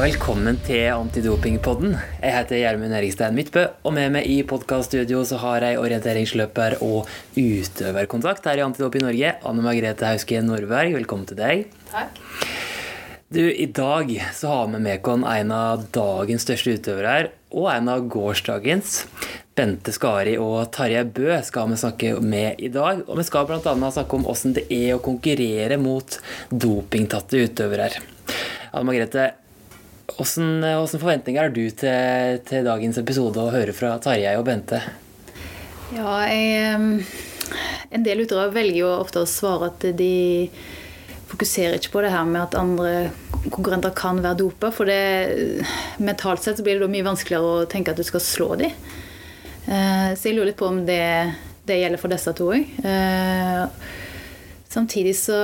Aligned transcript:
velkommen 0.00 0.56
til 0.64 0.86
Antidopingpodden. 0.94 1.90
Jeg 2.22 2.32
heter 2.32 2.56
Gjermund 2.56 2.94
Erikstein 2.96 3.34
Midtbø, 3.36 3.66
og 3.84 3.92
med 3.92 4.14
meg 4.14 4.28
i 4.32 4.38
podkaststudio 4.48 5.18
så 5.28 5.36
har 5.42 5.66
jeg 5.66 5.76
orienteringsløper 5.76 6.78
og 6.86 7.10
utøverkontakt 7.36 8.46
her 8.48 8.62
i 8.62 8.64
Antidoping 8.64 9.04
Norge. 9.04 9.34
Anne 9.44 9.64
Margrethe 9.66 10.08
Hauske 10.08 10.40
Nordberg, 10.46 10.94
velkommen 10.96 11.28
til 11.28 11.36
deg. 11.36 11.66
Takk. 11.90 12.16
Du, 13.28 13.42
I 13.44 13.66
dag 13.76 14.14
så 14.38 14.54
har 14.54 14.70
vi 14.72 14.80
med 14.86 15.10
oss 15.12 15.26
en 15.34 15.52
av 15.52 15.84
dagens 15.92 16.48
største 16.48 16.78
utøvere 16.78 17.12
her, 17.18 17.28
og 17.52 17.68
en 17.74 17.92
av 17.92 18.06
gårsdagens. 18.14 19.02
Bente 19.58 19.92
Skari 19.92 20.38
og 20.40 20.70
Tarjei 20.72 21.04
Bø 21.04 21.36
skal 21.44 21.74
vi 21.74 21.80
snakke 21.82 22.14
med 22.24 22.62
i 22.62 22.72
dag. 22.72 23.04
Og 23.04 23.20
vi 23.20 23.26
skal 23.28 23.44
bl.a. 23.50 23.60
snakke 23.68 24.16
om 24.16 24.24
hvordan 24.24 24.56
det 24.56 24.64
er 24.72 24.94
å 24.96 25.04
konkurrere 25.04 25.76
mot 25.82 26.16
dopingtatte 26.48 27.44
utøvere. 27.44 27.90
Anne 28.70 28.86
Margrethe, 28.86 29.26
hvordan, 30.16 30.64
forventninger 30.90 31.42
har 31.42 31.54
du 31.54 31.64
til, 31.70 32.40
til, 32.48 32.66
dagens 32.66 32.98
episode 33.00 33.40
å 33.42 33.52
høre 33.52 33.74
fra 33.76 33.94
Tarjei 34.02 34.34
og 34.38 34.46
Bente? 34.48 34.80
Ja, 35.94 36.20
jeg, 36.30 37.06
En 37.90 38.04
del 38.06 38.22
utøvere 38.22 38.54
velger 38.54 38.84
jo 38.84 38.92
ofte 38.94 39.24
å 39.24 39.28
svare 39.28 39.72
at 39.72 39.86
de 39.98 40.50
fokuserer 41.30 41.78
ikke 41.78 41.94
på 41.94 42.02
det 42.04 42.12
her 42.14 42.26
med 42.26 42.42
at 42.42 42.58
andre 42.58 43.10
konkurrenter 43.50 43.94
kan 43.96 44.20
være 44.22 44.38
dopa. 44.42 44.70
For 44.74 44.88
det, 44.90 45.66
mentalt 46.02 46.44
sett 46.44 46.62
blir 46.64 46.80
det 46.80 46.90
mye 46.90 47.06
vanskeligere 47.06 47.62
å 47.62 47.68
tenke 47.70 47.94
at 47.94 48.00
du 48.00 48.06
skal 48.06 48.22
slå 48.24 48.50
dem. 48.60 48.74
Eh, 49.66 50.10
så 50.16 50.30
jeg 50.30 50.36
lurer 50.36 50.50
litt 50.50 50.60
på 50.60 50.70
om 50.70 50.82
det, 50.86 51.02
det 51.68 51.80
gjelder 51.80 52.02
for 52.02 52.12
disse 52.12 52.34
to 52.38 52.50
òg. 52.54 52.78
Eh, 52.86 53.90
samtidig 54.70 55.16
så 55.18 55.40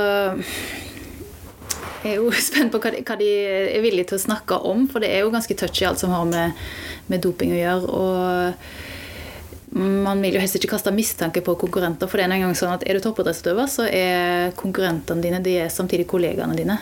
jeg 2.03 2.13
er 2.13 2.19
jo 2.21 2.33
spent 2.49 2.73
på 2.75 2.81
hva 2.83 2.93
de, 2.95 3.05
hva 3.07 3.17
de, 3.21 3.31
er 3.77 3.85
villige 3.85 4.13
til 4.13 4.19
å 4.19 4.27
snakke 4.27 4.61
om, 4.69 4.87
for 4.91 5.05
det 5.05 5.13
er 5.13 5.25
jo 5.25 5.33
ganske 5.35 5.57
touchy 5.59 5.87
alt 5.89 6.03
som 6.03 6.15
har 6.15 6.27
med, 6.29 6.67
med 7.13 7.25
doping 7.25 7.55
å 7.55 7.61
gjøre. 7.63 7.85
Og 8.01 9.77
man 9.77 10.23
vil 10.25 10.37
jo 10.37 10.43
helst 10.43 10.57
ikke 10.57 10.73
kaste 10.73 10.95
mistanke 10.95 11.43
på 11.45 11.57
konkurrenter, 11.61 12.09
for 12.09 12.17
det 12.19 12.27
er 12.27 12.37
en 12.37 12.47
gang 12.47 12.57
sånn 12.57 12.75
at 12.77 12.85
er 12.87 12.97
du 12.97 13.05
toppidrettsutøver, 13.05 13.67
så 13.71 13.89
er 13.91 14.55
konkurrentene 14.59 15.25
dine 15.25 15.43
de 15.45 15.59
er 15.65 15.73
samtidig 15.73 16.07
kollegaene 16.11 16.57
dine. 16.59 16.79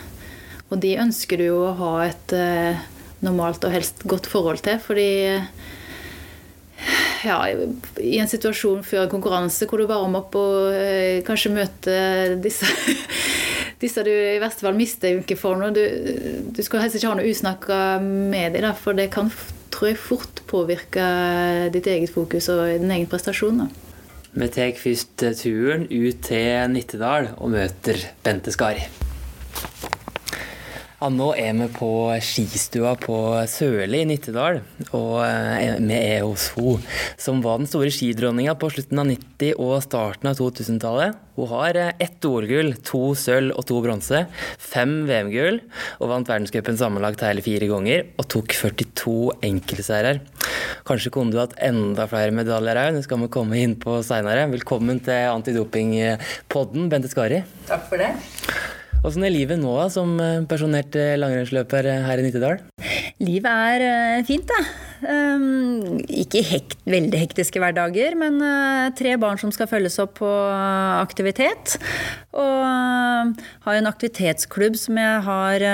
Og 0.71 0.79
de 0.81 0.95
ønsker 1.01 1.41
du 1.41 1.49
jo 1.49 1.59
å 1.67 1.75
ha 1.79 1.93
et 2.07 2.35
eh, 2.35 2.85
normalt 3.25 3.65
og 3.67 3.73
helst 3.73 4.05
godt 4.07 4.29
forhold 4.29 4.63
til, 4.65 4.79
fordi 4.81 5.09
ja, 7.25 7.37
i 8.01 8.17
en 8.21 8.29
situasjon 8.29 8.83
før 8.85 9.07
konkurranse 9.09 9.65
hvor 9.69 9.81
du 9.81 9.87
varmer 9.89 10.25
opp 10.25 10.35
og 10.37 10.75
eh, 10.75 11.23
kanskje 11.25 11.53
møter 11.55 12.35
disse 12.43 12.69
disse 13.85 14.03
du 14.05 14.11
i 14.11 14.41
verste 14.41 14.65
fall 14.65 14.77
mistenker 14.77 15.39
for 15.39 15.59
noe. 15.59 15.71
Du, 15.75 15.83
du 16.51 16.61
skal 16.65 16.83
helst 16.83 16.99
ikke 16.99 17.13
ha 17.13 17.19
noe 17.19 17.31
usnakka 17.31 17.79
med 18.03 18.57
dem, 18.57 18.67
for 18.81 18.97
det 18.97 19.11
kan 19.15 19.31
tror 19.75 19.91
jeg, 19.91 19.99
fort 19.99 20.43
påvirke 20.47 21.07
ditt 21.73 21.87
eget 21.91 22.13
fokus 22.13 22.49
og 22.53 22.67
din 22.79 22.93
egen 22.95 23.09
prestasjon. 23.11 23.65
Da. 23.65 23.71
Vi 24.35 24.51
tar 24.51 24.75
først 24.79 25.25
turen 25.39 25.87
ut 25.87 26.21
til 26.27 26.71
Nittedal 26.71 27.33
og 27.37 27.51
møter 27.55 28.07
Bente 28.23 28.55
Skari. 28.55 29.04
Ja, 30.95 31.09
nå 31.11 31.25
er 31.35 31.51
vi 31.57 31.65
på 31.75 31.87
skistua 32.23 32.93
på 32.95 33.17
Sørli 33.51 33.99
i 33.99 34.05
Nittedal, 34.07 34.61
og 34.95 35.17
eh, 35.25 35.73
vi 35.83 35.97
er 35.97 36.21
hos 36.23 36.45
hun 36.55 36.85
som 37.19 37.41
var 37.43 37.59
den 37.59 37.67
store 37.67 37.91
skidronninga 37.91 38.53
på 38.55 38.69
slutten 38.71 39.01
av 39.01 39.09
90- 39.09 39.59
og 39.59 39.73
starten 39.83 40.29
av 40.31 40.37
2000-tallet. 40.39 41.17
Hun 41.35 41.49
har 41.51 41.75
eh, 41.81 41.91
ett 41.99 42.23
OL-gull, 42.23 42.77
to 42.87 43.01
sølv 43.19 43.51
og 43.59 43.67
to 43.67 43.81
bronse, 43.83 44.21
fem 44.55 44.93
VM-gull, 45.09 45.59
og 45.99 46.13
vant 46.13 46.31
verdenscupen 46.31 46.79
sammenlagt 46.79 47.25
hele 47.27 47.43
fire 47.43 47.67
ganger, 47.73 48.07
og 48.15 48.29
tok 48.31 48.55
42 48.55 49.17
enkeltseirer. 49.49 50.23
Kanskje 50.87 51.11
kunne 51.11 51.35
du 51.35 51.41
hatt 51.43 51.57
enda 51.59 52.07
flere 52.07 52.31
medaljer 52.39 52.79
òg, 52.85 52.95
det 52.95 53.03
skal 53.09 53.19
vi 53.25 53.33
komme 53.35 53.59
inn 53.59 53.75
på 53.83 53.99
seinere. 54.07 54.47
Velkommen 54.55 55.03
til 55.03 55.27
Antidopingpodden, 55.35 56.87
Bente 56.87 57.11
Skari. 57.11 57.43
Takk 57.67 57.91
for 57.91 57.99
det. 57.99 58.13
Åssen 59.05 59.21
er 59.21 59.29
livet 59.29 59.59
nå 59.61 59.73
som 59.93 60.15
personert 60.17 60.47
pensjonert 60.49 60.95
eh, 60.97 61.17
langrennsløper 61.19 61.85
eh, 61.91 62.05
her 62.07 62.17
i 62.17 62.23
Nittedal? 62.25 62.63
Livet 63.21 63.45
er 63.45 64.23
fint, 64.25 64.49
da. 64.49 64.57
Um, 65.05 65.99
ikke 66.09 66.41
hekt, 66.41 66.79
veldig 66.89 67.19
hektiske 67.19 67.61
hverdager, 67.61 68.15
men 68.17 68.39
uh, 68.41 68.89
tre 68.97 69.13
barn 69.21 69.37
som 69.37 69.51
skal 69.53 69.69
følges 69.69 69.99
opp 70.01 70.15
på 70.17 70.29
aktivitet. 70.97 71.75
Og 72.33 72.63
uh, 72.65 73.29
har 73.67 73.77
en 73.77 73.89
aktivitetsklubb 73.89 74.77
som 74.79 74.97
jeg 74.97 75.19
har 75.27 75.65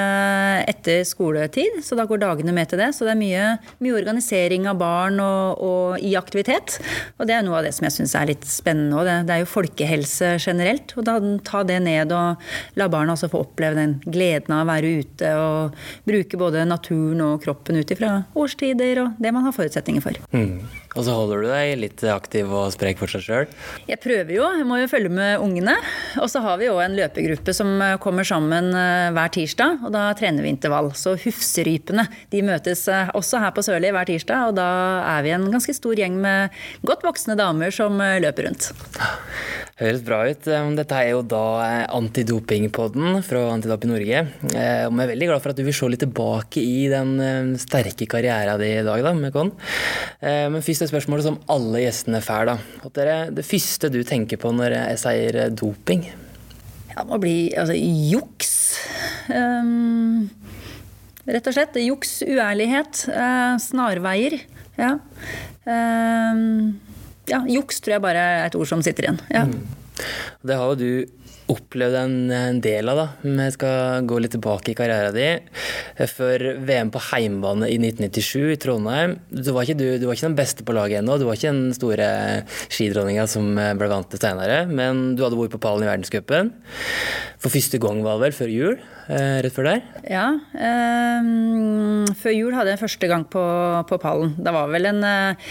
etter 0.68 1.06
skoletid, 1.08 1.80
så 1.86 1.96
da 1.98 2.06
går 2.10 2.22
dagene 2.22 2.54
med 2.56 2.72
til 2.72 2.82
det. 2.82 2.90
Så 2.96 3.08
det 3.08 3.14
er 3.14 3.22
mye, 3.22 3.46
mye 3.84 3.96
organisering 3.98 4.68
av 4.70 4.80
barn 4.82 5.20
og, 5.24 5.62
og, 5.64 6.04
i 6.04 6.14
aktivitet. 6.20 6.80
Og 7.18 7.30
det 7.30 7.38
er 7.38 7.46
noe 7.46 7.60
av 7.62 7.68
det 7.68 7.74
som 7.78 7.88
jeg 7.88 7.98
syns 8.00 8.16
er 8.18 8.30
litt 8.34 8.48
spennende 8.48 9.00
òg. 9.00 9.08
Det, 9.08 9.18
det, 9.30 9.36
er 9.36 9.46
jo 9.46 9.52
folkehelse 9.54 10.34
generelt. 10.42 10.96
Og 10.98 11.08
da 11.08 11.18
ta 11.48 11.64
det 11.68 11.80
ned 11.86 12.12
og 12.16 12.52
la 12.80 12.90
barna 12.92 13.16
også 13.16 13.32
få 13.32 13.46
oppleve 13.46 13.80
den 13.80 13.98
gleden 14.06 14.56
av 14.58 14.66
å 14.66 14.72
være 14.72 14.94
ute 15.02 15.34
og 15.40 15.82
bruke 16.08 16.40
både 16.40 16.68
naturen 16.68 17.24
og 17.26 17.42
kroppen 17.46 17.80
ut 17.82 17.96
ifra 17.96 18.14
årstider 18.38 19.06
og 19.06 19.21
det 19.22 19.32
man 19.34 19.46
har 19.46 19.54
forutsetninger 19.56 20.04
for. 20.04 20.18
Mm. 20.34 20.66
Og 20.92 21.06
så 21.06 21.14
holder 21.16 21.44
du 21.44 21.48
deg 21.48 21.74
litt 21.80 22.04
aktiv 22.12 22.50
og 22.52 22.72
sprek 22.74 23.00
for 23.00 23.12
seg 23.12 23.24
sjøl? 23.24 23.52
Jeg 23.88 24.02
prøver 24.04 24.34
jo, 24.36 24.48
jeg 24.58 24.68
må 24.68 24.82
jo 24.82 24.90
følge 24.92 25.12
med 25.14 25.44
ungene. 25.44 25.78
Og 26.20 26.28
så 26.32 26.42
har 26.44 26.60
vi 26.60 26.68
jo 26.68 26.80
en 26.84 26.98
løpegruppe 26.98 27.56
som 27.56 27.72
eh, 27.80 27.98
kommer 28.04 28.28
sammen 28.28 28.72
eh, 28.76 29.12
hver 29.16 29.32
tirsdag, 29.32 29.86
og 29.86 29.94
da 29.96 30.10
trener 30.18 30.44
vi 30.44 30.52
intervall. 30.52 30.92
Så 30.98 31.16
Hufserypene 31.22 32.08
de 32.34 32.44
møtes 32.46 32.84
eh, 32.92 33.14
også 33.18 33.44
her 33.44 33.56
på 33.56 33.64
Sørli 33.66 33.94
hver 33.94 34.10
tirsdag, 34.10 34.52
og 34.52 34.60
da 34.60 34.70
er 35.14 35.26
vi 35.28 35.36
en 35.38 35.48
ganske 35.54 35.76
stor 35.78 35.96
gjeng 36.02 36.18
med 36.22 36.62
godt 36.88 37.06
voksne 37.08 37.38
damer 37.40 37.72
som 37.76 38.02
løper 38.02 38.50
rundt. 38.50 38.72
Høres 39.82 40.04
bra 40.06 40.20
ut. 40.30 40.46
Dette 40.78 40.98
er 40.98 41.08
jo 41.10 41.24
da 41.26 41.44
antidopingpodden 41.98 43.24
fra 43.26 43.48
Antidoping 43.50 43.90
Norge. 43.90 44.20
Og 44.46 44.52
vi 44.54 44.60
er 44.62 45.10
veldig 45.10 45.30
glad 45.32 45.42
for 45.42 45.54
at 45.54 45.58
du 45.58 45.66
vil 45.66 45.74
se 45.74 45.90
litt 45.90 46.04
tilbake 46.04 46.62
i 46.62 46.86
den 46.92 47.56
sterke 47.58 48.06
karrieren 48.10 48.62
din 48.62 48.84
i 48.84 48.86
dag, 48.86 49.02
da, 49.02 49.16
med. 49.18 49.40
Men 50.22 50.62
først 50.62 50.86
et 50.86 50.92
spørsmålet 50.92 51.26
som 51.26 51.40
alle 51.50 51.82
gjestene 51.82 52.22
får. 52.22 52.52
da. 52.52 52.58
Dere, 52.94 53.18
det 53.34 53.48
første 53.48 53.90
du 53.90 54.02
tenker 54.06 54.38
på 54.42 54.52
når 54.54 54.76
jeg 54.76 55.02
sier 55.02 55.40
eh, 55.46 55.52
doping? 55.56 56.06
Ja, 56.92 57.02
det 57.02 57.08
må 57.10 57.20
bli 57.24 57.36
altså, 57.58 57.76
juks. 57.76 58.54
Um, 59.32 60.30
rett 61.26 61.48
og 61.48 61.56
slett. 61.56 61.80
Juks, 61.82 62.18
uærlighet, 62.28 63.06
uh, 63.16 63.56
snarveier. 63.62 64.38
Ja. 64.80 64.98
Um, 65.66 66.80
ja, 67.30 67.44
juks 67.50 67.82
tror 67.82 67.98
jeg 67.98 68.04
bare 68.04 68.28
er 68.42 68.50
et 68.50 68.58
ord 68.58 68.70
som 68.70 68.84
sitter 68.86 69.08
igjen. 69.08 69.22
Ja. 69.34 69.46
Mm. 69.46 69.82
Det 70.48 70.58
har 70.58 70.72
jo 70.72 70.80
du 70.80 71.22
opplevd 71.52 71.98
en, 72.00 72.60
del 72.64 72.90
av. 72.92 73.00
da. 73.00 73.08
Vi 73.24 73.48
skal 73.56 74.06
gå 74.08 74.20
litt 74.22 74.34
tilbake 74.36 74.72
i 74.72 74.76
karrieren 74.78 75.16
din. 75.16 75.50
Før 76.12 76.46
VM 76.64 76.92
på 76.94 77.02
heimbane 77.12 77.68
i 77.68 77.76
1997 77.80 78.54
i 78.54 78.60
Trondheim. 78.62 79.18
Du 79.30 79.52
var 79.52 79.68
ikke, 79.68 79.78
du, 79.80 79.86
du 80.00 80.08
var 80.08 80.16
ikke 80.16 80.30
den 80.30 80.40
beste 80.40 80.66
på 80.68 80.76
laget 80.78 81.02
ennå. 81.02 81.18
Du 81.20 81.28
var 81.28 81.40
ikke 81.40 81.52
den 81.52 81.76
store 81.76 82.08
skidronninga 82.72 83.28
som 83.32 83.52
ble 83.58 83.92
vant 83.92 84.10
til 84.12 84.22
senere. 84.24 84.64
Men 84.70 85.12
du 85.18 85.26
hadde 85.26 85.40
vært 85.40 85.56
på 85.58 85.64
pallen 85.66 85.86
i 85.86 85.92
verdenscupen. 85.92 86.54
For 87.42 87.54
første 87.54 87.82
gang 87.82 88.04
var 88.06 88.20
det 88.20 88.30
vel 88.30 88.40
før 88.40 88.56
jul? 88.56 88.82
Eh, 89.12 89.38
rett 89.44 89.52
før 89.52 89.68
der? 89.68 89.82
Ja. 90.08 90.26
Um, 90.56 92.06
før 92.16 92.32
jul 92.32 92.56
hadde 92.56 92.72
jeg 92.72 92.80
første 92.80 93.10
gang 93.12 93.26
på, 93.28 93.42
på 93.90 93.98
pallen. 94.00 94.32
Det 94.40 94.54
var 94.56 94.70
vel 94.72 94.88
en 94.88 95.02
uh, 95.04 95.50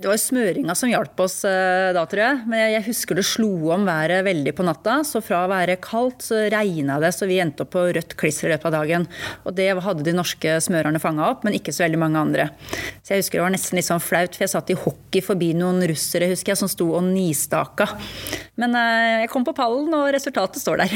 Det 0.00 0.08
var 0.08 0.20
smøringa 0.20 0.76
som 0.78 0.88
hjalp 0.88 1.20
oss 1.20 1.42
da, 1.44 2.04
tror 2.08 2.22
jeg. 2.22 2.38
Men 2.48 2.62
jeg, 2.62 2.74
jeg, 2.78 2.86
husker 2.88 3.18
det 3.20 3.26
slo 3.28 3.50
om 3.74 3.84
været 3.88 4.24
veldig 4.24 4.54
på 4.56 4.64
natta. 4.64 5.00
Så 5.04 5.20
fra 5.24 5.42
å 5.44 5.50
være 5.52 5.76
kaldt, 5.84 6.24
så 6.30 6.46
regna 6.52 6.96
det, 7.02 7.12
så 7.16 7.28
vi 7.28 7.40
endte 7.42 7.66
opp 7.66 7.74
på 7.74 7.84
rødt 7.98 8.16
kliss 8.20 8.40
i 8.46 8.52
løpet 8.52 8.70
av 8.70 8.78
dagen. 8.78 9.04
Og 9.44 9.56
det 9.58 9.68
hadde 9.84 10.06
de 10.06 10.16
norske 10.16 10.56
smørerne 10.64 11.02
fanga 11.02 11.28
opp, 11.28 11.44
men 11.44 11.58
ikke 11.58 11.74
så 11.76 11.84
veldig 11.84 12.00
mange 12.00 12.24
andre. 12.24 12.48
Så 13.04 13.12
jeg 13.12 13.24
husker 13.24 13.40
det 13.40 13.44
var 13.44 13.54
nesten 13.58 13.80
litt 13.80 13.90
sånn 13.90 14.02
flaut, 14.04 14.32
for 14.32 14.46
jeg 14.46 14.54
satt 14.54 14.72
i 14.72 14.78
hockey 14.78 15.24
forbi 15.24 15.52
noen 15.58 15.84
russere 15.90 16.30
husker 16.32 16.54
jeg, 16.54 16.62
som 16.62 16.70
sto 16.70 16.88
og 16.96 17.04
nistaka. 17.12 17.90
Men 18.60 18.76
uh, 18.76 19.22
jeg 19.22 19.30
kom 19.32 19.44
på 19.46 19.54
pallen, 19.56 19.88
og 19.96 20.10
resultatet 20.12 20.60
står 20.60 20.82
der. 20.82 20.94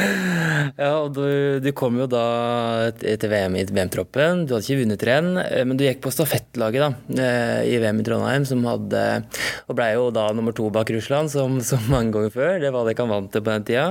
ja, 0.82 0.90
og 0.96 1.12
du, 1.14 1.24
du, 1.62 1.70
kom 1.76 2.00
jo 2.00 2.08
da 2.10 2.24
til 2.98 3.30
VM 3.30 3.58
i 3.60 3.64
VM-troppen. 3.68 4.44
Du 4.48 4.56
hadde 4.56 4.66
ikke 4.66 4.82
vunnet 4.82 5.06
renn, 5.06 5.30
eh, 5.44 5.62
men 5.68 5.78
du 5.78 5.86
gikk 5.86 6.02
på 6.02 6.12
stafettlaget 6.14 6.82
da, 6.82 6.90
eh, 7.14 7.70
i 7.70 7.78
VM 7.82 8.02
i 8.02 8.06
Trondheim, 8.06 8.46
som 8.48 8.64
hadde 8.66 9.04
Og 9.70 9.76
ble 9.78 9.86
jo 9.94 10.08
da 10.14 10.26
nummer 10.34 10.54
to 10.56 10.66
bak 10.74 10.90
Russland, 10.90 11.30
som, 11.32 11.60
som 11.64 11.84
mange 11.92 12.14
ganger 12.16 12.34
før. 12.34 12.56
Det 12.62 12.72
var 12.74 12.86
det 12.86 12.96
ikke 12.96 13.06
han 13.06 13.14
vant 13.14 13.30
til 13.32 13.44
på 13.46 13.54
den 13.54 13.68
tida. 13.70 13.86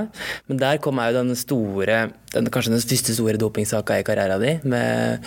Men 0.52 0.60
der 0.60 0.82
kom 0.84 1.00
jeg 1.00 1.14
jo 1.14 1.22
den 1.22 1.40
store 1.40 2.02
den, 2.34 2.50
kanskje 2.54 2.74
den 2.74 2.84
første 2.84 3.16
store 3.16 3.40
dopingsaka 3.42 4.00
i 4.00 4.06
karrieren 4.06 4.42
din, 4.44 4.60
med 4.70 5.26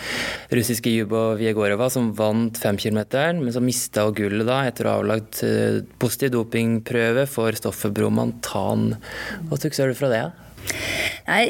russiske 0.55 0.91
Jubo 0.93 1.33
Viegorova 1.39 1.89
som 1.91 2.11
vant 2.15 2.57
femkilometeren, 2.59 3.41
men 3.43 3.55
som 3.55 3.65
mista 3.65 4.05
gullet 4.15 4.47
da 4.47 4.61
etter 4.69 4.87
å 4.87 4.93
ha 4.93 5.01
avlagt 5.01 5.41
eh, 5.45 5.81
positiv 5.99 6.33
dopingprøve 6.37 7.25
for 7.29 7.55
stoffet 7.63 7.95
bromantan. 7.95 8.97
Hva 9.49 9.59
ser 9.63 9.91
du 9.91 9.97
fra 9.97 10.11
det? 10.11 10.23
Nei, 11.23 11.43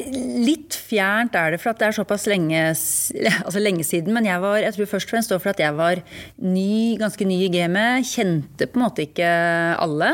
litt 0.46 0.76
fjernt 0.78 1.34
er 1.38 1.56
det, 1.56 1.60
for 1.62 1.72
at 1.72 1.80
det 1.82 1.88
er 1.88 1.96
såpass 1.98 2.28
lenge, 2.30 2.60
altså 2.70 3.62
lenge 3.62 3.86
siden. 3.88 4.14
Men 4.14 4.28
jeg 4.28 4.42
var, 4.44 4.60
jeg 4.62 4.76
tror 4.76 4.90
først 4.92 5.10
og 5.10 5.16
fremst 5.16 5.34
for 5.34 5.52
at 5.54 5.64
jeg 5.64 5.74
var 5.78 6.02
ny, 6.46 6.96
ganske 7.02 7.26
ny 7.26 7.40
i 7.48 7.50
gamet. 7.54 8.06
Kjente 8.06 8.68
på 8.70 8.78
en 8.78 8.86
måte 8.86 9.08
ikke 9.08 9.30
alle. 9.82 10.12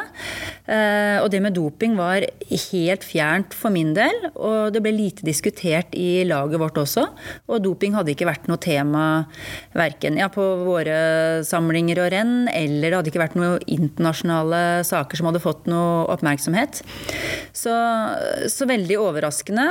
Eh, 0.69 1.17
og 1.19 1.27
det 1.33 1.41
med 1.43 1.57
doping 1.57 1.97
var 1.99 2.23
helt 2.23 3.03
fjernt 3.03 3.55
for 3.57 3.73
min 3.75 3.91
del. 3.97 4.15
Og 4.35 4.71
det 4.75 4.83
ble 4.85 4.93
lite 4.95 5.27
diskutert 5.27 5.91
i 5.97 6.23
laget 6.29 6.61
vårt 6.61 6.79
også. 6.79 7.09
Og 7.51 7.59
doping 7.65 7.97
hadde 7.97 8.15
ikke 8.15 8.29
vært 8.29 8.47
noe 8.47 8.61
tema 8.63 9.03
verken 9.75 10.19
ja, 10.21 10.29
på 10.31 10.45
våre 10.63 11.43
samlinger 11.47 11.99
og 12.05 12.11
renn, 12.13 12.33
eller 12.53 12.87
det 12.87 12.97
hadde 12.97 13.11
ikke 13.11 13.23
vært 13.25 13.37
noen 13.39 13.67
internasjonale 13.67 14.63
saker 14.87 15.19
som 15.19 15.29
hadde 15.29 15.43
fått 15.43 15.67
noe 15.69 16.07
oppmerksomhet. 16.15 16.81
Så, 17.51 17.75
så 18.47 18.67
veldig 18.69 18.88
overraskende. 18.97 19.67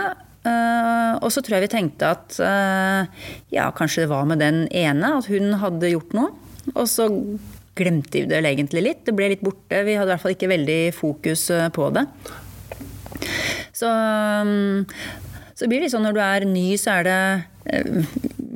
Uh, 0.47 1.19
og 1.19 1.33
så 1.35 1.43
tror 1.43 1.59
jeg 1.59 1.67
vi 1.67 1.73
tenkte 1.73 2.13
at 2.15 2.37
uh, 2.39 3.09
ja, 3.53 3.67
kanskje 3.75 4.05
det 4.05 4.13
var 4.13 4.29
med 4.31 4.41
den 4.41 4.67
ene, 4.71 5.17
at 5.19 5.27
hun 5.29 5.59
hadde 5.61 5.91
gjort 5.93 6.15
noe. 6.17 6.31
Og 6.75 6.85
så 6.89 7.09
glemte 7.79 8.23
vi 8.23 8.29
det 8.31 8.39
egentlig 8.43 8.85
litt. 8.85 9.05
Det 9.07 9.15
ble 9.17 9.33
litt 9.35 9.45
borte. 9.45 9.83
Vi 9.87 9.97
hadde 9.99 10.11
i 10.11 10.15
hvert 10.15 10.25
fall 10.25 10.37
ikke 10.37 10.53
veldig 10.55 10.81
fokus 10.97 11.49
uh, 11.55 11.69
på 11.75 11.91
det. 11.97 12.07
Så, 13.75 13.91
um, 13.91 14.87
så 15.55 15.67
det 15.67 15.83
litt 15.83 15.95
sånn 15.95 16.07
når 16.07 16.17
du 16.17 16.23
er 16.25 16.49
ny, 16.49 16.67
så 16.81 16.99
er 16.99 17.09
det 17.09 17.21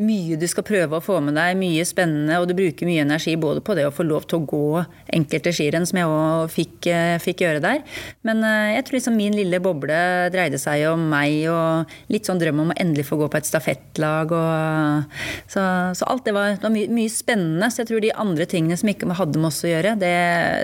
mye 0.03 0.38
du 0.41 0.47
skal 0.49 0.64
prøve 0.67 0.97
å 0.97 1.05
få 1.05 1.19
med 1.25 1.37
deg, 1.37 1.56
mye 1.61 1.85
spennende, 1.87 2.38
og 2.41 2.49
du 2.49 2.55
bruker 2.56 2.88
mye 2.88 3.05
energi 3.05 3.35
både 3.41 3.62
på 3.64 3.76
det 3.76 3.85
å 3.87 3.93
få 3.94 4.06
lov 4.06 4.26
til 4.29 4.41
å 4.41 4.47
gå 4.49 4.85
enkelte 5.12 5.53
skirenn, 5.55 5.87
som 5.88 6.00
jeg 6.00 6.11
òg 6.11 6.53
fikk, 6.53 6.88
eh, 6.91 7.17
fikk, 7.23 7.44
gjøre 7.44 7.62
der. 7.64 7.82
Men 8.26 8.43
eh, 8.47 8.75
jeg 8.76 8.87
tror 8.87 8.99
liksom 8.99 9.19
min 9.19 9.37
lille 9.37 9.61
boble 9.62 9.99
dreide 10.35 10.61
seg 10.61 10.87
om 10.91 11.05
meg 11.12 11.44
og 11.53 11.93
litt 12.12 12.29
sånn 12.29 12.41
drøm 12.41 12.64
om 12.64 12.73
å 12.73 12.79
endelig 12.81 13.09
få 13.11 13.20
gå 13.20 13.29
på 13.32 13.41
et 13.41 13.49
stafettlag. 13.49 14.32
Og, 14.32 15.19
så, 15.50 15.67
så, 15.99 16.09
alt 16.09 16.29
det 16.29 16.37
var, 16.37 16.56
det 16.56 16.67
var 16.67 16.75
mye, 16.75 16.93
mye, 16.93 17.12
spennende. 17.12 17.70
Så 17.70 17.82
jeg 17.82 17.93
tror 17.93 18.05
de 18.05 18.14
andre 18.25 18.49
tingene 18.49 18.79
som 18.81 18.91
ikke 18.93 19.11
hadde 19.19 19.41
med 19.41 19.53
oss 19.53 19.64
å 19.67 19.73
gjøre, 19.73 19.97
det, 20.00 20.17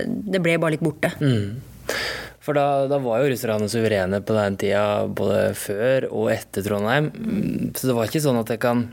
det 0.09 0.43
ble 0.45 0.57
bare 0.61 0.77
litt 0.77 0.87
borte. 0.87 1.13
Mm. 1.21 1.61
For 2.49 2.57
da, 2.57 2.87
da, 2.89 2.97
var 3.05 3.21
jo 3.21 3.29
russerne 3.29 3.67
suverene 3.69 4.23
på 4.25 4.33
den 4.33 4.55
tida, 4.57 5.05
både 5.05 5.51
før 5.53 6.07
og 6.09 6.31
etter 6.33 6.65
Trondheim. 6.65 7.11
Så 7.77 7.91
det 7.91 7.97
var 7.99 8.09
ikke 8.09 8.23
sånn 8.25 8.39
at 8.41 8.49
jeg 8.55 8.63
kan 8.63 8.87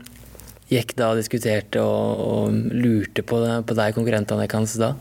gikk 0.72 0.96
da 0.98 1.12
og 1.12 1.20
diskuterte 1.20 1.82
og, 1.82 2.22
og 2.26 2.56
lurte 2.74 3.22
på, 3.26 3.38
på 3.38 3.78
deg, 3.78 3.94
konkurrentene 3.96 4.48
hans 4.50 4.74
da? 4.80 4.94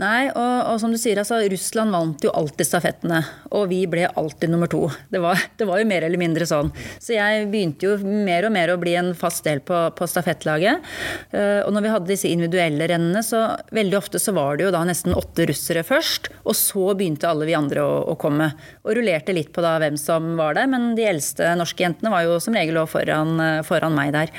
Nei, 0.00 0.30
og, 0.30 0.54
og, 0.70 0.76
som 0.82 0.92
du 0.92 0.98
sier, 1.00 1.18
altså, 1.20 1.40
Russland 1.50 1.92
vant 1.94 2.24
jo 2.24 2.32
alltid 2.36 2.66
stafettene. 2.66 3.20
Og 3.56 3.66
vi 3.70 3.82
ble 3.90 4.06
alltid 4.08 4.52
nummer 4.52 4.70
to. 4.70 4.86
Det 5.12 5.20
var, 5.22 5.40
det 5.58 5.66
var, 5.68 5.80
jo 5.82 5.88
mer 5.90 6.06
eller 6.06 6.20
mindre 6.20 6.46
sånn. 6.48 6.70
Så 7.02 7.14
jeg 7.16 7.48
begynte 7.52 7.88
jo 7.88 7.96
mer 8.00 8.46
og 8.48 8.54
mer 8.54 8.72
å 8.72 8.78
bli 8.80 8.94
en 8.98 9.12
fast 9.18 9.44
del 9.46 9.62
på, 9.66 9.82
på 9.96 10.08
stafettlaget. 10.10 10.86
Uh, 11.34 11.60
og 11.66 11.74
når 11.74 11.84
vi 11.84 11.92
hadde 11.94 12.12
disse 12.12 12.30
individuelle 12.30 12.88
rennene, 12.90 13.22
så 13.26 13.42
veldig 13.76 13.98
ofte 13.98 14.22
så 14.22 14.34
var 14.36 14.58
det 14.58 14.68
jo 14.68 14.74
da 14.74 14.82
nesten 14.88 15.16
åtte 15.16 15.46
russere 15.50 15.84
først. 15.86 16.30
Og 16.44 16.56
så 16.58 16.94
begynte 16.94 17.28
alle 17.30 17.48
vi 17.48 17.58
andre 17.58 17.84
å, 17.84 18.00
å 18.14 18.16
komme. 18.20 18.52
Og 18.86 18.96
rullerte 18.96 19.36
litt 19.36 19.52
på 19.54 19.64
da 19.64 19.76
hvem 19.82 19.98
som 20.00 20.32
var 20.40 20.56
der. 20.58 20.70
Men 20.70 20.94
de 20.98 21.08
eldste 21.10 21.52
norske 21.58 21.84
jentene 21.84 22.14
var 22.14 22.26
jo 22.26 22.40
som 22.42 22.56
regel 22.56 22.80
òg 22.80 22.90
foran, 22.94 23.36
foran 23.66 23.96
meg 23.96 24.14
der. 24.16 24.34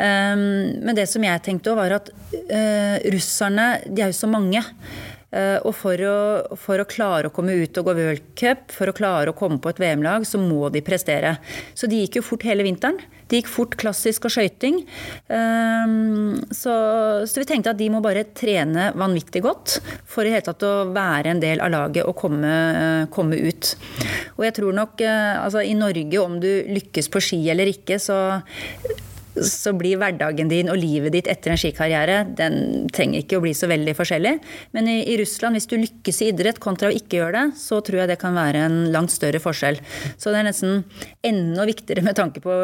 Ehm, 0.00 0.80
men 0.80 0.96
det 0.96 1.06
som 1.10 1.24
jeg 1.24 1.44
tenkte 1.44 1.72
òg, 1.72 1.80
var 1.82 1.98
at 2.00 2.10
eh, 2.48 2.98
russerne, 3.12 3.72
de 3.86 4.04
er 4.04 4.12
jo 4.12 4.20
så 4.22 4.30
mange. 4.30 4.64
Eh, 5.30 5.60
og 5.62 5.76
for 5.78 6.00
å, 6.02 6.16
for 6.58 6.82
å, 6.82 6.88
klare 6.90 7.28
å 7.28 7.34
komme 7.34 7.54
ut 7.54 7.76
og 7.78 7.86
gå 7.86 7.94
worldcup, 8.00 8.72
for 8.74 8.90
å 8.90 8.96
klare 8.96 9.30
å 9.30 9.36
komme 9.38 9.60
på 9.62 9.70
et 9.70 9.78
VM-lag, 9.78 10.26
så 10.26 10.40
må 10.42 10.72
de 10.74 10.82
prestere. 10.82 11.36
Så 11.78 11.86
de 11.90 12.02
gikk 12.02 12.18
jo 12.18 12.26
fort 12.26 12.46
hele 12.48 12.66
vinteren. 12.66 12.98
Det 13.30 13.38
gikk 13.38 13.50
fort 13.52 13.76
klassisk 13.78 14.24
og 14.26 14.32
skøyting. 14.34 14.80
Ehm, 15.30 16.40
så, 16.50 16.74
så, 17.30 17.38
vi 17.38 17.46
tenkte 17.46 17.70
at 17.70 17.78
de 17.78 17.86
må 17.94 18.00
bare 18.02 18.26
trene 18.34 18.88
vanvittig 18.98 19.44
godt 19.44 19.76
for 20.02 20.26
i 20.26 20.32
hele 20.34 20.42
tatt 20.48 20.66
å 20.66 20.88
være 20.90 21.36
en 21.36 21.42
del 21.44 21.62
av 21.62 21.70
laget 21.76 22.10
og 22.10 22.16
komme, 22.18 22.56
komme 23.14 23.38
ut. 23.38 23.76
Og 24.34 24.48
jeg 24.48 24.56
tror 24.58 24.74
nok 24.80 25.06
eh, 25.06 25.36
altså 25.36 25.62
i 25.62 25.78
Norge, 25.78 26.24
om 26.24 26.40
du 26.42 26.50
lykkes 26.74 27.12
på 27.12 27.22
ski 27.22 27.44
eller 27.54 27.70
ikke, 27.70 28.00
så 28.02 28.18
så 29.38 29.72
blir 29.78 29.98
hverdagen 30.00 30.50
din 30.50 30.70
og 30.72 30.78
livet 30.80 31.14
ditt 31.14 31.28
etter 31.30 31.52
en 31.52 31.60
skikarriere 31.60 32.24
den 32.36 32.88
trenger 32.94 33.22
ikke 33.22 33.38
å 33.38 33.44
bli 33.44 33.52
så 33.56 33.68
veldig 33.70 33.94
forskjellig. 33.98 34.32
Men 34.76 34.88
i, 34.90 34.96
i, 35.12 35.16
Russland, 35.20 35.56
hvis 35.56 35.68
du 35.70 35.76
lykkes 35.78 36.20
i 36.24 36.30
idrett 36.32 36.60
kontra 36.62 36.90
å 36.90 36.94
ikke 36.94 37.20
gjøre 37.20 37.36
det, 37.36 37.60
så 37.60 37.80
tror 37.84 38.02
jeg 38.02 38.10
det 38.12 38.18
kan 38.20 38.36
være 38.36 38.64
en 38.66 38.78
langt 38.94 39.14
større 39.14 39.40
forskjell. 39.42 39.80
Så 40.20 40.32
det 40.32 40.40
er 40.40 40.48
nesten 40.48 40.82
enda 41.26 41.66
viktigere 41.68 42.04
med 42.06 42.18
tanke 42.18 42.42
på 42.44 42.56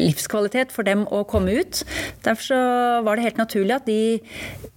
livskvalitet 0.00 0.74
for 0.74 0.88
dem 0.88 1.06
å 1.10 1.22
komme 1.28 1.54
ut. 1.60 1.84
Derfor 2.26 2.48
så 2.52 2.60
var 3.06 3.18
det 3.18 3.28
helt 3.28 3.40
naturlig 3.40 3.76
at 3.76 3.88
de, 3.88 4.18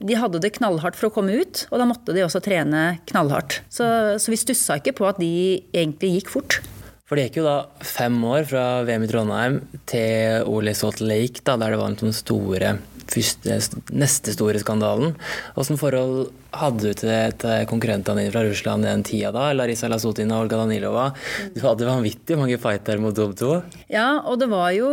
de 0.03 0.19
hadde 0.19 0.43
det 0.43 0.55
knallhardt 0.59 0.99
for 0.99 1.09
å 1.09 1.15
komme 1.15 1.35
ut, 1.41 1.65
og 1.71 1.81
da 1.81 1.89
måtte 1.89 2.15
de 2.15 2.25
også 2.25 2.43
trene 2.45 2.87
knallhardt. 3.09 3.61
Så, 3.73 3.87
så 4.21 4.33
vi 4.33 4.41
stussa 4.41 4.79
ikke 4.81 4.97
på 4.99 5.09
at 5.09 5.21
de 5.21 5.33
egentlig 5.73 6.17
gikk 6.19 6.33
fort. 6.37 6.61
For 7.06 7.19
det 7.19 7.28
gikk 7.28 7.44
jo 7.44 7.46
da 7.46 7.86
fem 7.86 8.16
år 8.25 8.48
fra 8.50 8.62
VM 8.88 9.04
i 9.06 9.10
Trondheim 9.12 9.60
til 9.86 10.48
OL 10.50 10.72
i 10.72 10.74
Salt 10.74 11.04
Lake, 11.06 11.44
da, 11.46 11.54
der 11.62 11.75
det 11.75 11.78
var 11.78 11.92
en 11.92 12.00
sånn 12.00 12.16
store 12.18 12.72
første, 13.12 13.60
neste 13.94 14.36
store 14.36 14.62
skandalen. 14.63 15.16
Åssen 15.60 15.80
forhold 15.80 16.31
hadde 16.56 16.88
du 16.88 16.96
til, 16.98 17.12
til 17.42 17.66
konkurrentene 17.69 18.24
dine 18.24 18.34
fra 18.34 18.44
Russland 18.46 18.86
den 18.88 19.04
tida 19.06 19.31
da? 19.36 19.50
Larisa 19.56 19.90
Lasutina 19.92 20.38
og 20.38 20.46
Olga 20.46 20.62
Danilova. 20.62 21.10
Du 21.56 21.62
hadde 21.66 21.88
vanvittig 21.88 22.38
mange 22.40 22.57
fighter 22.62 23.02
mot 23.02 23.16
dem 23.16 23.34
to. 23.38 23.57
Ja, 23.92 24.22
og 24.24 24.40
det 24.42 24.48
var 24.52 24.72
jo 24.75 24.88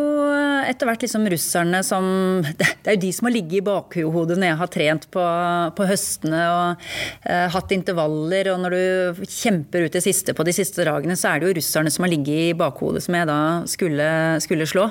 etter 0.67 0.88
hvert 0.88 1.05
liksom 1.05 1.26
russerne 1.31 1.82
som 1.87 2.05
Det 2.82 2.91
er 2.91 2.97
jo 2.97 3.03
de 3.05 3.12
som 3.14 3.29
har 3.29 3.35
ligget 3.35 3.61
i 3.61 3.64
bakhodet 3.67 4.37
når 4.38 4.49
jeg 4.49 4.59
har 4.59 4.70
trent 4.75 5.05
på, 5.14 5.25
på 5.76 5.87
høstene 5.87 6.41
og 6.50 6.87
eh, 7.29 7.47
hatt 7.55 7.75
intervaller. 7.75 8.50
Og 8.53 8.62
når 8.64 8.75
du 8.75 9.23
kjemper 9.31 9.87
ut 9.87 9.94
det 9.94 10.03
siste 10.05 10.35
på 10.35 10.47
de 10.47 10.55
siste 10.56 10.82
dragene, 10.82 11.17
så 11.19 11.31
er 11.31 11.43
det 11.43 11.50
jo 11.50 11.56
russerne 11.61 11.93
som 11.94 12.06
har 12.06 12.12
ligget 12.12 12.50
i 12.50 12.59
bakhodet 12.59 13.05
som 13.05 13.17
jeg 13.19 13.29
da 13.31 13.38
skulle, 13.70 14.09
skulle 14.43 14.67
slå. 14.69 14.88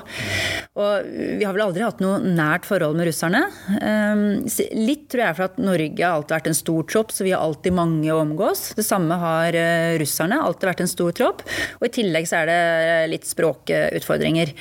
Og 0.80 1.12
vi 1.36 1.44
har 1.44 1.52
vel 1.52 1.66
aldri 1.66 1.84
hatt 1.84 2.00
noe 2.02 2.20
nært 2.24 2.68
forhold 2.68 2.96
med 2.96 3.10
russerne. 3.10 3.11
Um, 3.78 4.42
litt 4.76 5.06
tror 5.12 5.22
jeg 5.24 5.36
for 5.38 5.46
at 5.48 5.58
Norge 5.62 6.02
har 6.02 6.16
alltid 6.16 6.34
vært 6.36 6.48
en 6.50 6.56
stor 6.56 6.86
tropp, 6.90 7.12
så 7.14 7.26
vi 7.26 7.32
har 7.34 7.44
alltid 7.44 7.74
mange 7.76 8.10
å 8.12 8.20
omgås. 8.22 8.64
Det 8.78 8.84
samme 8.86 9.18
har 9.20 9.56
uh, 9.56 9.94
russerne. 10.00 10.40
Alltid 10.42 10.68
vært 10.70 10.82
en 10.84 10.90
stor 10.90 11.14
tropp. 11.16 11.44
Og 11.80 11.88
i 11.88 11.92
tillegg 11.98 12.28
så 12.30 12.40
er 12.40 12.50
det 12.50 13.10
litt 13.12 13.28
språkutfordringer. 13.28 14.54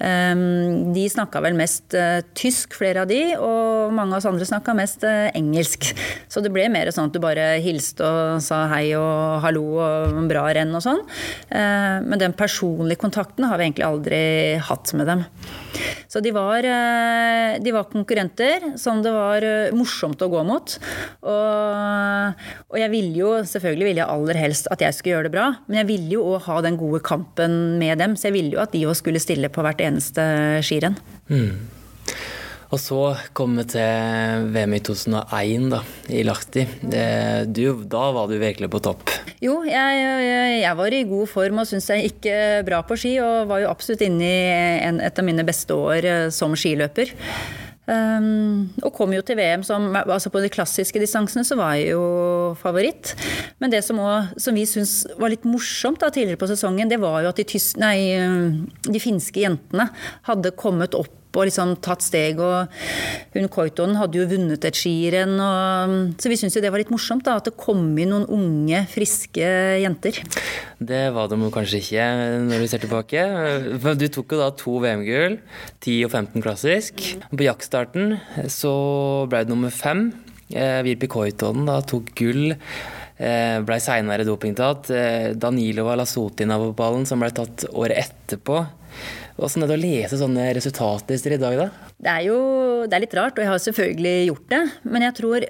Um, 0.00 0.92
de 0.96 1.06
snakka 1.12 1.42
vel 1.44 1.58
mest 1.58 1.96
uh, 1.98 2.20
tysk, 2.38 2.76
flere 2.78 3.04
av 3.04 3.12
de, 3.12 3.20
og 3.36 3.94
mange 3.96 4.16
av 4.16 4.22
oss 4.22 4.28
andre 4.30 4.48
snakka 4.48 4.76
mest 4.78 5.06
engelsk. 5.08 5.90
Så 6.30 6.42
det 6.44 6.52
ble 6.54 6.68
mer 6.72 6.90
sånn 6.94 7.10
at 7.10 7.16
du 7.16 7.22
bare 7.22 7.50
hilste 7.64 8.06
og 8.06 8.42
sa 8.44 8.64
hei 8.72 8.92
og 8.98 9.40
hallo 9.44 9.64
og 9.82 10.20
bra 10.28 10.48
renn 10.56 10.74
og 10.76 10.84
sånn. 10.84 11.00
men 11.48 12.20
den 12.20 12.34
personlige 12.36 13.00
kontakten 13.00 13.46
har 13.48 13.58
vi 13.58 13.68
egentlig 13.68 13.86
aldri 13.86 14.20
hatt 14.68 14.92
med 14.98 15.08
dem. 15.10 15.24
Så 16.08 16.22
de 16.24 16.32
var, 16.32 16.64
de 17.60 17.72
var 17.74 17.88
konkurrenter 17.92 18.70
som 18.80 19.02
det 19.04 19.12
var 19.12 19.44
morsomt 19.76 20.22
å 20.24 20.30
gå 20.32 20.40
mot. 20.48 20.76
Og 21.28 21.68
og, 22.68 22.76
jeg 22.80 22.90
ville 22.92 23.16
jo 23.16 23.30
selvfølgelig 23.48 23.88
ville 23.88 24.02
jeg 24.02 24.12
aller 24.12 24.40
helst 24.40 24.68
at 24.72 24.82
jeg 24.84 24.96
skulle 24.96 25.16
gjøre 25.16 25.28
det 25.28 25.34
bra, 25.34 25.48
men 25.68 25.80
jeg 25.80 25.90
ville 25.90 26.12
jo 26.16 26.26
òg 26.34 26.46
ha 26.48 26.60
den 26.64 26.78
gode 26.80 27.00
kampen 27.04 27.78
med 27.80 28.00
dem. 28.02 28.16
Så 28.18 28.28
jeg 28.28 28.38
ville 28.38 28.56
jo 28.56 28.62
at 28.62 28.74
de 28.74 28.84
òg 28.88 28.96
skulle 28.98 29.22
stille 29.22 29.50
på 29.52 29.64
hvert 29.64 29.82
eneste 29.84 30.24
skirenn. 30.66 30.98
Mm. 31.32 31.77
Og 32.68 32.80
så 32.80 33.00
kom 33.32 33.54
vi 33.56 33.64
til 33.72 34.48
VM 34.52 34.74
i 34.76 34.80
2001 34.84 35.70
da, 35.72 35.78
i 36.12 36.24
Lahti. 36.26 36.66
Da 36.84 38.02
var 38.12 38.28
du 38.28 38.36
virkelig 38.36 38.68
på 38.74 38.82
topp. 38.84 39.14
Jo, 39.40 39.62
jeg, 39.64 40.02
jeg, 40.60 40.74
var 40.76 40.92
i 40.92 41.06
god 41.08 41.30
form 41.32 41.62
og 41.62 41.70
syntes 41.70 41.88
jeg 41.94 42.10
gikk 42.10 42.28
bra 42.68 42.82
på 42.84 42.98
ski. 43.00 43.14
Og 43.24 43.48
var 43.48 43.64
jo 43.64 43.70
absolutt 43.72 44.04
inne 44.04 44.28
i 44.28 44.42
en, 44.84 45.00
et 45.00 45.16
av 45.16 45.24
mine 45.24 45.46
beste 45.48 45.72
år 45.72 46.04
eh, 46.04 46.26
som 46.34 46.52
skiløper. 46.58 47.14
Um, 47.88 48.68
og 48.84 48.92
kom 48.92 49.14
jo 49.16 49.22
til 49.24 49.38
VM 49.38 49.62
som 49.64 49.86
altså 49.96 50.28
På 50.28 50.42
de 50.44 50.50
klassiske 50.52 51.00
distansene 51.00 51.40
så 51.48 51.56
var 51.56 51.78
jeg 51.78 51.94
jo 51.94 52.02
favoritt. 52.60 53.14
Men 53.64 53.72
det 53.72 53.80
som, 53.86 53.96
også, 54.04 54.44
som 54.44 54.58
vi 54.60 54.66
syns 54.68 54.98
var 55.16 55.32
litt 55.32 55.48
morsomt 55.48 56.02
da, 56.04 56.12
tidligere 56.12 56.42
på 56.42 56.50
sesongen, 56.50 56.92
det 56.92 57.00
var 57.00 57.22
jo 57.24 57.32
at 57.32 57.40
de, 57.40 57.48
tyst, 57.48 57.80
nei, 57.80 57.96
de 58.84 59.00
finske 59.00 59.40
jentene 59.40 59.88
hadde 60.28 60.52
kommet 60.60 60.98
opp 60.98 61.14
og 61.38 61.48
liksom 61.48 61.76
tatt 61.84 62.04
steg. 62.04 62.40
Og 62.42 62.68
hun 63.34 63.48
Koitonen 63.52 63.98
hadde 64.00 64.20
jo 64.20 64.28
vunnet 64.30 64.66
et 64.68 64.78
skirenn. 64.78 65.38
Så 66.18 66.30
vi 66.30 66.38
syntes 66.40 66.58
jo 66.58 66.64
det 66.64 66.72
var 66.74 66.82
litt 66.82 66.92
morsomt 66.92 67.24
da, 67.26 67.38
at 67.38 67.48
det 67.48 67.56
kom 67.60 67.90
inn 67.96 68.12
noen 68.12 68.28
unge, 68.34 68.82
friske 68.92 69.48
jenter. 69.82 70.20
Det 70.78 71.04
var 71.14 71.30
de 71.30 71.38
kanskje 71.54 71.82
ikke 71.82 72.06
når 72.48 72.62
vi 72.62 72.70
ser 72.70 72.84
tilbake. 72.84 73.24
Du 73.98 74.06
tok 74.14 74.36
jo 74.36 74.42
da 74.42 74.52
to 74.58 74.78
VM-gull, 74.82 75.38
10 75.84 76.06
og 76.06 76.14
15 76.14 76.44
klassisk. 76.44 77.04
På 77.32 77.46
jaktstarten 77.46 78.18
så 78.52 78.74
ble 79.30 79.44
det 79.44 79.54
nummer 79.54 79.74
fem. 79.74 80.10
Eh, 80.48 80.80
Virpi 80.86 81.10
Koitonen 81.12 81.68
da 81.68 81.82
tok 81.84 82.14
gull 82.16 82.54
Blei 83.18 83.80
seinere 83.82 84.22
dopingtatt. 84.22 84.92
Danilova 85.42 85.96
Lasotina 85.98 86.54
på 86.62 86.70
ballen, 86.78 87.06
som 87.08 87.18
ble 87.18 87.32
tatt 87.34 87.64
året 87.72 87.98
etterpå. 88.04 88.60
Åssen 89.38 89.62
er 89.62 89.70
det 89.70 89.76
å 89.78 89.80
lese 89.80 90.18
sånne 90.18 90.48
resultatlister 90.56 91.36
i 91.36 91.40
dag, 91.40 91.60
da? 91.60 91.92
Det 91.98 92.10
er 92.10 92.24
jo 92.26 92.38
det 92.88 92.96
er 92.96 93.02
litt 93.04 93.14
rart, 93.14 93.36
og 93.38 93.44
jeg 93.44 93.50
har 93.52 93.60
selvfølgelig 93.62 94.14
gjort 94.28 94.48
det. 94.52 94.60
Men 94.86 95.04
jeg 95.06 95.14
tror 95.18 95.46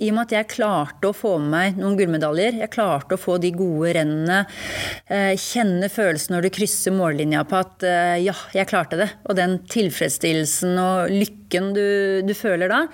i 0.00 0.08
og 0.08 0.16
med 0.16 0.22
at 0.22 0.34
jeg 0.34 0.48
klarte 0.54 1.10
å 1.10 1.16
få 1.16 1.34
med 1.40 1.50
meg 1.50 1.80
noen 1.80 1.96
gullmedaljer, 1.98 2.60
jeg 2.62 2.72
klarte 2.72 3.16
å 3.16 3.20
få 3.20 3.36
de 3.42 3.50
gode 3.56 3.94
rennene, 3.96 4.38
eh, 5.12 5.32
kjenne 5.40 5.90
følelsen 5.92 6.36
når 6.36 6.46
du 6.46 6.50
krysser 6.56 6.94
mållinja 6.96 7.42
på 7.48 7.58
at 7.58 7.84
eh, 7.88 8.16
ja, 8.24 8.36
jeg 8.56 8.68
klarte 8.70 9.00
det. 9.00 9.10
Og 9.28 9.36
den 9.40 9.58
tilfredsstillelsen 9.72 10.80
og 10.80 11.12
lykken 11.12 11.72
du, 11.76 11.86
du 12.24 12.34
føler 12.36 12.72
da, 12.72 12.84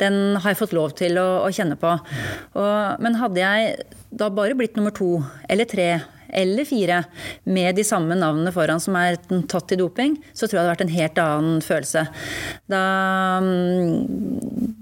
den 0.00 0.38
har 0.38 0.52
jeg 0.52 0.62
fått 0.62 0.76
lov 0.76 0.96
til 1.00 1.20
å, 1.20 1.28
å 1.44 1.52
kjenne 1.52 1.76
på. 1.80 1.96
Og, 2.56 3.04
men 3.04 3.20
hadde 3.20 3.44
jeg 3.44 3.76
da 4.14 4.30
bare 4.32 4.56
blitt 4.56 4.76
nummer 4.78 4.94
to 4.94 5.18
eller 5.50 5.68
tre 5.68 5.88
eller 6.34 6.66
fire 6.68 7.02
med 7.46 7.78
de 7.78 7.84
samme 7.86 8.16
navnene 8.18 8.52
foran 8.54 8.82
som 8.82 8.96
er 8.98 9.18
tatt 9.50 9.74
i 9.74 9.78
doping, 9.80 10.16
så 10.32 10.46
tror 10.46 10.58
jeg 10.58 10.60
det 10.60 10.64
hadde 10.64 10.74
vært 10.74 10.86
en 10.86 10.96
helt 10.96 11.20
annen 11.22 11.62
følelse. 11.64 12.04
Da, 12.70 12.82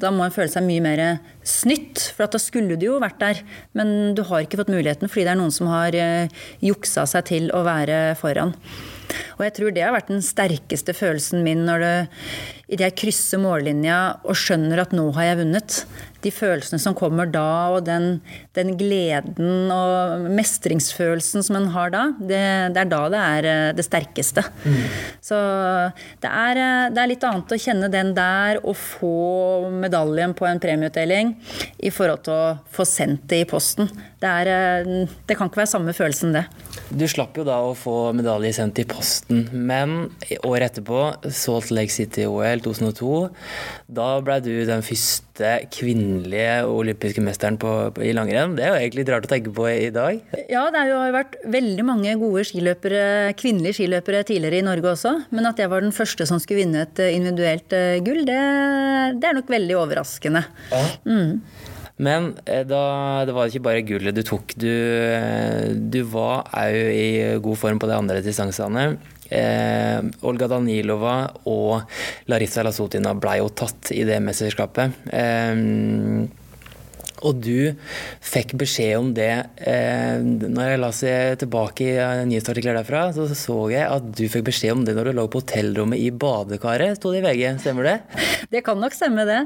da 0.03 0.15
må 0.15 0.27
en 0.27 0.35
føle 0.35 0.53
seg 0.53 0.67
mye 0.67 0.85
mer 0.85 1.05
snytt, 1.47 2.09
for 2.17 2.31
da 2.31 2.41
skulle 2.43 2.79
du 2.79 2.89
jo 2.89 3.01
vært 3.03 3.21
der. 3.23 3.43
Men 3.79 4.17
du 4.17 4.25
har 4.29 4.45
ikke 4.45 4.61
fått 4.63 4.73
muligheten 4.73 5.11
fordi 5.11 5.27
det 5.29 5.35
er 5.35 5.43
noen 5.43 5.55
som 5.55 5.71
har 5.73 5.97
eh, 5.99 6.43
juksa 6.65 7.07
seg 7.11 7.29
til 7.31 7.53
å 7.55 7.65
være 7.67 8.03
foran. 8.21 8.57
Og 9.37 9.45
jeg 9.47 9.55
tror 9.57 9.75
det 9.75 9.85
har 9.85 9.95
vært 9.95 10.13
den 10.13 10.25
sterkeste 10.25 10.95
følelsen 10.97 11.43
min 11.45 11.67
når 11.67 11.85
det, 11.85 11.95
idet 12.73 12.89
jeg 12.89 12.99
krysser 13.03 13.43
mållinja 13.43 13.99
og 14.23 14.39
skjønner 14.39 14.85
at 14.85 14.95
nå 14.97 15.11
har 15.17 15.33
jeg 15.33 15.43
vunnet 15.43 15.83
de 16.25 16.33
følelsene 16.35 16.81
som 16.83 16.97
kommer 16.97 17.29
da, 17.31 17.75
og 17.75 17.87
den, 17.87 18.21
den 18.57 18.75
gleden 18.81 19.73
og 19.75 20.29
mestringsfølelsen 20.33 21.45
som 21.47 21.59
en 21.59 21.71
har 21.75 21.93
da, 21.95 22.05
det, 22.21 22.43
det, 22.75 22.85
er 22.85 22.91
da 22.91 23.03
det 23.13 23.23
er 23.23 23.51
eh, 23.51 23.73
det 23.79 23.87
sterkeste. 23.87 24.45
Mm. 24.65 24.79
Så 25.25 25.41
det 26.23 26.31
er, 26.31 26.63
eh, 26.63 26.87
det 26.95 27.03
er, 27.03 27.11
litt 27.13 27.27
annet 27.29 27.57
å 27.57 27.61
kjenne 27.67 27.91
den 27.93 28.15
der 28.17 28.63
og 28.63 28.79
få 28.79 29.17
medaljen 29.83 30.37
på 30.39 30.49
en 30.49 30.63
premieutdeling 30.63 31.35
i 31.83 31.93
forhold 31.93 32.25
til 32.27 32.37
å 32.37 32.57
få 32.73 32.87
sendt 32.89 33.29
det 33.33 33.45
i 33.45 33.49
posten. 33.49 33.91
Det, 34.23 34.31
er, 34.31 34.49
eh, 34.87 35.15
det 35.27 35.35
kan 35.35 35.51
ikke 35.51 35.65
være 35.65 35.73
samme 35.73 35.95
følelsen, 35.97 36.35
det. 36.37 36.45
Du 36.95 37.03
slapp 37.11 37.35
jo 37.39 37.45
da 37.47 37.57
å 37.65 37.73
få 37.75 38.13
medalje 38.15 38.53
sendt 38.55 38.79
i 38.79 38.87
posten, 38.87 39.49
men 39.51 40.13
året 40.47 40.69
etterpå, 40.71 41.01
Salt 41.35 41.73
Lake 41.75 41.91
City-OL 41.91 42.63
2002, 42.63 43.17
da 43.91 44.09
ble 44.23 44.37
du 44.45 44.53
den 44.69 44.85
første 44.87 45.51
kvinnelige 45.75 46.61
olympiske 46.69 47.25
mesteren 47.25 47.59
på, 47.59 47.73
på, 47.97 48.05
i 48.07 48.13
langrenn. 48.15 48.55
Det 48.59 48.67
er 48.67 48.71
jo 48.71 48.79
egentlig 48.79 49.03
litt 49.03 49.13
rart 49.17 49.27
å 49.27 49.33
tenke 49.33 49.55
på 49.57 49.67
i 49.73 49.91
dag. 49.95 50.23
Ja, 50.53 50.69
det 50.71 50.85
har 50.85 50.93
jo 50.93 51.01
vært 51.17 51.37
veldig 51.57 51.89
mange 51.89 52.15
gode 52.21 52.47
skiløpere, 52.47 53.03
kvinnelige 53.41 53.81
skiløpere 53.81 54.23
tidligere 54.29 54.63
i 54.63 54.69
Norge 54.69 54.93
også. 54.95 55.17
Men 55.35 55.51
at 55.51 55.59
jeg 55.59 55.73
var 55.73 55.83
den 55.83 55.97
første 55.97 56.29
som 56.29 56.39
skulle 56.43 56.63
vinne 56.63 56.87
et 56.87 57.03
eh, 57.03 57.17
individuelt 57.17 57.75
eh, 57.75 57.99
gull, 58.05 58.23
det, 58.29 58.41
det 59.19 59.33
er 59.33 59.39
nok 59.41 59.51
veldig 59.51 59.79
overraskende. 59.83 60.47
Ja. 60.71 60.87
Mm. 61.09 61.41
Men 62.03 62.33
eh, 62.45 62.65
da, 62.67 62.83
det 63.29 63.35
var 63.37 63.49
ikke 63.49 63.65
bare 63.69 63.87
gullet 63.87 64.17
du 64.17 64.23
tok. 64.27 64.55
Du, 64.59 64.71
du 65.93 66.01
var 66.13 66.49
òg 66.51 66.79
i 66.93 67.09
god 67.43 67.61
form 67.61 67.83
på 67.83 67.91
de 67.91 67.99
andre 67.99 68.23
distansene. 68.25 68.91
Eh, 69.33 69.99
Olga 70.29 70.49
Danilova 70.51 71.17
og 71.49 71.87
Larissa 72.29 72.65
Lasutina 72.67 73.15
ble 73.17 73.39
jo 73.41 73.49
tatt 73.57 73.93
i 73.95 74.03
det 74.09 74.19
mesterskapet. 74.25 74.99
Eh, 75.09 75.63
og 77.23 77.39
du 77.43 77.73
fikk 78.23 78.55
beskjed 78.61 78.97
om 78.99 79.11
det 79.17 79.31
eh, 79.63 80.19
Når 80.23 80.73
jeg 80.73 80.81
la 80.83 80.91
seg 80.95 81.39
tilbake 81.43 81.87
i 81.93 82.27
nyhetsartikler 82.29 82.79
derfra, 82.81 83.05
så 83.15 83.29
så 83.33 83.59
jeg 83.73 83.87
at 83.87 84.09
du 84.17 84.25
fikk 84.31 84.49
beskjed 84.51 84.75
om 84.75 84.85
det 84.87 84.97
når 84.97 85.11
du 85.11 85.17
lå 85.19 85.27
på 85.31 85.43
hotellrommet 85.43 86.03
i 86.03 86.11
badekaret, 86.11 86.99
sto 86.99 87.13
det 87.15 87.23
i 87.23 87.27
VG. 87.27 87.45
Stemmer 87.63 87.89
det? 87.89 87.97
Det 88.53 88.63
kan 88.67 88.81
nok 88.81 88.95
stemme, 88.97 89.25
det. 89.29 89.41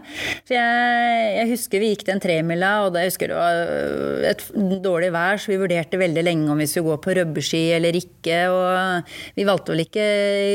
For 0.49 0.57
jeg, 0.57 1.33
jeg 1.37 1.51
husker 1.53 1.83
vi 1.83 1.91
gikk 1.93 2.07
den 2.09 2.23
tremila, 2.23 2.73
og 2.87 2.97
jeg 2.99 3.13
husker 3.13 3.33
det 3.33 3.39
var 3.39 3.61
øh, 3.61 4.27
et 4.31 4.45
dårlig 4.85 5.13
vær, 5.15 5.41
så 5.41 5.53
vi 5.53 5.61
vurderte 5.61 6.01
veldig 6.01 6.25
lenge 6.27 6.51
om 6.53 6.61
vi 6.61 6.69
skulle 6.71 6.95
gå 6.95 6.99
på 7.05 7.17
røbbeski 7.19 7.63
eller 7.77 7.99
ikke. 7.99 8.41
Og 8.53 9.13
vi 9.37 9.47
valgte 9.49 9.75
vel 9.75 9.85
ikke 9.85 10.07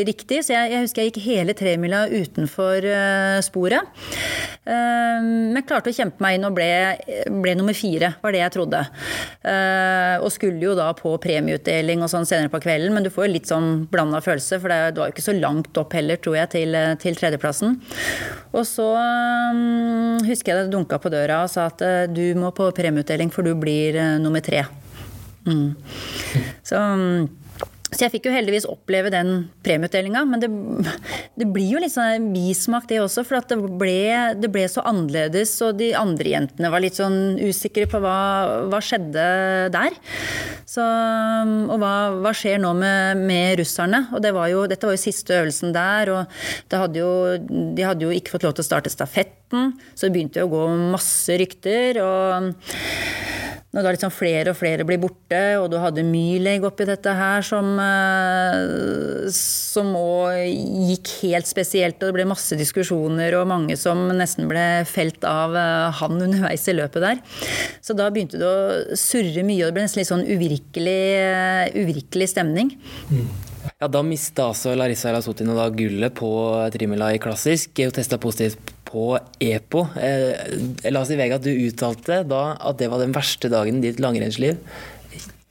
riktig, 0.10 0.42
så 0.46 0.56
jeg, 0.58 0.74
jeg 0.76 0.88
husker 0.88 1.04
jeg 1.04 1.14
gikk 1.14 1.22
hele 1.28 1.58
tremila 1.58 2.04
utenfor 2.12 2.90
uh, 2.90 3.38
sporet. 3.46 4.02
Uh, 4.66 5.52
men 5.54 5.66
klarte 5.68 5.94
å 5.94 5.96
kjempe 5.96 6.24
meg 6.24 6.38
inn 6.38 6.48
og 6.48 6.58
ble 6.58 6.72
ble 7.42 7.56
nummer 7.58 7.76
fire, 7.78 8.14
var 8.22 8.36
det 8.36 8.42
jeg 8.42 8.54
trodde. 8.56 8.82
Uh, 9.46 10.16
og 10.22 10.30
skulle 10.34 10.64
jo 10.64 10.76
da 10.78 10.90
på 10.98 11.14
premieutdeling 11.24 12.04
og 12.04 12.12
sånn 12.12 12.28
senere 12.30 12.52
på 12.54 12.62
kvelden, 12.64 12.96
men 12.96 13.06
du 13.06 13.12
får 13.14 13.28
jo 13.28 13.34
litt 13.36 13.52
sånn 13.52 13.86
blanda 13.92 14.22
følelse, 14.24 14.62
for 14.62 14.74
det, 14.74 15.00
var 15.00 15.12
jo 15.12 15.16
ikke 15.16 15.28
så 15.28 15.38
langt 15.38 15.82
opp 15.82 15.96
heller, 15.98 16.22
tror 16.22 16.40
jeg, 16.42 16.52
til, 16.56 16.78
til 17.02 17.20
tredjeplassen. 17.20 17.80
Og 18.52 18.64
så 18.68 18.88
um, 18.96 20.22
husker 20.28 20.54
jeg 20.54 20.68
det 20.68 20.76
dunka 20.76 21.02
på 21.02 21.12
døra 21.14 21.44
og 21.46 21.52
sa 21.54 21.70
at 21.72 21.84
du 22.12 22.26
må 22.40 22.54
på 22.56 22.70
premieutdeling, 22.76 23.34
for 23.34 23.48
du 23.48 23.56
blir 23.60 23.98
nummer 24.22 24.44
tre. 24.44 24.66
Mm. 25.46 25.74
Så 26.64 26.78
um, 26.78 27.30
så 27.92 28.06
jeg 28.06 28.14
fikk 28.14 28.30
jo 28.30 28.34
heldigvis 28.34 28.66
oppleve 28.72 29.10
den 29.12 29.50
premieutdelinga. 29.66 30.24
Men 30.28 30.40
det, 30.40 30.50
det, 31.40 31.48
blir 31.52 31.74
jo 31.74 31.82
litt 31.84 31.92
sånn 31.92 32.30
bismak, 32.32 32.88
det 32.88 33.02
også. 33.04 33.26
For 33.28 33.44
det 33.52 33.58
ble, 33.60 33.98
det 34.40 34.52
ble, 34.54 34.64
så 34.72 34.86
annerledes, 34.88 35.58
og 35.66 35.76
de 35.82 35.92
andre 36.00 36.32
jentene 36.32 36.72
var 36.72 36.84
litt 36.84 36.96
sånn 37.00 37.36
usikre 37.42 37.90
på 37.92 38.00
hva, 38.04 38.16
hva 38.72 38.80
skjedde 38.86 39.26
der. 39.76 40.00
Så, 40.64 40.86
og 40.86 41.76
hva, 41.82 41.94
hva, 42.24 42.32
skjer 42.38 42.64
nå 42.64 42.72
med, 42.80 43.26
med 43.28 43.60
russerne? 43.60 44.06
Og 44.16 44.24
det 44.24 44.32
var 44.40 44.48
jo, 44.54 44.64
dette 44.72 44.88
var 44.88 44.96
jo 44.96 45.04
siste 45.04 45.42
øvelsen 45.42 45.76
der, 45.76 46.14
og 46.16 46.72
hadde 46.72 47.04
jo, 47.04 47.12
de 47.76 47.86
hadde 47.86 48.08
jo 48.08 48.16
ikke 48.16 48.38
fått 48.38 48.48
lov 48.48 48.56
til 48.56 48.64
å 48.64 48.70
starte 48.70 48.94
stafetten, 48.94 49.76
så 49.92 50.08
det 50.08 50.16
begynte 50.16 50.40
jo 50.40 50.48
å 50.48 50.56
gå 50.56 50.66
masse 50.96 51.36
rykter. 51.44 52.00
og 52.00 53.41
når 53.72 53.86
da 53.86 53.92
liksom 53.96 54.12
flere 54.12 54.52
og 54.52 54.58
flere 54.60 54.84
blir 54.88 55.00
borte, 55.00 55.40
og 55.62 55.70
du 55.72 55.78
hadde 55.80 56.04
Myleg 56.04 56.66
oppi 56.68 56.84
dette 56.90 57.14
her 57.16 57.44
som, 57.46 57.70
eh, 57.80 59.30
som 59.32 59.94
òg 59.96 60.42
gikk 60.90 61.12
helt 61.22 61.48
spesielt, 61.48 61.96
og 62.02 62.10
det 62.10 62.18
ble 62.18 62.28
masse 62.28 62.58
diskusjoner 62.60 63.38
og 63.40 63.48
mange 63.48 63.78
som 63.80 64.10
nesten 64.12 64.50
ble 64.52 64.84
felt 64.90 65.24
av 65.28 65.56
eh, 65.56 66.02
han 66.02 66.20
underveis 66.20 66.68
i 66.68 66.76
løpet 66.76 67.06
der. 67.06 67.22
Så 67.80 67.96
da 67.96 68.10
begynte 68.12 68.42
det 68.42 68.50
å 68.50 69.00
surre 69.00 69.46
mye, 69.48 69.64
og 69.64 69.72
det 69.72 69.78
ble 69.80 69.88
nesten 69.88 70.04
litt 70.04 70.12
sånn 70.12 70.28
uvirkelig, 70.28 71.00
eh, 71.22 71.80
uvirkelig 71.80 72.28
stemning. 72.34 72.76
Mm. 73.08 73.32
Ja, 73.80 73.88
Da 73.88 74.02
mista 74.04 74.50
altså 74.52 74.76
Larissa 74.76 75.14
Rasotino 75.16 75.56
da 75.56 75.70
gullet 75.74 76.14
på 76.18 76.30
trimila 76.74 77.14
i 77.16 77.22
klassisk. 77.24 77.72
Hun 77.80 77.96
testa 77.96 78.20
positivt 78.22 78.81
på 78.92 79.06
EPO. 79.40 79.84
Eh, 80.00 80.90
la 80.92 81.02
oss 81.02 81.12
si 81.12 81.20
VG 81.20 81.36
at 81.38 81.46
du 81.46 81.52
uttalte 81.54 82.24
da 82.28 82.44
at 82.60 82.80
det 82.82 82.92
var 82.92 83.02
den 83.02 83.16
verste 83.16 83.52
dagen 83.52 83.80
i 83.80 83.90
ditt 83.90 84.02
langrennsliv. 84.04 84.60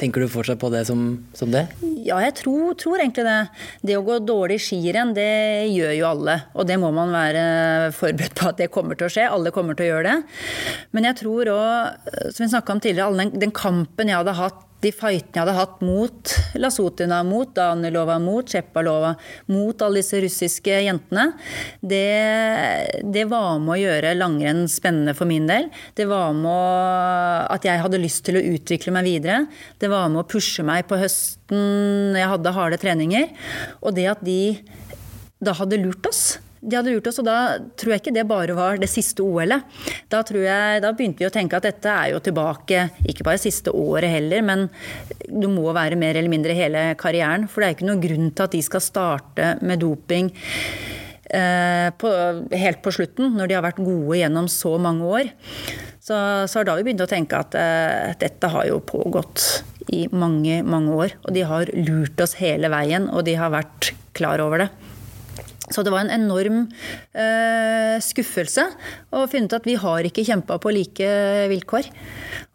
Tenker 0.01 0.23
du 0.23 0.31
fortsatt 0.33 0.61
på 0.63 0.71
det 0.73 0.87
som, 0.89 1.01
som 1.37 1.51
det? 1.53 1.67
Ja, 2.07 2.17
jeg 2.25 2.33
tror, 2.39 2.73
tror, 2.81 3.03
egentlig 3.03 3.27
det. 3.27 3.41
Det 3.85 3.99
å 3.99 4.05
gå 4.07 4.17
dårlig 4.25 4.57
skirenn, 4.65 5.13
det 5.17 5.69
gjør 5.75 5.93
jo 5.99 6.07
alle. 6.09 6.37
Og 6.57 6.65
det 6.69 6.79
må 6.81 6.89
man 6.97 7.13
være 7.13 7.43
forberedt 7.99 8.39
på 8.39 8.49
at 8.49 8.63
det 8.63 8.71
kommer 8.73 8.97
til 8.97 9.11
å 9.11 9.13
skje. 9.13 9.29
Alle 9.29 9.53
kommer 9.53 9.77
til 9.77 9.91
å 9.91 9.91
gjøre 9.91 10.15
det. 10.15 10.39
Men 10.97 11.11
jeg 11.11 11.21
tror 11.21 11.53
òg, 11.53 12.09
som 12.33 12.47
vi 12.47 12.49
snakka 12.55 12.77
om 12.79 12.81
tidligere, 12.81 13.21
den, 13.21 13.37
den 13.45 13.53
kampen 13.53 14.09
jeg 14.09 14.23
hadde 14.23 14.39
hatt 14.41 14.65
de 14.81 14.93
fightene 14.95 15.37
jeg 15.37 15.43
hadde 15.45 15.57
hatt 15.57 15.83
mot 15.85 16.33
Lasutina, 16.61 17.21
mot 17.27 17.53
Danilova, 17.57 18.19
mot 18.23 18.47
Tsjepalova, 18.49 19.15
mot 19.53 19.85
alle 19.85 20.01
disse 20.01 20.21
russiske 20.25 20.81
jentene, 20.87 21.27
det, 21.81 23.01
det, 23.05 23.27
var 23.31 23.61
med 23.63 23.75
å 23.77 23.81
gjøre 23.81 24.17
langrenn 24.19 24.67
spennende 24.71 25.15
for 25.17 25.29
min 25.31 25.49
del. 25.51 25.69
Det 25.97 26.09
var 26.11 26.35
med 26.37 27.53
at 27.53 27.69
jeg 27.69 27.85
hadde 27.85 28.03
lyst 28.03 28.25
til 28.27 28.41
å 28.41 28.45
utvikle 28.57 28.95
meg 28.97 29.09
videre. 29.09 29.45
Det 29.81 29.91
var 29.93 30.09
med 30.13 30.25
å 30.25 30.29
pushe 30.29 30.65
meg 30.67 30.89
på 30.91 30.99
høsten 31.01 32.13
når 32.13 32.23
jeg 32.23 32.33
hadde 32.35 32.57
harde 32.57 32.81
treninger. 32.81 33.33
Og 33.85 33.97
det 33.97 34.07
at 34.13 34.25
de 34.25 34.41
da 35.41 35.55
hadde 35.57 35.81
lurt 35.81 36.05
oss 36.09 36.25
de 36.61 36.77
hadde 36.77 36.93
lurt 36.93 37.09
oss, 37.09 37.19
og 37.23 37.25
da 37.25 37.57
tror 37.81 37.95
jeg 37.95 38.03
ikke 38.03 38.13
det 38.13 38.27
bare 38.29 38.55
var 38.57 38.81
det 38.81 38.91
siste 38.93 39.25
OL-et. 39.25 39.65
Da, 40.13 40.21
da 40.21 40.93
begynte 40.93 41.23
vi 41.23 41.29
å 41.29 41.33
tenke 41.33 41.57
at 41.57 41.65
dette 41.65 41.89
er 41.89 42.13
jo 42.13 42.21
tilbake, 42.25 42.85
ikke 43.09 43.25
bare 43.25 43.41
siste 43.41 43.73
året 43.73 44.13
heller, 44.13 44.45
men 44.45 44.67
du 45.25 45.49
må 45.49 45.73
være 45.77 45.99
mer 46.01 46.19
eller 46.21 46.33
mindre 46.33 46.57
hele 46.57 46.91
karrieren. 47.01 47.49
For 47.49 47.63
det 47.63 47.71
er 47.71 47.79
ikke 47.79 47.89
noen 47.89 48.05
grunn 48.05 48.33
til 48.35 48.47
at 48.47 48.57
de 48.57 48.61
skal 48.67 48.85
starte 48.85 49.55
med 49.65 49.81
doping 49.81 50.29
eh, 51.33 51.89
på, 51.97 52.13
helt 52.53 52.85
på 52.85 52.95
slutten, 52.99 53.33
når 53.39 53.49
de 53.49 53.57
har 53.57 53.65
vært 53.65 53.81
gode 53.81 54.21
gjennom 54.21 54.51
så 54.53 54.77
mange 54.83 55.09
år. 55.09 55.33
Så, 56.01 56.17
så 56.45 56.61
har 56.61 56.69
da 56.69 56.77
vi 56.77 56.85
begynt 56.91 57.07
å 57.07 57.09
tenke 57.09 57.41
at 57.41 57.57
eh, 57.57 58.13
dette 58.21 58.53
har 58.53 58.69
jo 58.69 58.83
pågått 58.85 59.63
i 59.97 60.05
mange, 60.13 60.61
mange 60.61 60.93
år. 61.07 61.17
Og 61.25 61.33
de 61.37 61.49
har 61.49 61.73
lurt 61.73 62.21
oss 62.21 62.37
hele 62.41 62.69
veien, 62.73 63.09
og 63.09 63.25
de 63.25 63.41
har 63.41 63.53
vært 63.57 63.95
klar 64.17 64.45
over 64.45 64.67
det. 64.67 64.73
Så 65.71 65.85
det 65.87 65.93
var 65.95 66.03
en 66.03 66.13
enorm 66.15 66.65
eh, 67.15 67.97
skuffelse 68.03 68.65
å 69.15 69.27
finne 69.31 69.47
ut 69.47 69.59
at 69.61 69.69
vi 69.69 69.77
har 69.79 70.07
ikke 70.07 70.25
kjempa 70.27 70.59
på 70.63 70.73
like 70.75 71.11
vilkår. 71.53 71.91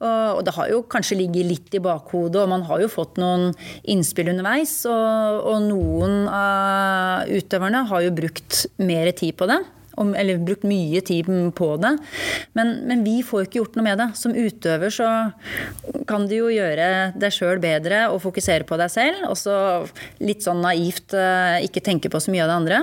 Og, 0.03 0.09
og, 0.35 0.41
det 0.47 0.55
har 0.57 0.71
jo 0.73 0.81
kanskje 0.91 1.19
ligget 1.21 1.47
litt 1.47 1.77
i 1.77 1.83
bakhodet, 1.83 2.41
og 2.43 2.51
man 2.51 2.65
har 2.67 2.83
jo 2.83 2.91
fått 2.91 3.19
noen 3.21 3.53
innspill 3.87 4.33
underveis. 4.33 4.81
Og, 4.89 5.39
og 5.53 5.63
noen 5.69 6.25
av 6.27 7.31
utøverne 7.31 7.85
har 7.89 8.05
jo 8.05 8.17
brukt 8.19 8.65
mer 8.83 9.11
tid 9.15 9.39
på 9.39 9.47
det 9.51 9.61
eller 9.97 10.41
brukt 10.43 10.65
mye 10.67 11.01
tid 11.05 11.29
på 11.55 11.69
det. 11.81 11.91
Men, 12.57 12.73
men, 12.87 13.03
vi 13.05 13.19
får 13.25 13.45
ikke 13.45 13.61
gjort 13.61 13.77
noe 13.77 13.85
med 13.85 14.01
det. 14.01 14.09
Som 14.19 14.35
utøver 14.35 14.93
så 14.93 15.09
kan 16.09 16.27
du 16.29 16.35
jo 16.37 16.51
gjøre 16.53 17.13
deg 17.19 17.33
sjøl 17.33 17.61
bedre 17.63 18.05
og 18.11 18.21
fokusere 18.23 18.67
på 18.67 18.79
deg 18.81 18.91
selv. 18.93 19.23
Og 19.29 19.37
så 19.39 19.55
litt 20.23 20.45
sånn 20.45 20.63
naivt 20.63 21.15
eh, 21.17 21.65
ikke 21.67 21.83
tenke 21.85 22.11
på 22.11 22.21
så 22.21 22.33
mye 22.33 22.45
av 22.45 22.51
det 22.51 22.57
andre. 22.59 22.81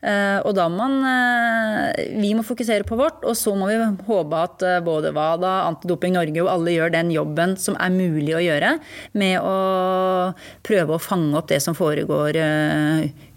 Eh, 0.00 0.38
og 0.46 0.56
da 0.58 0.68
må 0.68 0.82
man 0.82 1.04
eh, 1.06 2.08
Vi 2.18 2.32
må 2.34 2.42
fokusere 2.46 2.86
på 2.88 2.96
vårt, 2.98 3.22
og 3.28 3.36
så 3.38 3.54
må 3.58 3.68
vi 3.70 3.78
håpe 4.06 4.38
at 4.38 4.64
både 4.84 5.12
WADA, 5.14 5.52
Antidoping 5.68 6.16
Norge 6.16 6.42
og 6.42 6.50
alle 6.50 6.74
gjør 6.74 6.94
den 6.94 7.12
jobben 7.14 7.54
som 7.60 7.76
er 7.80 7.92
mulig 7.94 8.34
å 8.36 8.42
gjøre, 8.42 8.76
med 9.18 9.38
å 9.44 9.56
prøve 10.66 10.96
å 10.96 11.02
fange 11.02 11.36
opp 11.38 11.50
det 11.52 11.60
som 11.62 11.76
foregår 11.76 12.38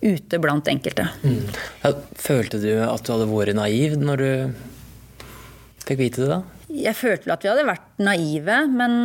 ute 0.05 0.39
blant 0.41 0.67
enkelte. 0.69 1.07
Mm. 1.25 1.41
Følte 2.21 2.61
du 2.61 2.71
at 2.85 3.05
du 3.05 3.13
hadde 3.13 3.29
vært 3.31 3.57
naiv 3.57 3.97
når 4.01 4.23
du 4.23 4.29
fikk 5.85 5.99
vite 6.01 6.23
det, 6.23 6.29
da? 6.31 6.41
Jeg 6.75 6.97
følte 6.97 7.33
at 7.33 7.43
vi 7.45 7.51
hadde 7.51 7.67
vært 7.67 8.01
naive, 8.03 8.61
men 8.71 8.95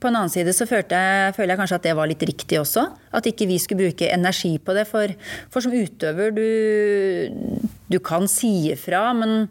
på 0.00 0.08
en 0.08 0.16
annen 0.16 0.32
side 0.32 0.52
så 0.56 0.64
jeg, 0.64 1.34
føler 1.36 1.52
jeg 1.52 1.60
kanskje 1.60 1.78
at 1.78 1.86
det 1.86 1.96
var 1.98 2.08
litt 2.08 2.22
riktig 2.24 2.58
også. 2.60 2.86
At 3.12 3.26
ikke 3.28 3.48
vi 3.50 3.58
skulle 3.60 3.88
bruke 3.88 4.08
energi 4.08 4.54
på 4.62 4.74
det. 4.76 4.86
For, 4.88 5.12
for 5.52 5.64
som 5.64 5.74
utøver, 5.74 6.30
du, 6.32 7.66
du 7.90 7.98
kan 8.04 8.28
si 8.30 8.70
ifra, 8.72 9.02
men 9.16 9.50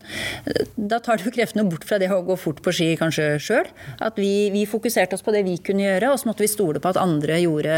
da 0.76 1.02
tar 1.04 1.22
du 1.22 1.28
kreftene 1.36 1.68
bort 1.70 1.86
fra 1.88 2.00
det 2.02 2.10
å 2.14 2.22
gå 2.26 2.38
fort 2.40 2.64
på 2.66 2.74
ski 2.76 2.90
kanskje 3.00 3.28
sjøl. 3.44 3.70
At 4.02 4.18
vi, 4.22 4.50
vi, 4.54 4.66
fokuserte 4.70 5.18
oss 5.18 5.26
på 5.26 5.34
det 5.36 5.44
vi 5.48 5.58
kunne 5.62 5.86
gjøre, 5.86 6.14
og 6.14 6.22
så 6.22 6.32
måtte 6.32 6.46
vi 6.46 6.52
stole 6.52 6.82
på 6.82 6.94
at 6.94 7.02
andre 7.02 7.38
gjorde 7.44 7.76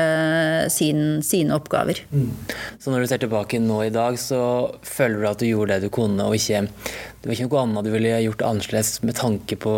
sin, 0.71 1.19
sine 1.25 1.57
oppgaver. 1.57 2.03
Mm. 2.13 2.29
Så 2.79 2.93
når 2.93 3.03
du 3.03 3.11
ser 3.11 3.25
tilbake 3.25 3.59
nå 3.63 3.81
i 3.87 3.93
dag, 3.93 4.19
så 4.21 4.41
føler 4.87 5.19
du 5.19 5.29
at 5.33 5.43
du 5.43 5.49
gjorde 5.49 5.75
det 5.75 5.89
du 5.89 5.93
kunne, 5.93 6.29
og 6.29 6.39
ikke, 6.39 6.63
det 7.19 7.27
var 7.27 7.35
ikke 7.35 7.49
noe 7.49 7.65
annet 7.65 7.89
du 7.89 7.93
ville 7.97 8.23
gjort 8.29 8.47
annerledes 8.47 8.95
med 9.03 9.19
tanke 9.19 9.59
på 9.59 9.75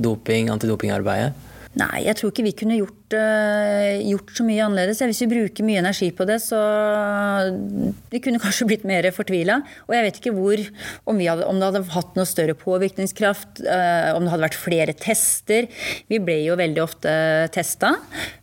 doping, 0.00 0.48
antidopingarbeidet? 0.52 1.49
Nei, 1.78 2.02
jeg 2.04 2.16
tror 2.18 2.32
ikke 2.32 2.42
vi 2.42 2.54
kunne 2.58 2.78
gjort, 2.80 2.96
gjort, 3.16 4.32
så 4.36 4.44
mye 4.46 4.64
annerledes. 4.64 5.00
Hvis 5.02 5.22
vi 5.24 5.30
bruker 5.32 5.66
mye 5.66 5.80
energi 5.82 6.10
på 6.14 6.26
det, 6.28 6.40
så 6.44 6.60
Vi 8.10 8.20
kunne 8.22 8.40
kanskje 8.42 8.66
blitt 8.66 8.84
mer 8.86 9.06
fortvila. 9.14 9.60
Og 9.88 9.94
jeg 9.94 10.06
vet 10.06 10.18
ikke 10.20 10.34
hvor 10.34 10.60
om, 11.08 11.18
hadde, 11.18 11.46
om, 11.46 11.58
det 11.60 11.68
hadde 11.68 11.82
hatt 11.94 12.16
noe 12.18 12.28
større 12.28 12.56
påvirkningskraft, 12.58 13.62
uh, 13.64 14.16
om 14.16 14.24
det 14.24 14.32
hadde 14.32 14.46
vært 14.46 14.58
flere 14.58 14.94
tester. 14.98 15.68
Vi 16.10 16.20
ble 16.22 16.40
jo 16.44 16.58
veldig 16.58 16.82
ofte 16.82 17.12
testa. 17.54 17.94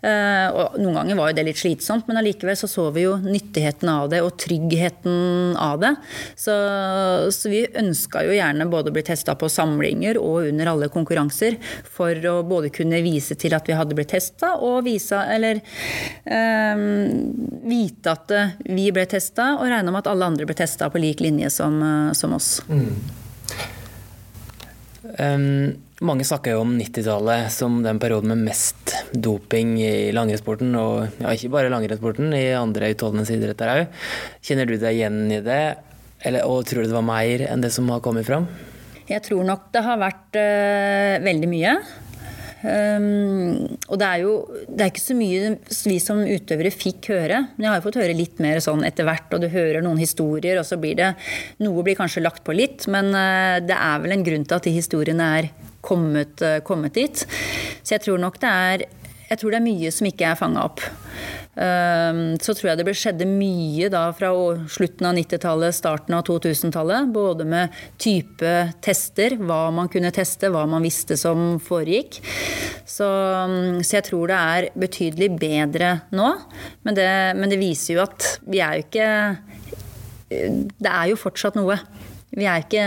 Uh, 0.03 0.47
og 0.51 0.77
noen 0.81 1.01
ganger 1.01 1.19
var 1.19 1.31
jo 1.31 1.37
det 1.39 1.47
litt 1.49 1.61
slitsomt, 1.61 2.07
men 2.07 2.19
allikevel 2.21 2.57
så 2.59 2.69
så 2.71 2.87
vi 2.95 3.05
jo 3.05 3.17
nyttigheten 3.21 3.91
av 3.91 4.09
det 4.11 4.21
og 4.25 4.35
tryggheten 4.39 5.57
av 5.59 5.81
det. 5.83 5.93
Så, 6.39 6.55
så 7.33 7.51
vi 7.51 7.65
ønska 7.79 8.23
jo 8.27 8.35
gjerne 8.35 8.69
både 8.71 8.91
å 8.91 8.95
bli 8.95 9.05
testa 9.07 9.35
på 9.39 9.49
samlinger 9.51 10.19
og 10.21 10.51
under 10.51 10.71
alle 10.73 10.91
konkurranser 10.93 11.57
for 11.97 12.29
å 12.29 12.39
både 12.47 12.71
kunne 12.73 13.01
vise 13.05 13.37
til 13.39 13.55
at 13.57 13.67
vi 13.67 13.77
hadde 13.77 13.97
blitt 13.97 14.13
testa, 14.13 14.55
og 14.63 14.83
vise, 14.87 15.19
eller, 15.35 15.61
eh, 16.25 16.83
vite 17.67 18.13
at 18.13 18.35
vi 18.65 18.89
ble 18.95 19.05
testa, 19.09 19.55
og 19.57 19.67
regne 19.69 19.91
med 19.93 20.03
at 20.03 20.11
alle 20.13 20.29
andre 20.33 20.47
ble 20.49 20.57
testa 20.57 20.89
på 20.89 21.01
lik 21.01 21.23
linje 21.23 21.51
som, 21.53 21.81
eh, 21.83 22.13
som 22.13 22.33
oss. 22.37 22.61
Mm. 22.67 22.93
Um, 25.17 25.73
mange 26.03 26.25
snakker 26.27 26.53
jo 26.53 26.61
om 26.61 26.75
90-tallet 26.77 27.51
som 27.53 27.79
den 27.81 27.97
perioden 28.01 28.29
med 28.33 28.43
mest 28.51 28.93
doping 29.13 29.77
i 29.81 30.11
langrennssporten, 30.13 30.75
og 30.77 31.21
ja, 31.23 31.31
ikke 31.31 31.51
bare 31.53 31.71
langrennssporten, 31.73 32.33
i 32.37 32.51
andre 32.57 32.91
utholdenhetsidretter 32.93 33.71
òg. 33.71 34.01
Kjenner 34.45 34.69
du 34.69 34.75
deg 34.75 34.99
igjen 34.99 35.23
i 35.31 35.39
det, 35.45 35.61
eller, 36.27 36.45
og 36.45 36.67
tror 36.69 36.83
du 36.83 36.91
det 36.91 36.97
var 36.97 37.07
mer 37.07 37.47
enn 37.47 37.63
det 37.63 37.71
som 37.73 37.89
har 37.93 38.03
kommet 38.05 38.27
fram? 38.27 38.45
Jeg 39.07 39.23
tror 39.23 39.45
nok 39.47 39.69
det 39.71 39.85
har 39.85 40.01
vært 40.01 40.37
uh, 40.37 41.23
veldig 41.23 41.49
mye. 41.49 41.77
Um, 42.65 43.77
og 43.85 43.99
det 44.01 44.07
er 44.07 44.23
jo 44.23 44.31
det 44.65 44.81
er 44.81 44.89
ikke 44.89 45.03
så 45.03 45.15
mye 45.17 45.51
vi 45.69 45.97
som 46.01 46.23
utøvere 46.25 46.71
fikk 46.73 47.11
høre. 47.13 47.43
Men 47.55 47.67
jeg 47.67 47.71
har 47.71 47.79
jo 47.79 47.85
fått 47.85 47.99
høre 48.01 48.17
litt 48.17 48.41
mer 48.43 48.61
sånn 48.63 48.85
etter 48.87 49.07
hvert, 49.07 49.29
og 49.35 49.43
du 49.43 49.49
hører 49.53 49.85
noen 49.85 50.01
historier, 50.01 50.57
og 50.57 50.65
så 50.67 50.79
blir 50.81 50.97
det 50.97 51.13
Noe 51.61 51.85
blir 51.85 51.97
kanskje 51.97 52.23
lagt 52.25 52.43
på 52.47 52.55
litt, 52.57 52.87
men 52.91 53.13
uh, 53.13 53.57
det 53.63 53.77
er 53.77 54.03
vel 54.03 54.17
en 54.17 54.25
grunn 54.25 54.45
til 54.47 54.57
at 54.57 54.67
de 54.67 54.73
historiene 54.73 55.31
er 55.39 55.51
kommet, 55.85 56.41
uh, 56.41 56.59
kommet 56.65 56.97
dit. 56.97 57.25
Så 57.83 57.95
jeg 57.95 58.07
tror 58.07 58.21
nok 58.21 58.41
det 58.41 58.51
er 58.51 58.87
jeg 59.27 59.39
tror 59.39 59.53
det 59.53 59.59
er 59.59 59.67
mye 59.67 59.91
som 59.91 60.07
ikke 60.07 60.29
er 60.29 60.39
fanga 60.39 60.63
opp. 60.67 60.83
Ehm, 61.57 62.37
så 62.43 62.53
tror 62.53 62.69
jeg 62.69 62.79
det 62.79 62.93
skjedde 62.97 63.27
mye 63.29 63.89
da 63.89 64.03
fra 64.15 64.29
slutten 64.69 65.09
av 65.09 65.17
90-tallet, 65.17 65.75
starten 65.75 66.15
av 66.17 66.23
2000-tallet. 66.27 67.09
Både 67.13 67.47
med 67.49 67.73
type 68.01 68.53
tester, 68.85 69.37
hva 69.41 69.67
man 69.73 69.89
kunne 69.91 70.13
teste, 70.15 70.51
hva 70.53 70.65
man 70.69 70.85
visste 70.85 71.17
som 71.19 71.57
foregikk. 71.63 72.21
Så, 72.85 73.07
så 73.81 73.97
jeg 73.97 74.07
tror 74.07 74.29
det 74.31 74.37
er 74.37 74.69
betydelig 74.77 75.31
bedre 75.41 75.93
nå. 76.15 76.33
Men 76.85 76.97
det, 76.97 77.09
men 77.39 77.51
det 77.51 77.61
viser 77.61 77.97
jo 77.97 78.05
at 78.05 78.35
vi 78.47 78.61
er 78.63 78.77
jo 78.77 78.87
ikke 78.87 79.09
Det 80.27 80.91
er 80.91 81.05
jo 81.09 81.19
fortsatt 81.19 81.55
noe. 81.55 81.77
Vi 82.35 82.43
er 82.43 82.59
ikke 82.59 82.81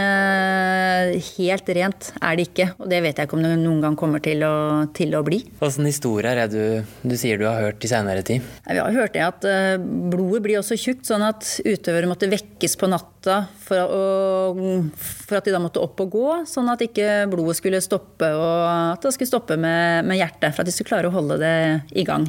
helt 1.40 1.70
rent, 1.72 2.09
er 2.20 2.37
det 2.37 2.44
ikke. 2.50 2.66
Og 2.76 2.90
det 2.92 2.98
vet 3.00 3.16
jeg 3.16 3.26
ikke 3.26 3.38
om 3.38 3.44
det 3.44 3.55
noen 3.57 3.79
gang 3.81 3.94
kommer 3.98 4.20
til 4.20 4.44
å, 4.44 4.55
til 4.92 5.14
å 5.16 5.22
bli. 5.24 5.38
Hvilke 5.62 5.87
historier 5.87 6.42
er 6.42 6.50
du, 6.53 6.85
du 7.00 7.14
sier 7.16 7.40
du 7.40 7.46
har 7.48 7.64
hørt 7.64 7.87
i 7.87 7.88
senere 7.88 8.20
tid? 8.26 8.44
Vi 8.68 8.76
har 8.76 8.92
hørt 8.92 9.14
det 9.16 9.22
at 9.24 9.46
eh, 9.48 9.81
blodet 9.81 10.42
blir 10.44 10.61
også 10.61 10.76
tjukt, 10.76 11.07
sånn 11.09 11.24
at 11.24 11.46
utøvere 11.64 12.11
måtte 12.11 12.29
vekkes 12.31 12.76
på 12.76 12.90
natta 12.92 13.38
for, 13.64 13.81
å, 13.81 14.53
for, 15.00 15.38
at 15.38 15.48
de 15.48 15.55
da 15.57 15.62
måtte 15.64 15.81
opp 15.81 16.05
og 16.05 16.12
gå. 16.12 16.26
Sånn 16.50 16.68
at 16.72 16.85
ikke 16.85 17.24
blodet 17.33 17.57
skulle 17.62 17.81
stoppe, 17.85 18.29
og 18.37 18.66
at 18.68 19.07
det 19.09 19.14
skulle 19.16 19.33
stoppe 19.33 19.57
med, 19.57 20.05
med 20.11 20.20
hjertet. 20.20 20.53
For 20.53 20.62
at 20.62 20.68
de 20.68 20.74
skulle 20.76 20.92
klare 20.92 21.09
å 21.09 21.16
holde 21.16 21.40
det 21.40 21.57
i 21.96 22.05
gang. 22.05 22.29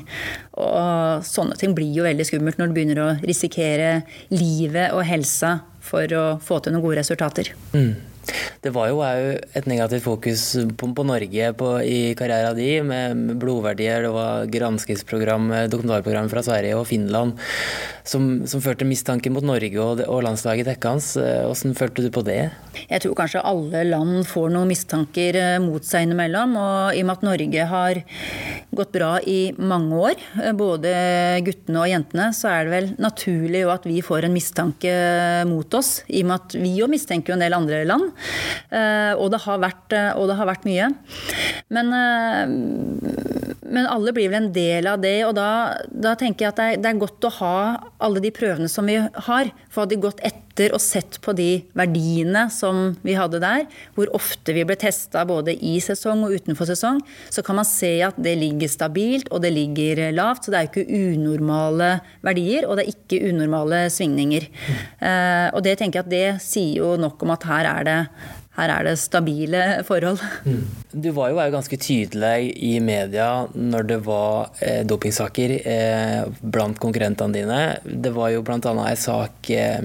Og 0.55 1.27
sånne 1.27 1.59
ting 1.59 1.75
blir 1.75 1.91
jo 1.91 2.07
veldig 2.07 2.29
skummelt 2.31 2.57
når 2.61 2.71
du 2.71 2.79
begynner 2.79 3.03
å 3.03 3.11
risikere 3.19 3.99
livet 4.31 4.95
og 4.95 5.03
helsa 5.11 5.57
for 5.81 6.17
å 6.17 6.23
få 6.43 6.61
til 6.61 6.75
noen 6.75 6.85
gode 6.85 7.01
resultater. 7.01 7.53
Mm. 7.73 7.93
Det 8.61 8.69
var 8.75 8.91
jo 8.91 8.99
òg 9.01 9.55
et 9.57 9.67
negativt 9.69 10.05
fokus 10.05 10.43
på, 10.77 10.91
på 10.93 11.05
Norge 11.07 11.47
på, 11.57 11.71
i 11.81 12.13
karrieren 12.17 12.57
din, 12.57 12.85
med 12.91 13.39
blodverdier. 13.41 14.05
Det 14.05 14.13
var 14.13 14.51
granskingsprogram, 14.53 15.49
dokumentarprogram 15.73 16.29
fra 16.31 16.45
Sverige 16.45 16.77
og 16.77 16.85
Finland 16.91 17.39
som, 18.03 18.47
som 18.49 18.63
førte 18.63 18.87
mistanke 18.87 19.31
mot 19.33 19.45
Norge 19.45 19.77
og, 19.81 20.03
og 20.07 20.23
landslaget 20.25 20.71
deres. 20.71 21.13
Hvordan 21.17 21.77
følte 21.77 22.05
du 22.05 22.11
på 22.13 22.25
det? 22.27 22.43
Jeg 22.87 23.03
tror 23.03 23.15
kanskje 23.17 23.43
alle 23.45 23.83
land 23.87 24.21
får 24.27 24.51
noen 24.53 24.69
mistanker 24.71 25.37
eh, 25.37 25.57
mot 25.63 25.83
seg 25.85 26.05
innimellom. 26.05 26.55
Og 26.59 26.95
i 26.95 27.01
og 27.03 27.07
med 27.07 27.17
at 27.17 27.25
Norge 27.25 27.65
har 27.71 28.01
gått 28.71 28.93
bra 28.95 29.11
i 29.27 29.39
mange 29.59 29.99
år, 30.11 30.23
eh, 30.39 30.53
både 30.57 30.93
guttene 31.45 31.83
og 31.83 31.91
jentene, 31.91 32.29
så 32.35 32.51
er 32.51 32.67
det 32.67 32.73
vel 32.75 32.89
naturlig 33.01 33.63
at 33.71 33.87
vi 33.89 33.99
får 34.05 34.27
en 34.27 34.35
mistanke 34.35 34.93
mot 35.49 35.77
oss. 35.77 35.91
I 36.07 36.23
og 36.23 36.31
med 36.31 36.37
at 36.39 36.57
vi 36.61 36.73
jo 36.79 36.89
mistenker 36.91 37.35
en 37.35 37.43
del 37.43 37.57
andre 37.57 37.83
land. 37.87 38.11
Eh, 38.71 39.13
og 39.17 39.31
det 39.33 39.43
har 39.45 39.61
vært, 39.61 39.87
det 39.91 40.39
har 40.39 40.49
vært 40.49 40.67
mye. 40.67 40.91
Men, 41.71 41.91
men, 43.61 43.85
alle 43.87 44.13
blir 44.15 44.31
vel 44.31 44.41
en 44.41 44.51
del 44.55 44.87
av 44.89 45.01
det, 45.03 45.17
og 45.27 45.35
da, 45.37 45.49
da 45.87 46.15
tenker 46.19 46.47
jeg 46.47 46.53
at 46.53 46.59
det 46.59 46.67
er, 46.71 46.81
det 46.83 46.91
er 46.91 47.01
godt 47.01 47.27
å 47.27 47.35
ha 47.39 47.55
alle 48.03 48.21
de 48.23 48.31
prøvene 48.33 48.69
som 48.71 48.87
vi 48.89 48.97
har. 48.99 49.51
For 49.71 49.83
hadde 49.83 49.95
de 49.95 50.01
gått 50.03 50.23
etter 50.25 50.73
og 50.75 50.81
sett 50.83 51.17
på 51.23 51.33
de 51.37 51.63
verdiene 51.77 52.47
som 52.53 52.95
vi 53.05 53.15
hadde 53.17 53.39
der, 53.43 53.65
hvor 53.95 54.11
ofte 54.17 54.55
vi 54.55 54.65
ble 54.67 54.75
testa 54.79 55.23
både 55.27 55.55
i 55.55 55.77
sesong 55.83 56.25
og 56.27 56.35
utenfor 56.35 56.69
sesong, 56.69 56.99
så 57.31 57.43
kan 57.45 57.57
man 57.61 57.67
se 57.67 57.93
at 58.05 58.19
det 58.21 58.35
ligger 58.41 58.71
stabilt 58.71 59.31
og 59.31 59.43
det 59.45 59.53
ligger 59.55 60.03
lavt. 60.15 60.45
Så 60.45 60.53
det 60.53 60.59
er 60.59 60.67
jo 60.67 60.73
ikke 60.73 60.99
unormale 61.15 61.93
verdier, 62.25 62.67
og 62.67 62.77
det 62.77 62.85
er 62.85 62.93
ikke 62.95 63.23
unormale 63.31 63.85
svingninger. 63.93 64.49
Mm. 64.51 64.83
Uh, 65.01 65.47
og 65.55 65.63
det 65.65 65.77
tenker 65.79 66.01
jeg 66.01 66.07
at 66.07 66.13
det 66.13 66.27
sier 66.43 66.81
jo 66.81 66.93
nok 66.99 67.21
om 67.25 67.35
at 67.35 67.49
her 67.49 67.71
er 67.71 67.87
det 67.87 67.99
her 68.57 68.71
er 68.73 68.83
det 68.83 68.97
stabile 68.99 69.61
forhold. 69.87 70.19
Mm. 70.43 70.63
Du 70.91 71.07
var 71.15 71.31
jo 71.31 71.43
ganske 71.53 71.77
tydelig 71.79 72.51
i 72.59 72.73
media 72.83 73.45
når 73.55 73.85
det 73.87 73.99
var 74.03 74.49
eh, 74.59 74.81
dopingsaker 74.87 75.53
eh, 75.61 76.25
blant 76.41 76.79
konkurrentene 76.81 77.31
dine. 77.37 77.61
Det 77.85 78.11
var 78.11 78.33
jo 78.33 78.41
bl.a. 78.43 78.59
en 78.59 78.99
sak, 78.99 79.49
eh, 79.55 79.79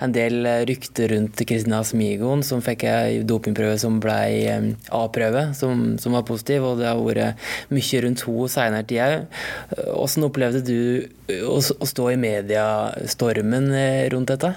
en 0.00 0.14
del 0.16 0.48
rykter 0.68 1.12
rundt 1.12 1.42
Kristina 1.46 1.82
Smigon, 1.84 2.44
som 2.46 2.64
fikk 2.64 2.86
ei 2.88 3.20
dopingprøve 3.28 3.76
som 3.82 4.00
ble 4.00 4.16
eh, 4.46 4.70
A-prøve, 4.96 5.50
som, 5.58 5.84
som, 6.00 6.16
var 6.16 6.24
positiv. 6.28 6.64
Og 6.70 6.80
det 6.80 6.88
har 6.88 7.02
vært 7.02 7.44
mye 7.68 8.04
rundt 8.06 8.24
henne 8.24 8.52
seinere 8.56 8.88
tid 8.88 9.02
òg. 9.04 9.42
Hvordan 9.92 10.26
opplevde 10.30 10.64
du 10.64 11.36
å, 11.44 11.58
å 11.60 11.90
stå 11.92 12.08
i 12.14 12.16
mediestormen 12.20 13.68
eh, 13.76 14.06
rundt 14.14 14.32
dette? 14.32 14.54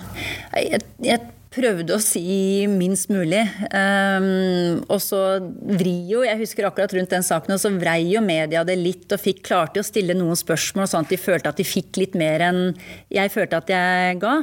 Jeg, 0.56 0.82
jeg 1.04 1.20
prøvde 1.54 1.96
å 1.96 2.02
si 2.02 2.68
minst 2.70 3.10
mulig. 3.10 3.42
Um, 3.74 4.84
og 4.86 5.00
så 5.02 5.22
vri 5.80 5.96
jo, 6.10 6.22
jeg 6.26 6.38
husker 6.44 6.68
akkurat 6.68 6.94
rundt 6.94 7.14
den 7.14 7.26
saken, 7.26 7.56
og 7.56 7.62
så 7.62 7.72
vrei 7.74 8.04
jo 8.12 8.22
media 8.22 8.62
det 8.68 8.78
litt 8.78 9.10
og 9.16 9.22
fikk 9.22 9.42
klarte 9.48 9.82
å 9.82 9.88
stille 9.88 10.14
noen 10.18 10.38
spørsmål 10.38 10.90
sånn 10.90 11.08
at 11.08 11.14
de 11.14 11.20
følte 11.20 11.50
at 11.50 11.60
de 11.60 11.66
fikk 11.66 11.98
litt 12.02 12.18
mer 12.20 12.44
enn 12.46 12.62
jeg 13.14 13.34
følte 13.34 13.62
at 13.64 13.74
jeg 13.74 14.20
ga. 14.22 14.36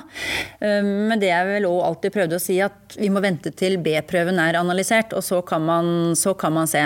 Um, 0.58 0.90
men 1.12 1.22
det 1.22 1.30
jeg 1.30 1.50
vel 1.52 1.68
òg 1.70 1.84
alltid 1.92 2.16
prøvde 2.16 2.40
å 2.40 2.42
si, 2.42 2.58
at 2.64 2.98
vi 2.98 3.12
må 3.12 3.22
vente 3.22 3.54
til 3.54 3.78
B-prøven 3.82 4.42
er 4.42 4.58
analysert, 4.58 5.14
og 5.14 5.22
så 5.22 5.40
kan 5.46 5.62
man, 5.66 5.94
så 6.18 6.34
kan 6.38 6.56
man 6.58 6.70
se. 6.70 6.82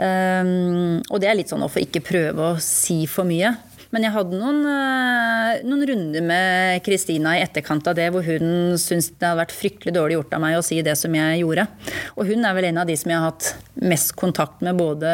Um, 0.00 1.00
og 1.06 1.20
det 1.22 1.30
er 1.30 1.38
litt 1.38 1.52
sånn 1.52 1.62
å 1.62 1.70
få 1.70 1.84
ikke 1.84 2.02
prøve 2.02 2.54
å 2.54 2.62
si 2.64 3.04
for 3.10 3.28
mye. 3.28 3.54
Men 3.90 4.06
jeg 4.06 4.14
hadde 4.14 4.38
noen, 4.38 4.60
eh, 4.70 5.62
noen 5.66 5.82
runder 5.88 6.22
med 6.22 6.82
Kristina 6.86 7.34
i 7.34 7.42
etterkant 7.42 7.88
av 7.90 7.96
det, 7.98 8.06
hvor 8.14 8.22
hun 8.22 8.78
syntes 8.78 9.10
det 9.16 9.26
hadde 9.26 9.40
vært 9.40 9.54
fryktelig 9.56 9.94
dårlig 9.96 10.18
gjort 10.18 10.36
av 10.36 10.42
meg 10.44 10.58
å 10.58 10.62
si 10.64 10.78
det 10.86 10.94
som 10.98 11.14
jeg 11.18 11.40
gjorde. 11.42 11.66
Og 12.14 12.30
hun 12.30 12.46
er 12.46 12.54
vel 12.54 12.68
en 12.70 12.80
av 12.82 12.86
de 12.86 12.96
som 12.98 13.10
jeg 13.10 13.18
har 13.18 13.32
hatt 13.32 13.50
mest 13.80 14.14
kontakt 14.20 14.62
med 14.62 14.78
både 14.78 15.10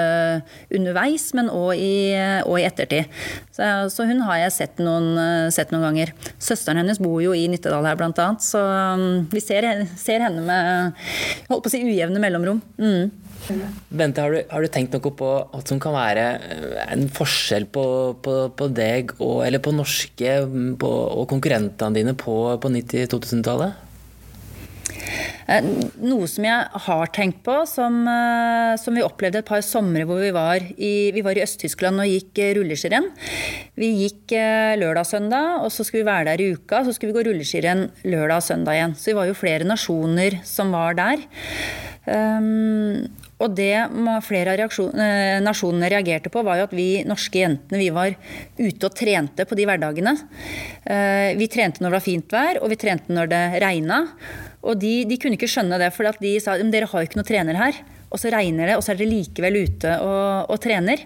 underveis, 0.75 1.31
men 1.39 1.49
òg 1.53 1.81
i, 1.81 2.13
i 2.13 2.67
ettertid. 2.67 3.09
Så, 3.57 3.65
så, 3.95 4.05
hun 4.09 4.21
har 4.29 4.43
jeg 4.45 4.57
sett 4.59 4.83
noen, 4.85 5.15
sett 5.55 5.73
noen, 5.73 5.87
ganger. 5.87 6.13
Søsteren 6.43 6.83
hennes 6.83 7.01
bor 7.01 7.21
jo 7.23 7.33
i 7.37 7.47
Nittedal 7.49 7.87
her, 7.87 7.97
blant 7.97 8.19
annet, 8.21 8.45
så 8.45 8.61
mm, 8.99 9.29
vi 9.33 9.41
ser, 9.45 9.69
ser 10.01 10.25
henne 10.25 10.43
med 10.45 11.07
holdt 11.49 11.65
på 11.65 11.71
å 11.71 11.73
si 11.73 11.85
ujevne 11.87 12.21
mellomrom. 12.21 12.61
Mm. 12.81 13.13
Bente, 13.47 14.23
har 14.23 14.35
du, 14.35 14.41
har 14.51 14.65
du, 14.65 14.69
tenkt 14.73 14.95
noe 14.97 15.15
på 15.15 15.31
hva 15.39 15.63
som 15.67 15.81
kan 15.83 15.95
være 15.95 16.27
eh, 16.43 16.85
en 16.91 17.07
forskjell 17.13 17.69
på, 17.73 17.87
på, 18.23 18.37
på 18.59 18.71
deg 18.75 19.17
og, 19.21 19.41
eller 19.47 19.63
på 19.63 19.75
norske 19.77 20.39
mm, 20.51 20.71
på, 20.83 20.93
og 21.21 21.27
konkurrentene 21.31 22.01
dine 22.01 22.17
på, 22.19 22.37
på 22.63 22.73
90-2000-tallet? 22.75 23.83
Eh, 25.47 25.67
noe 26.03 26.27
som 26.27 26.47
jeg 26.49 26.83
har 26.87 27.13
tenkt 27.15 27.45
på, 27.47 27.61
som, 27.71 28.01
eh, 28.11 28.73
som 28.83 28.99
vi 28.99 29.05
opplevde 29.07 29.45
et 29.45 29.49
par 29.49 29.63
somre 29.63 30.03
hvor 30.09 30.19
vi 30.25 30.33
var 30.35 30.65
i, 30.75 31.13
vi 31.15 31.23
var 31.23 31.39
i 31.39 31.45
Øst-Tyskland 31.45 32.03
og 32.03 32.11
gikk 32.11 32.43
rulleskirenn. 32.59 33.07
Vi 33.79 33.93
gikk 34.01 34.35
lørdag-søndag, 34.81 35.61
og 35.63 35.71
så 35.71 35.87
skulle 35.87 36.03
vi 36.03 36.11
være 36.11 36.33
der 36.33 36.43
i 36.43 36.49
uka. 36.57 36.83
Så 36.83 36.97
skulle 36.97 37.13
vi 37.13 37.21
gå 37.21 37.29
rulleskirenn 37.29 37.87
lørdag 38.09 38.43
søndag 38.43 38.81
igjen. 38.81 38.97
Så 38.99 39.13
vi 39.13 39.19
var 39.21 39.31
jo 39.31 39.39
flere 39.39 39.69
nasjoner 39.69 40.41
som 40.49 40.73
var 40.75 40.97
der. 40.99 41.23
Um, 42.07 43.05
og 43.37 43.53
det 43.53 43.75
flere 44.25 44.55
av 44.55 44.61
eh, 44.97 45.39
nasjonene 45.45 45.91
reagerte 45.93 46.31
på, 46.33 46.41
var 46.47 46.57
jo 46.57 46.67
at 46.71 46.77
vi 46.77 46.89
norske 47.05 47.43
jentene 47.43 47.81
vi 47.83 47.91
var 47.93 48.15
ute 48.57 48.89
og 48.89 48.97
trente 48.97 49.45
på 49.45 49.59
de 49.59 49.67
hverdagene. 49.69 50.15
Eh, 50.89 51.35
vi 51.37 51.49
trente 51.53 51.85
når 51.85 51.91
det 51.91 51.99
var 51.99 52.07
fint 52.07 52.33
vær, 52.33 52.63
og 52.63 52.73
vi 52.73 52.79
trente 52.81 53.13
når 53.13 53.29
det 53.35 53.43
regna. 53.61 54.01
Og 54.65 54.81
de, 54.81 54.95
de 55.05 55.19
kunne 55.21 55.37
ikke 55.37 55.51
skjønne 55.53 55.77
det, 55.83 55.93
for 55.93 56.09
de 56.23 56.33
sa 56.41 56.57
at 56.57 56.65
dere 56.73 56.89
har 56.89 57.05
jo 57.05 57.11
ikke 57.11 57.21
noen 57.21 57.29
trener 57.29 57.61
her. 57.61 57.83
Og 58.09 58.23
så 58.23 58.33
regner 58.33 58.71
det, 58.71 58.79
og 58.79 58.87
så 58.87 58.95
er 58.95 59.03
dere 59.03 59.13
likevel 59.13 59.61
ute 59.67 59.99
og, 60.01 60.55
og 60.55 60.63
trener. 60.63 61.05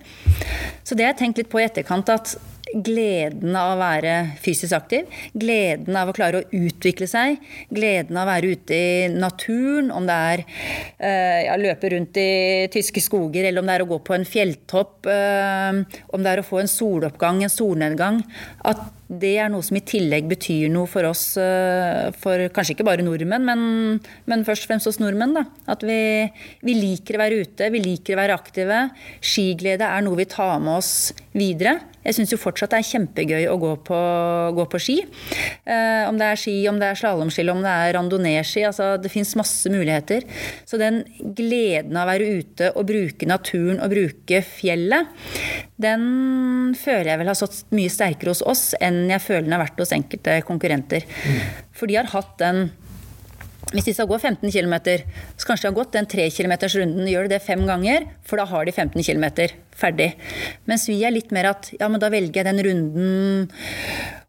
Så 0.86 0.94
det 0.94 1.08
har 1.08 1.14
jeg 1.16 1.22
tenkt 1.24 1.42
litt 1.42 1.50
på 1.50 1.58
i 1.58 1.66
etterkant, 1.66 2.14
at 2.14 2.36
gleden 2.74 3.56
av 3.58 3.74
å 3.74 3.80
være 3.80 4.14
fysisk 4.42 4.76
aktiv, 4.76 5.08
gleden 5.34 5.96
av 5.98 6.10
å 6.10 6.14
klare 6.16 6.42
å 6.42 6.60
utvikle 6.60 7.08
seg, 7.10 7.40
gleden 7.72 8.18
av 8.18 8.28
å 8.28 8.32
være 8.32 8.52
ute 8.54 8.76
i 8.76 9.08
naturen, 9.12 9.90
om 9.94 10.06
det 10.08 10.18
er 10.34 10.44
uh, 10.44 11.40
ja, 11.48 11.58
løpe 11.60 11.92
rundt 11.94 12.20
i 12.20 12.30
tyske 12.72 13.02
skoger, 13.04 13.48
eller 13.48 13.62
om 13.62 13.70
det 13.70 13.78
er 13.78 13.86
å 13.86 13.90
gå 13.90 14.00
på 14.06 14.16
en 14.16 14.28
fjelltopp, 14.28 15.10
uh, 15.10 15.82
om 16.14 16.24
det 16.24 16.32
er 16.34 16.42
å 16.42 16.46
få 16.46 16.62
en 16.62 16.70
soloppgang, 16.70 17.44
en 17.44 17.52
solnedgang. 17.52 18.22
At 18.66 18.99
det 19.10 19.32
er 19.42 19.50
noe 19.50 19.64
som 19.66 19.74
i 19.74 19.82
tillegg 19.82 20.28
betyr 20.30 20.70
noe 20.70 20.86
for 20.90 21.08
oss, 21.08 21.32
uh, 21.40 22.10
for 22.22 22.46
kanskje 22.54 22.76
ikke 22.76 22.86
bare 22.86 23.02
nordmenn, 23.02 23.46
men, 23.46 23.62
men 24.30 24.44
først 24.46 24.68
og 24.68 24.70
fremst 24.70 24.90
hos 24.90 25.00
nordmenn. 25.02 25.34
Da. 25.34 25.46
At 25.74 25.82
vi, 25.86 26.00
vi 26.66 26.76
liker 26.78 27.18
å 27.18 27.24
være 27.24 27.40
ute, 27.42 27.72
vi 27.74 27.82
liker 27.82 28.14
å 28.14 28.22
være 28.22 28.38
aktive. 28.38 28.84
Skiglede 29.18 29.88
er 29.88 30.06
noe 30.06 30.20
vi 30.20 30.28
tar 30.30 30.60
med 30.62 30.78
oss 30.78 30.92
videre. 31.34 31.80
Jeg 32.00 32.16
syns 32.16 32.30
jo 32.32 32.38
fortsatt 32.40 32.72
det 32.72 32.78
er 32.80 32.88
kjempegøy 32.88 33.42
å 33.52 33.58
gå 33.60 33.74
på, 33.84 33.98
gå 34.56 34.64
på 34.72 34.80
ski. 34.80 34.96
Eh, 35.68 36.06
om 36.08 36.16
det 36.16 36.30
er 36.30 36.40
ski, 36.40 36.54
om 36.70 36.78
det 36.80 36.88
er 36.88 37.00
slalåmski, 37.00 37.44
om 37.52 37.60
det 37.64 37.74
er 37.74 37.92
randonee-ski. 37.98 38.64
Altså, 38.70 38.94
det 39.02 39.12
fins 39.12 39.34
masse 39.36 39.68
muligheter. 39.72 40.24
Så 40.64 40.80
den 40.80 41.02
gleden 41.36 41.98
av 41.98 42.08
å 42.08 42.12
være 42.14 42.30
ute 42.40 42.70
og 42.72 42.88
bruke 42.88 43.28
naturen 43.28 43.82
og 43.84 43.92
bruke 43.92 44.40
fjellet, 44.46 45.12
den 45.80 46.72
føler 46.76 47.12
jeg 47.12 47.20
vel 47.20 47.30
har 47.30 47.38
stått 47.38 47.60
mye 47.76 47.92
sterkere 47.92 48.32
hos 48.34 48.42
oss 48.48 48.64
enn 48.80 48.99
jeg 49.08 49.24
føler 49.24 49.46
den 49.46 49.56
har 49.56 49.64
vært 49.64 49.80
hos 49.80 49.94
enkelte 49.96 50.40
konkurrenter. 50.46 51.06
Mm. 51.08 51.40
For 51.72 51.90
de 51.90 51.98
har 52.00 52.12
hatt 52.12 52.36
den 52.42 52.68
hvis 53.70 53.86
de 53.86 53.92
skal 53.94 54.08
gå 54.10 54.16
15 54.18 54.50
km, 54.50 54.74
så 55.38 55.46
kanskje 55.46 55.68
de 55.68 55.70
har 55.70 55.76
gått 55.76 55.92
den 55.94 56.08
3 56.10 56.26
km-runden. 56.34 57.06
Gjør 57.06 57.28
de 57.28 57.36
det 57.36 57.42
fem 57.44 57.60
ganger, 57.68 58.08
for 58.26 58.40
da 58.40 58.48
har 58.50 58.66
de 58.66 58.74
15 58.74 59.04
km 59.06 59.26
ferdig. 59.80 60.12
Mens 60.70 60.86
vi 60.90 61.00
er 61.04 61.14
litt 61.14 61.34
mer 61.34 61.52
at 61.54 61.72
ja, 61.78 61.88
men 61.88 62.02
da 62.02 62.12
velger 62.12 62.42
jeg 62.42 62.50
den 62.50 62.64
runden 62.66 63.48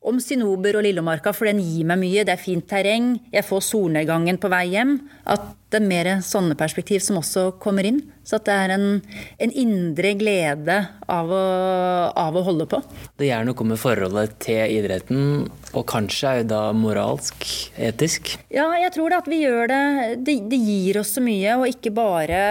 om 0.02 0.18
Sinober 0.18 0.80
og 0.80 0.86
Lillomarka, 0.86 1.34
for 1.36 1.46
den 1.50 1.62
gir 1.62 1.86
meg 1.86 2.00
mye. 2.02 2.26
Det 2.26 2.34
er 2.34 2.42
fint 2.42 2.66
terreng, 2.70 3.16
jeg 3.34 3.46
får 3.46 3.66
solnedgangen 3.70 4.42
på 4.42 4.50
vei 4.50 4.66
hjem. 4.74 4.98
At 5.30 5.52
det 5.72 5.80
er 5.80 5.88
mer 5.88 6.08
sånne 6.26 6.58
perspektiv 6.60 7.00
som 7.06 7.20
også 7.22 7.54
kommer 7.62 7.88
inn. 7.88 8.02
Så 8.28 8.38
at 8.38 8.48
det 8.50 8.54
er 8.54 8.74
en, 8.76 8.88
en 9.42 9.54
indre 9.58 10.12
glede 10.20 10.76
av 11.10 11.32
å, 11.32 11.44
av 12.12 12.36
å, 12.38 12.44
holde 12.46 12.68
på. 12.70 12.82
Det 13.18 13.30
gjør 13.30 13.48
noe 13.48 13.68
med 13.70 13.80
forholdet 13.80 14.36
til 14.44 14.76
idretten, 14.76 15.24
og 15.72 15.86
kanskje 15.90 16.34
òg 16.42 16.50
da 16.52 16.62
moralsk, 16.76 17.48
etisk? 17.80 18.34
Ja, 18.54 18.68
jeg 18.82 18.94
tror 18.98 19.14
det 19.14 19.22
at 19.24 19.32
vi 19.32 19.42
gjør 19.46 19.72
det, 19.72 19.82
det, 20.28 20.38
det 20.52 20.60
gir 20.60 21.02
oss 21.02 21.16
så 21.16 21.24
mye, 21.24 21.56
og 21.62 21.72
ikke 21.72 21.94
bare 21.96 22.42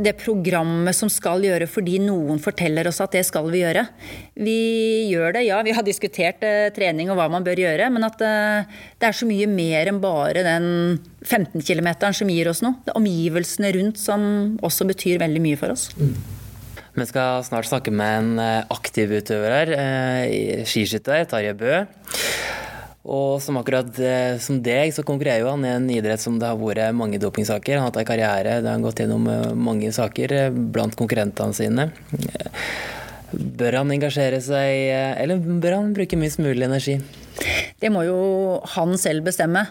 det 0.00 0.14
programmet 0.22 0.96
som 0.96 1.10
skal 1.12 1.44
gjøre 1.44 1.68
fordi 1.70 1.98
noen 2.02 2.40
forteller 2.42 2.88
oss 2.90 3.00
at 3.04 3.14
det 3.16 3.22
skal 3.28 3.48
vi 3.52 3.62
gjøre. 3.62 3.84
Vi 4.40 4.56
gjør 5.10 5.36
det, 5.36 5.44
ja, 5.48 5.60
vi 5.66 5.74
har 5.76 5.86
diskutert 5.86 6.44
eh, 6.46 6.70
trening 6.76 7.10
og 7.12 7.18
hva 7.20 7.28
man 7.32 7.46
bør 7.46 7.62
gjøre, 7.62 7.90
men 7.92 8.06
at 8.06 8.24
eh, 8.24 8.80
det 9.00 9.10
er 9.10 9.16
så 9.16 9.28
mye 9.28 9.48
mer 9.50 9.90
enn 9.90 10.00
bare 10.02 10.44
den 10.46 10.68
15 11.26 11.64
km 11.66 11.90
som 12.16 12.32
gir 12.32 12.50
oss 12.50 12.64
noe. 12.64 12.80
Det 12.84 12.94
er 12.94 13.00
omgivelsene 13.00 13.72
rundt 13.76 14.00
som 14.00 14.22
også 14.66 14.88
betyr 14.90 15.22
veldig 15.22 15.44
mye 15.44 15.60
for 15.60 15.76
oss. 15.76 15.90
Mm. 16.00 16.14
Vi 17.00 17.06
skal 17.06 17.44
snart 17.46 17.68
snakke 17.70 17.92
med 17.94 18.16
en 18.22 18.32
eh, 18.42 18.64
aktiv 18.74 19.12
utøver 19.20 19.54
her, 19.60 19.76
skiskytter, 20.68 21.28
Tarjei 21.30 21.54
Bø. 21.56 21.84
Og 23.04 23.40
som 23.40 23.56
akkurat 23.56 23.88
som 24.44 24.58
deg, 24.60 24.90
så 24.92 25.04
konkurrerer 25.06 25.40
jo 25.44 25.52
han 25.54 25.64
i 25.64 25.72
en 25.72 25.86
idrett 25.88 26.20
som 26.20 26.36
det 26.40 26.50
har 26.50 26.58
vært 26.60 26.92
mange 26.92 27.20
dopingsaker. 27.22 27.78
Han 27.78 27.86
har 27.86 27.94
hatt 27.94 28.00
en 28.02 28.08
karriere 28.10 28.58
der 28.60 28.68
han 28.68 28.82
har 28.82 28.90
gått 28.90 29.00
gjennom 29.00 29.24
mange 29.56 29.88
saker 29.96 30.50
blant 30.52 30.98
konkurrentene 31.00 31.56
sine. 31.56 31.88
Bør 33.32 33.78
han 33.80 33.94
engasjere 33.94 34.42
seg, 34.44 34.90
eller 35.22 35.40
bør 35.40 35.78
han 35.78 35.96
bruke 35.96 36.18
minst 36.20 36.42
mulig 36.42 36.66
energi? 36.68 36.98
Det 37.80 37.88
må 37.92 38.02
jo 38.04 38.18
han 38.74 38.92
selv 39.00 39.24
bestemme. 39.24 39.62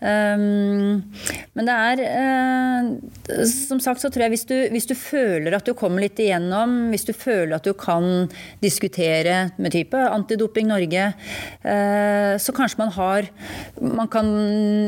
Um, 0.00 1.02
men 1.56 1.68
det 1.68 1.74
er 1.74 2.02
uh, 2.04 2.90
Som 3.48 3.80
sagt 3.82 4.02
så 4.02 4.10
tror 4.12 4.26
jeg 4.26 4.34
hvis 4.36 4.46
du, 4.48 4.54
hvis 4.72 4.88
du, 4.88 4.94
føler 4.96 5.56
at 5.56 5.66
du 5.66 5.74
kommer 5.78 6.04
litt 6.04 6.20
igjennom, 6.22 6.92
hvis 6.92 7.06
du 7.08 7.12
føler 7.16 7.56
at 7.56 7.66
du 7.66 7.74
kan 7.78 8.28
diskutere 8.62 9.50
med 9.58 9.74
type 9.74 9.98
Antidoping 9.98 10.70
Norge, 10.70 11.08
uh, 11.66 12.34
så 12.38 12.54
kanskje 12.56 12.82
man 12.82 12.94
har 12.96 13.30
Man 13.80 14.08
kan 14.12 14.28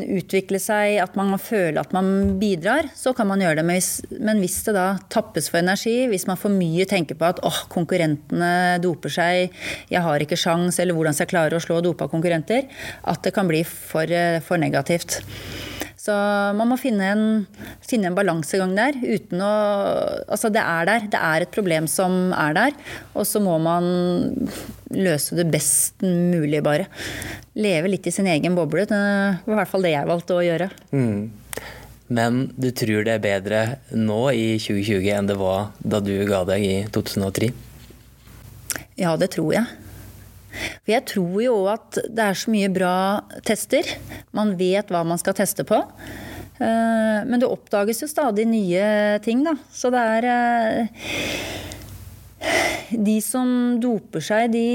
utvikle 0.09 0.61
seg, 0.62 0.98
at 1.03 1.16
man 1.18 1.35
føler 1.42 1.81
at 1.83 1.92
man 1.96 2.38
bidrar, 2.40 2.88
så 2.96 3.12
kan 3.16 3.29
man 3.29 3.42
gjøre 3.42 3.61
det. 3.61 3.66
Men 3.66 3.79
hvis, 3.79 3.90
men 4.14 4.42
hvis 4.42 4.61
det 4.68 4.74
da 4.77 4.87
tappes 5.12 5.51
for 5.51 5.61
energi, 5.61 6.07
hvis 6.11 6.27
man 6.29 6.38
for 6.40 6.53
mye 6.53 6.87
tenker 6.88 7.18
på 7.18 7.29
at 7.29 7.42
åh, 7.46 7.61
konkurrentene 7.72 8.79
doper 8.83 9.12
seg, 9.12 9.55
jeg 9.90 10.05
har 10.05 10.24
ikke 10.24 10.38
sjans, 10.38 10.79
eller 10.81 10.96
hvordan 10.96 11.16
skal 11.16 11.27
jeg 11.27 11.35
klare 11.35 11.59
å 11.59 11.62
slå 11.62 11.81
dopa 11.85 12.09
konkurrenter, 12.11 12.28
at 12.33 13.25
det 13.25 13.35
kan 13.35 13.49
bli 13.49 13.64
for, 13.64 14.05
eh, 14.05 14.41
for 14.45 14.61
negativt. 14.61 15.21
Så 15.99 16.14
man 16.57 16.71
må 16.71 16.79
finne 16.81 17.09
en, 17.12 17.25
finne 17.85 18.09
en, 18.09 18.17
balansegang 18.17 18.71
der. 18.77 18.97
uten 18.97 19.43
å, 19.45 19.55
altså 20.31 20.49
Det 20.49 20.62
er 20.62 20.87
der. 20.88 21.09
Det 21.12 21.21
er 21.21 21.45
et 21.45 21.53
problem 21.53 21.88
som 21.91 22.33
er 22.33 22.55
der. 22.57 22.77
Og 23.12 23.27
så 23.29 23.43
må 23.45 23.59
man 23.61 23.85
løse 24.95 25.37
det 25.37 25.51
best 25.53 26.01
mulig, 26.07 26.62
bare. 26.64 26.87
Leve 27.59 27.91
litt 27.93 28.07
i 28.07 28.14
sin 28.14 28.31
egen 28.31 28.57
boble. 28.57 28.87
Det 28.88 28.97
var 28.97 29.53
i 29.53 29.59
hvert 29.59 29.73
fall 29.73 29.85
det 29.85 29.93
jeg 29.97 30.09
valgte 30.09 30.38
å 30.38 30.47
gjøre. 30.47 30.71
Mm. 30.95 31.29
Men 32.09 32.41
du 32.57 32.71
tror 32.73 33.05
det 33.05 33.19
er 33.19 33.27
bedre 33.27 33.61
nå 33.93 34.23
i 34.33 34.55
2020 34.57 35.11
enn 35.12 35.29
det 35.29 35.37
var 35.37 35.75
da 35.83 36.01
du 36.01 36.14
ga 36.31 36.41
deg 36.49 36.64
i 36.64 36.77
2003? 36.95 37.51
Ja, 38.97 39.12
det 39.21 39.35
tror 39.35 39.53
jeg. 39.59 39.67
For 40.53 40.95
jeg 40.95 41.07
tror 41.11 41.43
jo 41.45 41.59
at 41.71 42.01
det 42.09 42.25
er 42.25 42.39
så 42.39 42.53
mye 42.55 42.71
bra 42.73 42.95
tester. 43.47 43.87
Man 44.37 44.57
vet 44.59 44.91
hva 44.93 45.05
man 45.07 45.21
skal 45.21 45.37
teste 45.39 45.67
på. 45.69 45.83
Eh, 46.59 47.19
men 47.29 47.39
det 47.39 47.49
oppdages 47.49 48.03
jo 48.03 48.11
stadig 48.11 48.47
nye 48.51 49.19
ting, 49.25 49.45
da. 49.47 49.55
Så 49.71 49.93
det 49.95 50.03
er 50.17 50.29
eh, 50.33 50.87
De 52.91 53.19
som 53.23 53.79
doper 53.83 54.25
seg, 54.25 54.51
de 54.55 54.67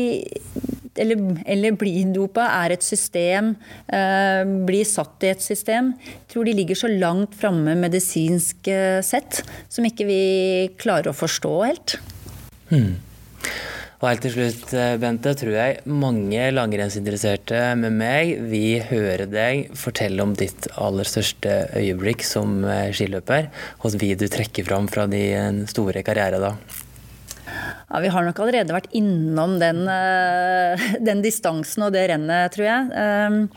eller, 0.94 1.22
eller 1.50 1.74
blir 1.74 2.12
dopa, 2.14 2.46
er 2.62 2.76
et 2.76 2.86
system, 2.86 3.56
eh, 3.90 4.44
blir 4.68 4.86
satt 4.86 5.26
i 5.26 5.32
et 5.34 5.42
system. 5.42 5.94
Jeg 6.06 6.30
tror 6.36 6.46
de 6.46 6.54
ligger 6.60 6.78
så 6.78 6.92
langt 6.92 7.34
framme 7.40 7.74
medisinsk 7.80 8.70
sett 9.04 9.42
som 9.74 9.88
ikke 9.90 10.06
vi 10.08 10.22
klarer 10.78 11.10
å 11.10 11.18
forstå 11.18 11.56
helt. 11.66 11.98
Hmm. 12.70 13.02
Og 14.04 14.10
helt 14.10 14.26
til 14.26 14.34
slutt, 14.34 14.72
eh, 14.76 14.98
Bente, 15.00 15.32
tror 15.32 15.54
jeg 15.56 15.78
mange 15.88 16.50
langrennsinteresserte 16.52 17.60
med 17.80 17.94
meg 17.96 18.34
vil 18.52 18.82
høre 18.90 19.30
deg 19.32 19.70
fortelle 19.80 20.20
om 20.20 20.34
ditt 20.36 20.68
aller 20.76 21.08
største 21.08 21.54
øyeblikk 21.80 22.26
som 22.28 22.66
eh, 22.68 22.92
skiløper. 22.92 23.48
Hvordan 23.80 24.02
vil 24.02 24.18
du 24.20 24.26
trekke 24.28 24.66
fram 24.68 24.90
fra 24.92 25.08
din 25.08 25.64
store 25.72 26.04
karriere 26.04 26.42
da? 26.44 26.52
Ja, 27.48 28.02
Vi 28.04 28.12
har 28.12 28.28
nok 28.28 28.44
allerede 28.44 28.76
vært 28.76 28.92
innom 28.92 29.56
den, 29.64 29.88
eh, 29.88 30.84
den 31.00 31.24
distansen 31.24 31.88
og 31.88 31.96
det 31.96 32.10
rennet, 32.12 32.52
tror 32.52 32.68
jeg. 32.68 33.48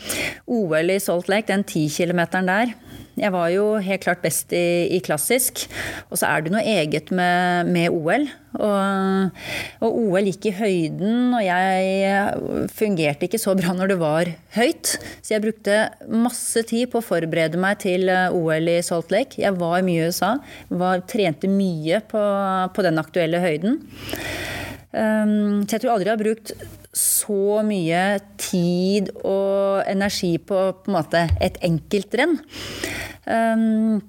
OL 0.47 0.95
i 0.95 1.03
Salt 1.03 1.27
Lake, 1.27 1.51
den 1.51 1.67
ti 1.67 1.89
kilometeren 1.91 2.47
der. 2.47 2.77
Jeg 3.17 3.33
var 3.33 3.49
jo 3.49 3.79
helt 3.81 4.03
klart 4.05 4.21
best 4.21 4.51
i, 4.53 4.93
i 4.93 5.01
klassisk. 5.01 5.63
Og 6.11 6.21
så 6.21 6.29
er 6.29 6.45
det 6.45 6.53
noe 6.53 6.65
eget 6.69 7.09
med, 7.15 7.71
med 7.73 7.95
OL. 7.95 8.27
Og, 8.57 9.41
og, 9.81 9.97
OL 10.03 10.29
gikk 10.29 10.51
i 10.51 10.55
høyden, 10.57 11.33
og 11.37 11.43
jeg 11.45 12.69
fungerte 12.77 13.29
ikke 13.29 13.41
så 13.41 13.57
bra 13.57 13.73
når 13.77 13.93
det 13.93 13.99
var 14.01 14.31
høyt. 14.57 14.97
Så 15.25 15.35
jeg 15.35 15.45
brukte 15.45 15.79
masse 16.13 16.65
tid 16.69 16.93
på 16.93 17.01
å 17.01 17.07
forberede 17.07 17.61
meg 17.61 17.81
til 17.85 18.09
eh, 18.13 18.37
OL 18.37 18.73
i 18.73 18.79
Salt 18.85 19.13
Lake. 19.15 19.41
Jeg 19.41 19.57
var 19.61 19.85
mye 19.87 20.05
i 20.05 20.11
USA, 20.13 20.35
var, 20.69 21.05
trente 21.09 21.49
mye 21.49 22.03
på, 22.09 22.25
på 22.77 22.85
den 22.85 23.01
aktuelle 23.01 23.41
høyden. 23.45 23.81
Um, 24.97 25.65
så 25.67 25.77
jeg 25.77 25.83
tror 25.83 25.97
aldri 25.97 26.09
jeg 26.09 26.15
har 26.15 26.23
brukt 26.23 26.53
så 26.97 27.61
mye 27.67 28.03
tid 28.41 29.11
og 29.21 29.85
energi 29.91 30.37
på, 30.41 30.61
på 30.81 30.89
en 30.93 30.97
måte, 30.97 31.27
et 31.45 31.59
enkeltrenn. 31.67 32.39
Um, 33.27 34.03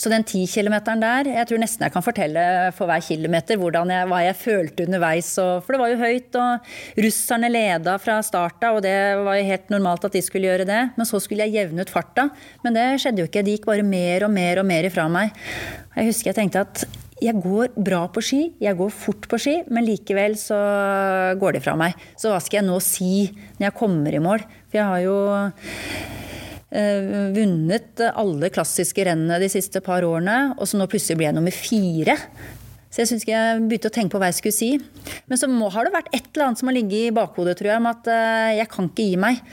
så 0.00 0.08
den 0.08 0.24
ti 0.24 0.42
kilometeren 0.48 1.02
der, 1.02 1.28
jeg 1.28 1.48
tror 1.48 1.60
nesten 1.60 1.84
jeg 1.84 1.92
kan 1.92 2.04
fortelle 2.04 2.42
for 2.76 2.88
hver 2.88 3.02
kilometer 3.04 3.58
jeg, 3.60 4.06
hva 4.08 4.20
jeg 4.24 4.38
følte 4.38 4.86
underveis. 4.86 5.28
Og, 5.42 5.64
for 5.64 5.74
det 5.74 5.80
var 5.82 5.92
jo 5.92 5.98
høyt, 6.00 6.38
og 6.40 7.02
russerne 7.04 7.50
leda 7.52 7.96
fra 8.00 8.20
starta, 8.24 8.72
og 8.72 8.80
det 8.86 8.96
var 9.20 9.36
jo 9.36 9.48
helt 9.50 9.72
normalt 9.72 10.06
at 10.08 10.16
de 10.16 10.22
skulle 10.24 10.48
gjøre 10.48 10.68
det. 10.68 10.80
Men 10.96 11.08
så 11.08 11.20
skulle 11.20 11.44
jeg 11.44 11.58
jevne 11.58 11.84
ut 11.84 11.92
farta. 11.92 12.30
Men 12.64 12.76
det 12.76 12.86
skjedde 13.02 13.24
jo 13.24 13.28
ikke. 13.28 13.44
De 13.44 13.56
gikk 13.56 13.68
bare 13.68 13.84
mer 13.84 14.24
og 14.28 14.32
mer 14.32 14.62
og 14.62 14.68
mer 14.70 14.88
ifra 14.88 15.04
meg. 15.12 15.36
Jeg 15.96 16.12
husker 16.12 16.32
jeg 16.32 16.40
tenkte 16.40 16.64
at 16.64 16.86
jeg 17.20 17.36
går 17.36 17.74
bra 17.76 18.06
på 18.08 18.22
ski, 18.24 18.38
jeg 18.64 18.78
går 18.78 18.92
fort 18.96 19.26
på 19.28 19.36
ski, 19.40 19.58
men 19.68 19.84
likevel 19.84 20.38
så 20.40 20.56
går 21.36 21.58
de 21.58 21.60
fra 21.60 21.74
meg. 21.76 21.98
Så 22.16 22.32
hva 22.32 22.40
skal 22.40 22.62
jeg 22.62 22.68
nå 22.70 22.78
si 22.80 23.12
når 23.58 23.66
jeg 23.66 23.76
kommer 23.76 24.16
i 24.16 24.22
mål? 24.24 24.46
For 24.70 24.80
jeg 24.80 24.88
har 24.88 25.04
jo 25.04 25.18
vunnet 26.70 27.98
alle 28.10 28.50
klassiske 28.54 29.02
rennene 29.08 29.40
de 29.42 29.48
siste 29.50 29.80
par 29.82 30.06
årene, 30.06 30.54
og 30.54 30.68
så 30.70 30.78
nå 30.78 30.86
plutselig 30.90 31.18
ble 31.18 31.32
nummer 31.34 31.54
fire. 31.54 32.14
Så 32.90 33.04
jeg 33.04 33.10
syns 33.10 33.22
ikke 33.24 33.36
jeg 33.36 33.62
begynte 33.70 33.90
å 33.90 33.94
tenke 33.94 34.14
på 34.14 34.20
hva 34.20 34.28
jeg 34.32 34.40
skulle 34.40 34.56
si. 34.56 34.70
Men 35.30 35.38
så 35.38 35.46
må, 35.50 35.68
har 35.70 35.86
det 35.86 35.94
vært 35.94 36.10
et 36.10 36.26
eller 36.32 36.48
annet 36.48 36.60
som 36.62 36.70
har 36.70 36.74
ligget 36.74 37.06
i 37.06 37.14
bakhodet, 37.14 37.54
tror 37.60 37.70
jeg, 37.70 37.82
om 37.82 37.90
at 37.90 38.10
eh, 38.10 38.56
jeg 38.58 38.70
kan 38.72 38.88
ikke 38.90 39.06
gi 39.06 39.20
meg. 39.22 39.44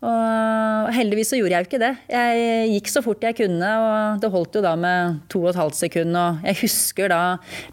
Og 0.00 0.86
heldigvis 0.96 1.28
så 1.28 1.36
gjorde 1.36 1.52
jeg 1.52 1.64
jo 1.64 1.68
ikke 1.68 1.80
det. 1.82 1.90
Jeg 2.08 2.68
gikk 2.72 2.86
så 2.88 3.02
fort 3.04 3.24
jeg 3.24 3.36
kunne, 3.36 3.68
og 3.84 4.22
det 4.22 4.30
holdt 4.32 4.56
jo 4.56 4.62
da 4.64 4.72
med 4.80 5.18
to 5.28 5.42
og 5.42 5.50
et 5.50 5.58
halvt 5.60 5.76
sekund. 5.76 6.16
Og 6.16 6.46
jeg 6.48 6.58
husker 6.62 7.12
da 7.12 7.20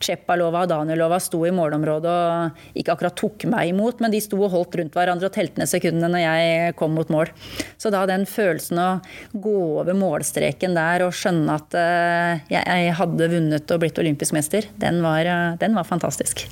Tsjeppalova 0.03 0.65
og 0.65 0.71
Danielova 0.73 1.21
sto 1.23 1.39
i 1.47 1.53
målområdet 1.55 2.11
og 2.11 2.81
ikke 2.81 2.97
akkurat 2.97 3.15
tok 3.19 3.47
meg 3.47 3.71
imot, 3.71 4.03
men 4.03 4.11
de 4.11 4.19
sto 4.23 4.41
og 4.41 4.51
holdt 4.51 4.75
rundt 4.79 4.97
hverandre 4.99 5.29
og 5.29 5.37
telte 5.37 5.63
ned 5.63 5.71
sekundene 5.71 6.11
når 6.17 6.25
jeg 6.25 6.75
kom 6.79 6.97
mot 6.99 7.13
mål. 7.15 7.31
Så 7.79 7.93
da 7.95 8.03
den 8.09 8.27
følelsen 8.27 8.83
å 8.83 8.89
gå 9.31 9.55
over 9.79 9.95
målstreken 9.95 10.75
der 10.75 11.07
og 11.07 11.15
skjønne 11.15 11.55
at 11.61 11.79
eh, 11.79 12.43
jeg 12.57 12.91
hadde 12.99 13.31
vunnet 13.37 13.71
og 13.71 13.81
blitt 13.85 14.03
olympisk 14.03 14.35
mester, 14.35 14.67
den 14.83 14.99
var, 15.05 15.23
eh, 15.23 15.55
den 15.63 15.79
var 15.79 15.87
fantastisk. 15.87 16.43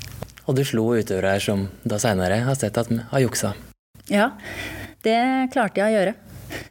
Og 0.46 0.56
du 0.56 0.64
slo 0.64 0.94
utøvere 0.96 1.36
som 1.44 1.68
da 1.84 2.00
seinere 2.00 2.40
har 2.48 2.56
sett 2.56 2.80
at 2.80 2.96
har 3.12 3.28
juksa? 3.28 3.56
Ja. 4.08 4.32
Det 5.06 5.22
klarte 5.54 5.82
jeg 5.82 5.91
å 5.91 5.98
gjøre. 6.00 6.15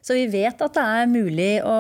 Så 0.05 0.17
vi 0.17 0.27
vet 0.31 0.61
at 0.65 0.77
det 0.77 0.85
er 0.99 1.11
mulig 1.11 1.53
å, 1.67 1.77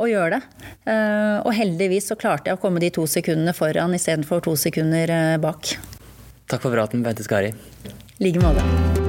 å 0.00 0.08
gjøre 0.08 0.38
det. 0.38 0.68
Uh, 0.88 1.38
og 1.44 1.52
heldigvis 1.56 2.10
så 2.10 2.18
klarte 2.18 2.50
jeg 2.50 2.58
å 2.58 2.62
komme 2.62 2.82
de 2.82 2.90
to 2.94 3.06
sekundene 3.10 3.54
foran 3.56 3.96
istedenfor 3.96 4.44
to 4.46 4.56
sekunder 4.60 5.12
uh, 5.12 5.40
bak. 5.42 5.76
Takk 6.46 6.62
for 6.62 6.74
praten, 6.74 7.04
Bente 7.06 7.26
Skari. 7.26 7.52
I 8.18 8.28
like 8.28 8.40
måte. 8.40 9.05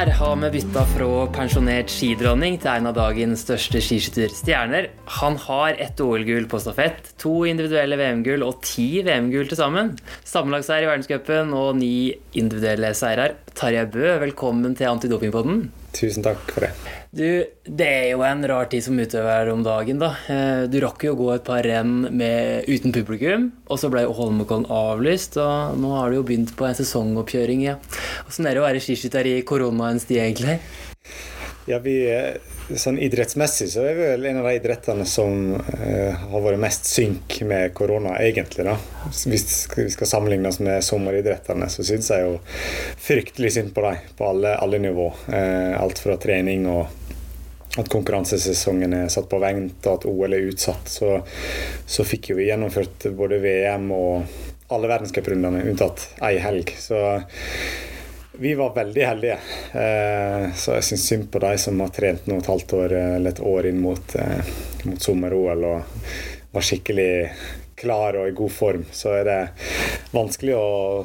Der 0.00 0.14
har 0.16 0.36
vi 0.40 0.48
bytta 0.54 0.80
fra 0.94 1.06
pensjonert 1.28 1.90
skidronning 1.92 2.54
til 2.62 2.70
en 2.72 2.88
av 2.88 2.94
dagens 2.96 3.42
største 3.44 3.82
skiskytterstjerner. 3.84 4.86
Han 5.18 5.36
har 5.42 5.76
ett 5.76 6.00
OL-gull 6.00 6.46
på 6.48 6.60
stafett, 6.64 7.10
to 7.20 7.42
individuelle 7.50 7.98
VM-gull 8.00 8.46
og 8.46 8.62
ti 8.64 9.02
VM-gull 9.04 9.50
til 9.50 9.60
sammen. 9.60 9.92
Sammenlagsseier 10.24 10.86
i 10.86 10.88
verdenscupen 10.88 11.52
og 11.52 11.76
ni 11.82 12.14
individuelle 12.32 12.94
seirer. 12.96 13.36
Tarjei 13.52 13.84
Bø, 13.92 14.08
velkommen 14.24 14.72
til 14.72 14.88
Antidopingpodden. 14.88 15.66
Tusen 16.00 16.24
takk 16.24 16.48
for 16.48 16.64
det. 16.64 16.99
Du, 17.10 17.26
det 17.66 17.86
er 17.90 18.04
jo 18.12 18.20
en 18.22 18.44
rar 18.46 18.68
tid 18.70 18.84
som 18.86 18.98
utøver 19.02 19.48
om 19.50 19.64
dagen, 19.66 19.98
da. 19.98 20.12
Eh, 20.30 20.60
du 20.70 20.76
rakk 20.84 21.02
jo 21.08 21.16
å 21.16 21.18
gå 21.18 21.30
et 21.34 21.42
par 21.48 21.66
renn 21.66 22.04
med, 22.06 22.68
uten 22.70 22.94
publikum, 22.94 23.48
og 23.66 23.80
så 23.82 23.90
ble 23.90 24.04
Holmenkollen 24.06 24.68
avlyst, 24.70 25.34
og 25.42 25.80
nå 25.82 25.90
har 25.96 26.12
du 26.12 26.20
jo 26.20 26.28
begynt 26.28 26.54
på 26.54 26.68
en 26.68 26.78
sesongoppkjøring. 26.78 27.64
Ja. 27.66 27.80
Åssen 28.30 28.46
er 28.46 28.54
det 28.54 28.62
å 28.62 28.68
være 28.68 28.82
skiskytter 28.84 29.26
i 29.26 29.40
koronaens 29.42 30.06
tid, 30.06 30.20
egentlig? 30.22 30.60
Ja, 31.66 31.82
vi, 31.82 31.96
sånn 32.78 32.98
Idrettsmessig 33.02 33.68
så 33.72 33.82
er 33.88 33.96
vi 33.98 34.06
vel 34.12 34.26
en 34.30 34.40
av 34.40 34.46
de 34.48 34.54
idrettene 34.58 35.06
som 35.08 35.54
eh, 35.56 36.14
har 36.14 36.44
vært 36.44 36.60
mest 36.62 36.86
synk 36.90 37.40
med 37.48 37.74
korona, 37.74 38.16
egentlig. 38.22 38.66
da. 38.68 38.76
Hvis 39.10 39.66
vi 39.76 39.88
skal 39.90 40.10
sammenligne 40.10 40.50
oss 40.52 40.60
med 40.62 40.84
sommeridrettene, 40.84 41.68
så 41.72 41.86
syns 41.86 42.12
jeg 42.12 42.26
jo 42.26 42.38
fryktelig 43.00 43.54
synd 43.56 43.74
på 43.76 43.84
dem 43.86 44.14
på 44.18 44.30
alle, 44.30 44.54
alle 44.60 44.80
nivå. 44.82 45.08
Eh, 45.32 45.74
alt 45.80 46.02
fra 46.02 46.18
trening 46.20 46.68
og 46.70 46.86
at 47.78 47.90
konkurransesesongen 47.90 48.94
er 48.98 49.10
satt 49.12 49.28
på 49.30 49.38
vent 49.42 49.86
og 49.86 50.00
at 50.00 50.06
OL 50.10 50.34
er 50.34 50.48
utsatt, 50.50 50.90
så, 50.90 51.20
så 51.86 52.06
fikk 52.06 52.32
vi 52.34 52.48
gjennomført 52.48 53.06
både 53.16 53.38
VM 53.42 53.92
og 53.94 54.40
alle 54.70 54.90
verdenscuprundene 54.90 55.62
unntatt 55.70 56.08
ei 56.26 56.36
helg. 56.42 56.74
Så 56.78 56.98
vi 58.40 58.54
var 58.54 58.74
veldig 58.74 59.04
heldige. 59.04 59.38
Eh, 59.72 60.52
så 60.56 60.78
jeg 60.78 60.84
syns 60.84 61.06
synd 61.08 61.26
på 61.32 61.38
de 61.38 61.58
som 61.60 61.80
har 61.84 61.90
trent 61.92 62.24
nå 62.26 62.38
et 62.40 62.48
halvt 62.48 62.72
år 62.78 62.94
eller 62.96 63.34
et 63.34 63.42
år 63.44 63.68
inn 63.68 63.82
mot, 63.84 64.14
eh, 64.16 64.52
mot 64.88 65.02
sommer-OL 65.02 65.66
og 65.68 66.06
var 66.50 66.64
skikkelig 66.64 67.10
klar 67.76 68.16
og 68.16 68.30
i 68.30 68.32
god 68.38 68.52
form. 68.52 68.86
Så 68.96 69.12
er 69.18 69.28
det 69.28 69.38
vanskelig 70.16 70.56
å 70.56 71.04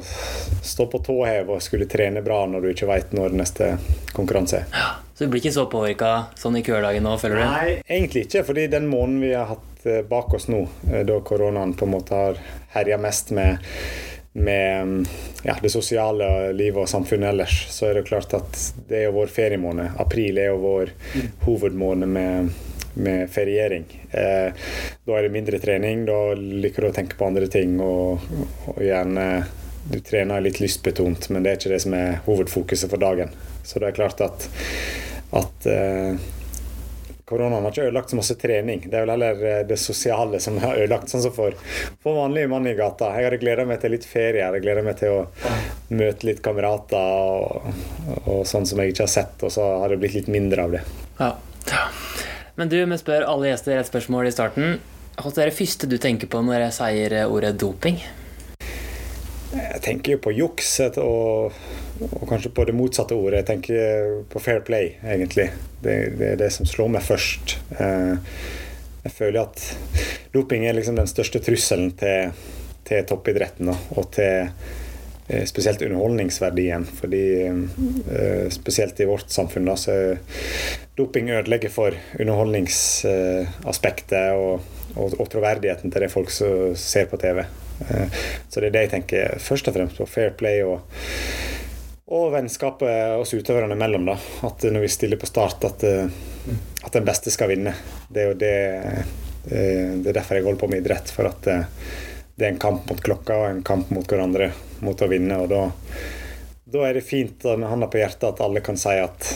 stå 0.64 0.88
på 0.88 1.02
tå 1.04 1.18
hev 1.28 1.52
og 1.58 1.60
skulle 1.64 1.90
trene 1.92 2.24
bra 2.24 2.40
når 2.48 2.64
du 2.64 2.72
ikke 2.72 2.88
veit 2.88 3.12
når 3.16 3.36
neste 3.36 3.70
konkurranse 4.16 4.62
er. 4.62 4.72
Ja, 4.72 4.88
så 5.12 5.24
du 5.28 5.34
blir 5.34 5.44
ikke 5.44 5.56
så 5.60 5.68
påvirka 5.68 6.16
sånn 6.40 6.56
i 6.56 6.64
kødagen 6.64 7.04
nå, 7.04 7.18
føler 7.20 7.42
du? 7.42 7.46
Nei, 7.52 7.78
egentlig 7.84 8.26
ikke. 8.30 8.46
fordi 8.48 8.68
den 8.72 8.88
måneden 8.88 9.20
vi 9.28 9.36
har 9.36 9.52
hatt 9.52 9.84
eh, 9.84 10.00
bak 10.08 10.32
oss 10.40 10.48
nå, 10.48 10.64
da 10.88 11.20
koronaen 11.20 11.76
på 11.76 11.84
en 11.84 11.96
måte 11.98 12.16
har 12.16 12.44
herja 12.80 12.96
mest 12.96 13.36
med 13.36 13.60
med 14.36 15.06
ja, 15.42 15.56
det 15.62 15.70
sosiale 15.72 16.52
livet 16.52 16.82
og 16.82 16.88
samfunnet 16.90 17.30
ellers, 17.30 17.58
så 17.72 17.88
er 17.88 17.98
det 17.98 18.06
klart 18.08 18.34
at 18.36 18.58
det 18.88 18.98
er 19.00 19.04
jo 19.08 19.16
vår 19.16 19.32
feriemåned. 19.32 19.96
April 20.02 20.40
er 20.42 20.50
jo 20.50 20.58
vår 20.60 20.92
hovedmåned 21.46 22.10
med, 22.12 22.50
med 23.00 23.30
feriering. 23.32 23.86
Eh, 24.10 24.68
da 25.06 25.16
er 25.16 25.26
det 25.26 25.32
mindre 25.32 25.60
trening, 25.62 26.04
da 26.08 26.20
liker 26.36 26.84
du 26.84 26.90
å 26.90 26.96
tenke 26.96 27.16
på 27.16 27.30
andre 27.30 27.48
ting. 27.52 27.78
Og, 27.80 28.26
og 28.74 28.82
gjerne 28.84 29.26
du 29.86 30.00
trener 30.04 30.42
litt 30.42 30.60
lystbetont, 30.60 31.30
men 31.30 31.44
det 31.44 31.52
er 31.52 31.60
ikke 31.60 31.72
det 31.72 31.82
som 31.84 31.94
er 31.96 32.18
hovedfokuset 32.26 32.90
for 32.92 33.00
dagen. 33.00 33.32
Så 33.64 33.80
det 33.80 33.90
er 33.90 33.98
klart 33.98 34.20
at, 34.24 34.48
at 35.40 35.68
eh, 35.70 36.18
koronaen 37.26 37.64
har 37.64 37.74
ikke 37.74 37.88
ødelagt 37.88 38.10
så 38.12 38.16
masse 38.20 38.34
trening. 38.38 38.84
Det 38.86 38.94
er 38.94 39.02
vel 39.02 39.12
heller 39.16 39.44
eh, 39.50 39.62
det 39.66 39.78
sosiale 39.82 40.38
som 40.42 40.58
har 40.62 40.78
ødelagt. 40.78 41.10
Sånn 41.10 41.24
som 41.24 41.34
for, 41.34 41.56
for 42.02 42.18
vanlige 42.20 42.50
mann 42.52 42.68
i 42.70 42.74
gata. 42.78 43.10
Jeg 43.18 43.26
hadde 43.28 43.40
gleda 43.42 43.64
meg 43.66 43.80
til 43.82 43.96
litt 43.96 44.06
ferie. 44.06 44.40
Jeg 44.40 44.46
hadde 44.46 44.62
gleda 44.62 44.84
meg 44.86 45.00
til 45.00 45.16
å 45.16 45.22
møte 45.90 46.28
litt 46.28 46.42
kamerater 46.44 46.98
og, 47.00 47.72
og, 48.22 48.44
sånn 48.46 48.68
som 48.68 48.82
jeg 48.82 48.94
ikke 48.94 49.06
har 49.08 49.14
sett. 49.16 49.42
Og 49.42 49.54
så 49.56 49.66
har 49.82 49.90
det 49.90 49.98
blitt 50.02 50.14
litt 50.20 50.30
mindre 50.30 50.68
av 50.68 50.76
det. 50.76 50.84
Ja. 51.18 51.32
Men 52.56 52.70
du, 52.70 52.78
vi 52.78 53.00
spør 53.00 53.26
alle 53.26 53.50
gjester 53.50 53.80
et 53.80 53.90
spørsmål 53.90 54.30
i 54.30 54.36
starten. 54.36 54.78
Hva 55.16 55.32
er 55.32 55.50
det 55.50 55.56
første 55.56 55.88
du 55.90 55.96
tenker 55.98 56.30
på 56.30 56.44
når 56.44 56.68
jeg 56.68 56.76
sier 56.78 57.18
ordet 57.24 57.56
doping? 57.58 57.98
Jeg 59.56 59.82
tenker 59.82 60.14
jo 60.14 60.22
på 60.22 60.34
juks 60.36 60.70
og, 61.00 61.56
og, 62.00 62.28
kanskje 62.28 62.50
på 62.54 62.64
det 62.68 62.74
motsatte 62.76 63.14
ordet. 63.16 63.38
Jeg 63.42 63.48
tenker 63.50 63.78
på 64.32 64.38
fair 64.42 64.60
play, 64.66 64.86
egentlig. 65.04 65.46
Det, 65.82 65.96
det 66.18 66.26
er 66.34 66.38
det 66.40 66.50
som 66.54 66.66
slår 66.68 66.88
meg 66.96 67.02
først. 67.06 67.44
Eh, 67.78 68.14
jeg 69.06 69.12
føler 69.14 69.40
at 69.44 69.56
doping 70.34 70.62
er 70.66 70.74
liksom 70.76 70.96
den 70.98 71.10
største 71.10 71.38
trusselen 71.44 71.90
til, 71.98 72.20
til 72.86 72.98
toppidretten 73.08 73.66
og 73.70 74.04
til 74.16 74.36
eh, 75.28 75.44
spesielt 75.48 75.82
underholdningsverdien. 75.86 76.82
Fordi 77.00 77.26
eh, 77.46 78.46
spesielt 78.54 78.96
i 79.00 79.08
vårt 79.08 79.28
samfunn 79.32 79.76
så 79.78 79.92
doping 80.98 81.26
ødelegger 81.30 81.70
for 81.72 81.90
underholdningsaspektet 82.18 84.26
og, 84.34 84.60
og, 84.96 85.20
og 85.20 85.30
troverdigheten 85.32 85.90
til 85.92 86.00
det 86.02 86.12
folk 86.12 86.30
som 86.34 86.76
ser 86.80 87.06
på 87.12 87.16
TV. 87.22 87.38
Eh, 87.86 88.08
så 88.48 88.54
det 88.60 88.66
er 88.70 88.74
det 88.76 88.84
jeg 88.86 88.94
tenker 88.96 89.22
først 89.42 89.68
og 89.68 89.74
fremst 89.76 89.96
på. 90.00 90.06
Fair 90.08 90.30
play 90.38 90.58
og, 90.64 90.76
og 92.06 92.28
vennskapet 92.34 93.16
oss 93.18 93.34
utøverne 93.34 93.74
imellom. 93.74 94.06
da. 94.06 94.16
At 94.46 94.62
når 94.62 94.84
vi 94.84 94.90
stiller 94.92 95.20
på 95.20 95.28
start, 95.30 95.64
at, 95.66 95.84
eh, 95.84 96.10
at 96.84 96.92
den 96.92 97.06
beste 97.06 97.32
skal 97.34 97.50
vinne. 97.50 97.74
Det 98.08 98.22
er 98.22 98.28
jo 98.30 98.38
det 98.38 98.56
eh, 99.50 99.90
Det 99.96 100.10
er 100.10 100.20
derfor 100.20 100.38
jeg 100.38 100.44
holder 100.46 100.60
på 100.60 100.68
med 100.70 100.84
idrett. 100.84 101.10
For 101.10 101.30
at 101.30 101.42
det 101.46 102.44
er 102.44 102.52
en 102.52 102.62
kamp 102.62 102.86
mot 102.90 103.00
klokka 103.02 103.40
og 103.40 103.48
en 103.50 103.64
kamp 103.66 103.90
mot 103.90 104.06
hverandre 104.06 104.52
mot 104.84 105.02
å 105.02 105.10
vinne. 105.10 105.40
og 105.40 105.50
da 105.50 105.66
da 106.66 106.82
er 106.82 106.96
det 106.98 107.04
fint 107.06 107.44
med 107.46 107.68
handa 107.70 107.86
på 107.86 108.00
hjertet 108.00 108.24
at 108.26 108.40
alle 108.42 108.58
kan 108.64 108.74
si 108.80 108.90
at 108.98 109.28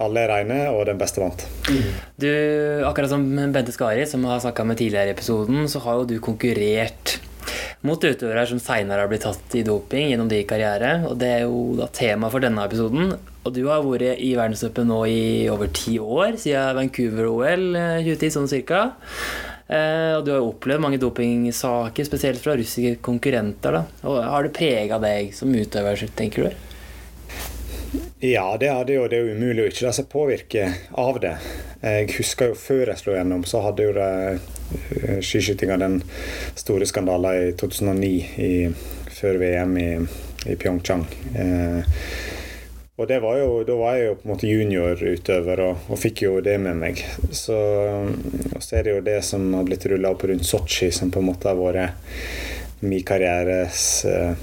alle 0.00 0.22
er 0.22 0.30
reine, 0.32 0.56
og 0.72 0.86
den 0.88 0.96
beste 0.96 1.20
vant. 1.20 1.42
Du, 2.16 2.30
Akkurat 2.88 3.10
som 3.12 3.26
Bente 3.52 3.74
Skari, 3.74 4.06
som 4.08 4.24
har 4.24 4.40
snakka 4.40 4.64
med 4.64 4.78
tidligere 4.80 5.12
i 5.12 5.16
episoden, 5.16 5.66
så 5.68 5.82
har 5.84 5.98
jo 5.98 6.06
du 6.08 6.16
konkurrert 6.24 7.18
mot 7.86 8.02
utøvere 8.02 8.44
som 8.50 8.60
seinere 8.62 9.04
har 9.04 9.10
blitt 9.10 9.24
tatt 9.26 9.54
i 9.58 9.64
doping 9.66 10.10
gjennom 10.10 10.30
de 10.30 10.40
karriere. 10.48 10.94
Og 11.08 11.18
det 11.20 11.28
er 11.36 11.44
jo 11.46 11.76
da 11.78 11.86
tema 11.94 12.30
for 12.32 12.42
denne 12.42 12.64
episoden. 12.66 13.12
Og 13.46 13.54
du 13.54 13.62
har 13.68 13.84
vært 13.86 14.18
i 14.24 14.32
verdenscupen 14.36 14.90
nå 14.90 15.02
i 15.08 15.20
over 15.52 15.70
ti 15.72 15.96
år, 16.02 16.36
siden 16.40 16.76
Vancouver-OL 16.80 17.68
2010 18.04 18.26
eh, 18.26 18.34
sånn 18.34 18.50
cirka. 18.50 18.82
Eh, 19.68 20.14
og 20.16 20.24
du 20.24 20.32
har 20.32 20.40
jo 20.40 20.50
opplevd 20.50 20.84
mange 20.84 21.00
dopingsaker, 21.00 22.08
spesielt 22.08 22.42
fra 22.42 22.56
russiske 22.58 22.98
konkurrenter. 23.04 23.78
da. 23.78 23.84
Og 24.08 24.22
Har 24.24 24.48
det 24.48 24.56
prega 24.56 24.98
deg 25.02 25.32
som 25.36 25.54
utøver, 25.54 26.08
tenker 26.16 26.48
du? 26.48 26.67
Ja, 28.20 28.56
det 28.60 28.66
er, 28.66 28.84
det, 28.84 28.94
jo, 28.96 29.04
det 29.06 29.18
er 29.20 29.28
umulig 29.30 29.62
å 29.62 29.68
ikke 29.70 29.84
la 29.86 29.92
seg 29.94 30.08
påvirke 30.10 30.64
av 30.98 31.20
det. 31.22 31.36
Jeg 31.84 32.08
husker 32.16 32.50
jo 32.50 32.56
før 32.58 32.90
jeg 32.90 32.98
slo 32.98 33.14
gjennom, 33.14 33.44
så 33.46 33.60
hadde 33.62 33.84
jo 33.86 33.92
det 33.94 34.08
eh, 34.34 35.20
skiskytinga 35.22 35.76
den 35.78 36.00
store 36.58 36.88
skandalen 36.90 37.52
i 37.52 37.52
2009 37.60 38.10
i, 38.42 38.50
før 39.20 39.38
VM 39.38 39.78
i, 39.78 39.86
i 40.50 40.58
Pyeongchang. 40.58 41.06
Eh, 41.38 41.94
og 42.98 43.06
det 43.06 43.20
var 43.22 43.38
jo, 43.38 43.62
da 43.62 43.78
var 43.78 43.94
jeg 43.94 44.08
jo 44.08 44.18
på 44.18 44.26
en 44.26 44.34
måte 44.34 44.50
juniorutøver 44.50 45.64
og, 45.68 45.86
og 45.86 46.02
fikk 46.02 46.26
jo 46.26 46.34
det 46.42 46.58
med 46.58 46.82
meg. 46.82 47.06
Så, 47.30 47.54
så 48.58 48.80
er 48.80 48.82
det 48.82 48.96
jo 48.96 49.08
det 49.12 49.20
som 49.30 49.46
har 49.54 49.70
blitt 49.70 49.86
rulla 49.94 50.10
opp 50.10 50.26
rundt 50.26 50.48
Sotsji, 50.48 50.90
som 50.90 51.14
på 51.14 51.22
en 51.22 51.30
måte 51.30 51.52
har 51.52 51.62
vært 51.62 52.82
min 52.82 53.06
karrieres 53.06 53.86
eh, 54.10 54.34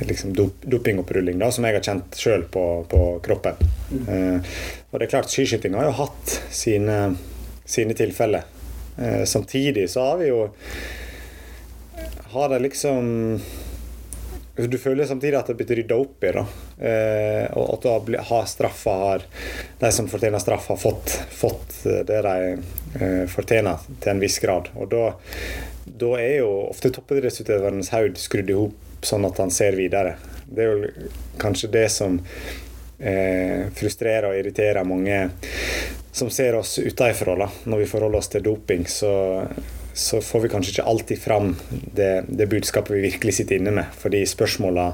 liksom 0.00 0.34
dop, 0.34 0.64
da, 0.64 1.50
som 1.52 1.64
jeg 1.64 1.76
har 1.76 1.84
kjent 1.84 2.18
sjøl 2.18 2.46
på, 2.50 2.64
på, 2.90 3.02
kroppen. 3.24 3.60
Mm. 3.90 4.08
Eh, 4.08 4.56
og 4.90 4.98
det 4.98 5.06
er 5.06 5.12
klart, 5.14 5.30
skiskyting 5.32 5.76
har 5.78 5.88
jo 5.88 5.96
hatt 6.00 6.36
sine, 6.54 6.98
sine 7.64 7.96
tilfeller. 7.98 8.46
Eh, 8.98 9.24
samtidig 9.24 9.90
så 9.90 10.10
har 10.10 10.18
vi 10.22 10.30
jo 10.30 10.48
Har 12.32 12.48
det 12.48 12.58
liksom 12.64 13.40
du 14.56 14.78
føler 14.80 15.04
samtidig 15.04 15.36
at 15.36 15.50
det 15.50 15.58
blir 15.58 15.76
rydda 15.76 15.96
opp 16.00 16.24
i. 16.24 16.30
da, 16.32 16.44
eh, 16.80 17.44
Og 17.58 17.74
at 17.74 18.06
du 18.06 18.16
har 18.16 18.46
straffa 18.48 18.90
har 18.90 19.24
De 19.80 19.90
som 19.92 20.08
fortjener 20.08 20.40
straff, 20.40 20.68
har 20.68 20.76
fått, 20.80 21.10
fått 21.28 21.82
det 21.84 22.22
de 22.24 22.56
eh, 23.00 23.26
fortjener 23.28 23.84
til 24.00 24.14
en 24.14 24.20
viss 24.20 24.38
grad. 24.40 24.70
Og 24.74 24.88
da, 24.88 25.12
da 25.84 26.14
er 26.16 26.38
jo 26.38 26.48
ofte 26.70 26.88
toppidrettsutøverens 26.88 27.92
haud 27.92 28.16
skrudd 28.16 28.48
i 28.48 28.56
hop 28.56 28.85
sånn 29.02 29.26
at 29.28 29.42
han 29.42 29.52
ser 29.52 29.76
videre. 29.78 30.16
Det 30.46 30.62
er 30.62 30.72
jo 30.72 31.08
kanskje 31.42 31.72
det 31.74 31.88
som 31.92 32.20
eh, 32.98 33.66
frustrerer 33.74 34.30
og 34.30 34.38
irriterer 34.38 34.86
mange 34.86 35.24
som 36.16 36.30
ser 36.30 36.54
oss 36.54 36.78
utenfra. 36.78 37.50
Når 37.64 37.78
vi 37.78 37.86
forholder 37.86 38.18
oss 38.18 38.30
til 38.32 38.42
doping, 38.42 38.86
så, 38.88 39.42
så 39.92 40.20
får 40.20 40.40
vi 40.40 40.48
kanskje 40.48 40.76
ikke 40.76 40.90
alltid 40.92 41.18
fram 41.20 41.50
det, 41.70 42.24
det 42.28 42.46
budskapet 42.46 42.96
vi 42.96 43.02
virkelig 43.10 43.34
sitter 43.40 43.60
inne 43.60 43.74
med. 43.76 43.90
Fordi 44.00 44.22
spørsmåla 44.26 44.86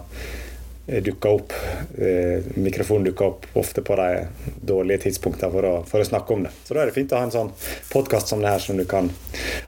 eh, 0.86 1.02
dukker 1.02 1.36
opp, 1.38 1.54
eh, 1.94 2.48
mikrofonen 2.58 3.06
dukker 3.10 3.28
opp 3.28 3.46
ofte 3.62 3.84
på 3.86 3.98
de 4.00 4.24
dårlige 4.72 5.04
tidspunktene 5.06 5.52
for 5.52 5.84
for 5.86 6.02
å, 6.02 6.10
snakke 6.10 6.34
om 6.34 6.42
det. 6.48 6.54
Så 6.64 6.74
da 6.74 6.82
er 6.82 6.90
det 6.90 6.98
fint 6.98 7.14
å 7.14 7.20
ha 7.22 7.28
en 7.28 7.36
sånn 7.36 7.52
podkast 7.92 8.32
som 8.34 8.42
det 8.42 8.56
her, 8.56 8.64
som 8.64 8.80
du 8.80 8.88
kan 8.88 9.12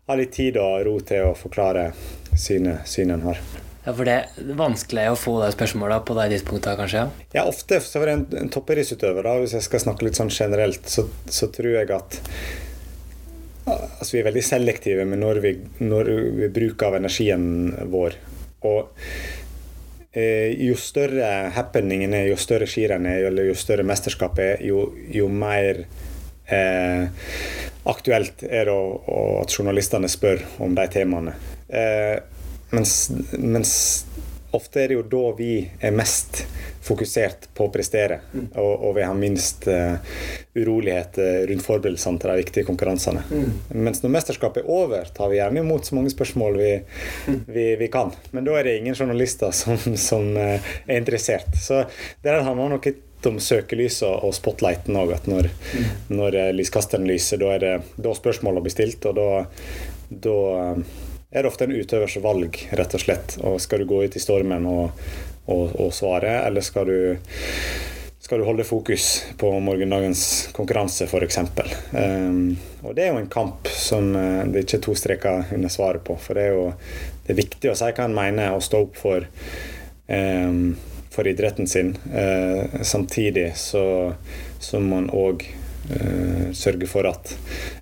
ha 0.09 0.19
litt 0.19 0.35
tid 0.35 0.59
og 0.59 0.81
ro 0.89 0.99
til 1.07 1.31
å 1.31 1.37
forklare 1.39 1.93
synet, 2.35 2.83
synet 2.91 3.23
har. 3.31 3.39
Ja, 3.85 3.93
For 3.93 4.09
det 4.09 4.15
er 4.17 4.53
vanskelig 4.57 5.11
å 5.13 5.17
få 5.21 5.37
de 5.43 5.51
spørsmåla 5.53 6.01
på 6.09 6.17
de 6.17 6.29
tidspunktene, 6.33 6.77
kanskje? 6.81 7.07
Ja, 7.37 7.45
ofte 7.45 7.83
så 7.85 8.01
for 8.01 8.09
en, 8.09 8.25
en 8.41 8.53
toppidrettsutøver, 8.53 9.29
hvis 9.43 9.57
jeg 9.59 9.67
skal 9.67 9.83
snakke 9.83 10.07
litt 10.07 10.21
sånn 10.21 10.33
generelt, 10.33 10.89
så, 10.89 11.05
så 11.29 11.51
tror 11.53 11.75
jeg 11.77 11.93
at 11.93 12.21
altså, 13.69 14.11
vi 14.15 14.23
er 14.23 14.29
veldig 14.31 14.45
selektive 14.45 15.05
med 15.09 15.21
når 15.21 15.43
vi, 15.45 15.55
når 15.85 16.13
vi 16.41 16.51
bruker 16.57 16.89
av 16.89 16.99
energien 17.03 17.47
vår. 17.93 18.17
Og 18.65 19.05
eh, 20.17 20.57
jo 20.65 20.77
større 20.81 21.51
happeningen 21.57 22.17
er, 22.17 22.31
jo 22.33 22.41
større 22.41 22.69
skirenn 22.71 23.09
er, 23.11 23.29
eller 23.29 23.51
jo 23.51 23.59
større 23.59 23.85
mesterskapet 23.87 24.47
er, 24.47 24.65
jo, 24.65 24.87
jo 25.13 25.29
mer 25.29 25.85
eh, 26.49 27.05
aktuelt 27.85 28.47
er 28.49 28.71
det 28.71 28.79
at 29.45 29.59
journalistene 29.59 30.09
spør 30.09 30.41
om 30.65 30.73
de 30.77 30.89
temaene. 30.93 31.37
Eh, 31.69 32.17
mens, 32.75 33.11
mens, 33.39 33.73
ofte 34.55 34.85
er 34.85 34.93
det 34.93 34.99
jo 35.01 35.05
da 35.11 35.23
vi 35.35 35.55
er 35.83 35.95
mest 35.95 36.45
fokusert 36.85 37.49
på 37.57 37.67
å 37.67 37.73
prestere, 37.75 38.21
mm. 38.33 38.45
og, 38.61 38.73
og, 38.75 38.91
vi 38.99 39.03
har 39.03 39.17
minst 39.19 39.65
uh, 39.67 39.97
urolighet 40.55 41.19
rundt 41.49 41.65
forberedelsene 41.65 42.21
til 42.23 42.31
de 42.31 42.43
viktige 42.43 42.69
konkurransene. 42.69 43.25
Mm. 43.31 43.81
Mens 43.87 44.03
når 44.05 44.13
mesterskapet 44.15 44.63
er 44.63 44.71
over, 44.71 45.09
tar 45.17 45.33
vi 45.33 45.41
gjerne 45.41 45.65
imot 45.65 45.89
så 45.89 45.97
mange 45.99 46.13
spørsmål 46.13 46.61
vi, 46.61 46.75
mm. 47.33 47.41
vi, 47.57 47.65
vi 47.81 47.89
kan. 47.91 48.13
Men 48.37 48.47
da 48.47 48.59
er 48.61 48.69
det 48.69 48.77
ingen 48.79 48.95
journalister 48.99 49.55
som, 49.57 49.81
som 50.11 50.31
uh, 50.37 50.77
er 50.87 51.01
interessert. 51.01 51.57
Så 51.59 51.83
det 52.23 52.37
handler 52.37 52.77
nok 52.77 52.93
om 53.27 53.41
søkelyset 53.41 54.21
og 54.25 54.37
spotlighten 54.37 55.01
òg. 55.01 55.17
At 55.17 55.27
når, 55.31 55.49
mm. 55.49 55.89
når 56.21 56.39
lyskasteren 56.59 57.09
lyser, 57.09 57.41
da 57.41 57.57
er 57.57 57.65
det 57.65 57.75
da 57.97 58.15
spørsmålene 58.17 58.65
blir 58.65 58.77
stilt, 58.77 59.09
og 59.09 59.19
da, 59.19 59.29
da 60.29 60.39
er 61.35 61.43
det 61.43 61.51
ofte 61.51 61.67
en 61.67 61.75
utøvers 61.75 62.15
valg, 62.23 62.61
rett 62.79 62.95
og 62.95 63.03
slett. 63.03 63.35
Og 63.43 63.59
skal 63.63 63.83
du 63.83 63.89
gå 63.91 64.05
ut 64.05 64.17
i 64.17 64.23
stormen 64.23 64.69
og, 64.71 65.01
og, 65.51 65.75
og 65.83 65.91
svare, 65.95 66.37
eller 66.47 66.63
skal 66.63 66.87
du, 66.87 67.17
skal 68.23 68.39
du 68.39 68.47
holde 68.47 68.67
fokus 68.69 69.09
på 69.41 69.51
morgendagens 69.67 70.53
konkurranse, 70.55 71.09
f.eks. 71.11 71.41
Um, 71.43 71.51
ehm, 71.99 72.39
og 72.85 72.95
det 72.95 73.09
er 73.09 73.11
jo 73.11 73.19
en 73.25 73.33
kamp 73.33 73.67
som 73.67 74.13
uh, 74.15 74.45
det 74.47 74.63
ikke 74.63 74.79
er 74.79 74.85
to 74.87 74.95
streker 74.99 75.51
under 75.59 75.75
svaret 75.75 76.07
på. 76.07 76.15
For 76.23 76.39
det 76.39 76.47
er 76.47 76.55
jo 76.55 76.71
det 77.27 77.35
er 77.35 77.41
viktig 77.43 77.73
å 77.73 77.77
si 77.83 77.91
hva 77.91 78.07
en 78.07 78.15
mener, 78.15 78.55
og 78.55 78.63
stå 78.63 78.85
opp 78.87 79.03
for, 79.03 79.27
um, 80.07 80.77
for 81.11 81.27
idretten 81.27 81.67
sin. 81.67 81.97
Uh, 82.15 82.79
samtidig 82.87 83.51
så, 83.59 84.15
så 84.63 84.79
må 84.79 85.03
en 85.03 85.11
òg 85.11 85.43
uh, 85.43 85.99
eh, 85.99 86.49
sørge 86.55 86.87
for 86.89 87.11
at 87.11 87.35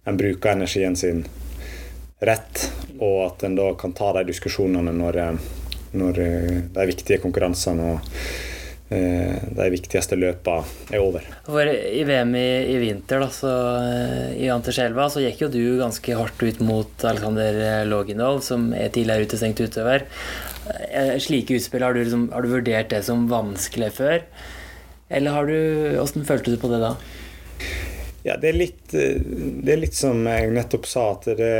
en 0.09 0.17
bruker 0.17 0.57
energien 0.57 0.97
sin 0.97 1.27
rett, 2.23 2.71
og 3.03 3.19
at 3.27 3.45
en 3.47 3.59
da 3.59 3.73
kan 3.79 3.95
ta 3.97 4.13
de 4.19 4.27
diskusjonene 4.31 4.95
når, 4.95 5.19
eh, 5.19 5.53
når 5.99 6.23
eh, 6.23 6.57
de 6.75 6.89
viktige 6.89 7.21
konkurransene 7.23 7.89
og 7.93 8.13
eh, 8.95 9.43
de 9.59 9.69
viktigste 9.75 10.19
løpene 10.21 10.95
er 10.95 11.03
over. 11.03 11.27
For 11.49 11.67
I 11.67 12.05
VM 12.09 12.37
i, 12.39 12.47
i 12.75 12.79
vinter, 12.83 13.25
da, 13.25 13.31
så, 13.35 13.53
i 14.39 14.49
Anterselva, 14.55 15.09
så 15.11 15.25
gikk 15.25 15.47
jo 15.47 15.53
du 15.53 15.63
ganske 15.83 16.19
hardt 16.19 16.47
ut 16.47 16.63
mot 16.65 17.07
Alexander 17.11 17.85
Loginov, 17.91 18.43
som 18.47 18.71
er 18.77 18.95
tidligere 18.95 19.27
utestengt 19.27 19.63
utøver. 19.65 20.07
Slike 21.21 21.59
utspill, 21.59 21.83
har 21.83 21.97
du, 21.97 22.05
liksom, 22.05 22.29
har 22.31 22.45
du 22.45 22.53
vurdert 22.53 22.93
det 22.95 23.03
som 23.09 23.27
vanskelig 23.31 23.91
før? 23.99 24.21
Eller 25.13 25.35
har 25.35 25.51
du, 25.51 25.57
hvordan 25.99 26.25
følte 26.25 26.55
du 26.55 26.61
på 26.61 26.71
det 26.71 26.79
da? 26.85 26.95
Ja, 28.23 28.37
det 28.39 28.53
er, 28.53 28.55
litt, 28.55 28.93
det 28.93 29.73
er 29.75 29.81
litt 29.81 29.97
som 29.99 30.23
jeg 30.31 30.53
nettopp 30.55 30.87
sa, 30.87 31.09
at 31.17 31.27
det 31.37 31.55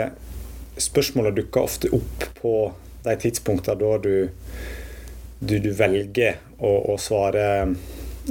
spørsmålet 0.77 1.37
dukker 1.37 1.67
ofte 1.67 1.91
opp 1.93 2.25
på 2.41 2.55
de 3.03 3.17
tidspunktene 3.19 3.79
da 3.81 3.99
du, 4.03 4.29
du, 5.39 5.57
du 5.59 5.71
velger 5.77 6.39
å, 6.59 6.73
å, 6.93 6.99
svare 7.01 7.47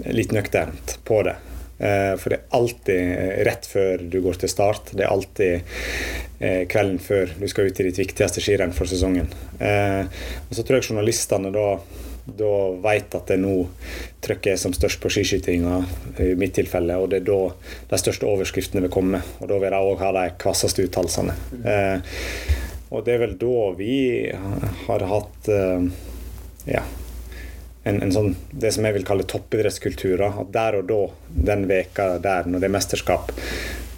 litt 0.07 0.31
nøkternt 0.31 0.97
på 1.07 1.21
det. 1.27 1.35
Eh, 1.81 2.13
for 2.21 2.31
det 2.31 2.39
er 2.39 2.57
alltid 2.57 3.45
rett 3.47 3.67
før 3.67 4.05
du 4.13 4.19
går 4.23 4.39
til 4.41 4.51
start. 4.51 4.93
Det 4.95 5.05
er 5.05 5.11
alltid 5.11 5.73
eh, 6.39 6.63
kvelden 6.71 7.01
før 7.03 7.33
du 7.39 7.47
skal 7.51 7.67
ut 7.67 7.81
i 7.81 7.89
ditt 7.89 7.99
viktigste 8.03 8.43
skirenn 8.43 8.75
for 8.77 8.89
sesongen. 8.89 9.27
Eh, 9.59 10.05
og 10.47 10.55
så 10.55 10.63
tror 10.63 10.79
jeg 10.79 10.91
journalistene 10.91 11.51
da 11.53 11.67
da 12.26 12.51
vet 12.84 13.15
at 13.17 13.32
det 13.32 13.38
nå 13.41 13.55
trykket 14.22 14.53
er 14.53 14.59
som 14.61 14.74
størst 14.76 15.01
på 15.01 15.09
skiskytinga, 15.11 15.82
i 16.22 16.32
mitt 16.39 16.53
tilfelle. 16.57 16.97
Og 17.01 17.09
det 17.11 17.22
er 17.22 17.28
da 17.30 17.39
de 17.91 17.99
største 18.01 18.30
overskriftene 18.30 18.84
vil 18.86 18.93
komme. 18.93 19.24
Og 19.39 19.49
da 19.51 19.59
vil 19.61 19.74
de 19.74 19.82
òg 19.91 20.03
ha 20.03 20.11
de 20.17 20.26
kvasseste 20.41 20.86
uttalelsene. 20.88 21.36
Eh, 21.65 22.17
og 22.91 23.05
det 23.07 23.15
er 23.15 23.24
vel 23.24 23.38
da 23.41 23.67
vi 23.78 23.95
har 24.86 25.07
hatt 25.13 25.49
eh, 25.51 25.88
ja, 26.69 26.84
en, 27.88 27.97
en, 27.97 28.13
sånn, 28.13 28.36
det 28.51 28.74
som 28.76 28.86
jeg 28.86 28.99
vil 28.99 29.07
kalle 29.07 29.28
toppidrettskulturer. 29.30 30.41
At 30.45 30.53
der 30.53 30.82
og 30.82 30.88
da, 30.91 31.01
den 31.51 31.67
veka 31.72 32.13
der, 32.24 32.47
når 32.47 32.63
det 32.63 32.69
er 32.69 32.78
mesterskap, 32.78 33.36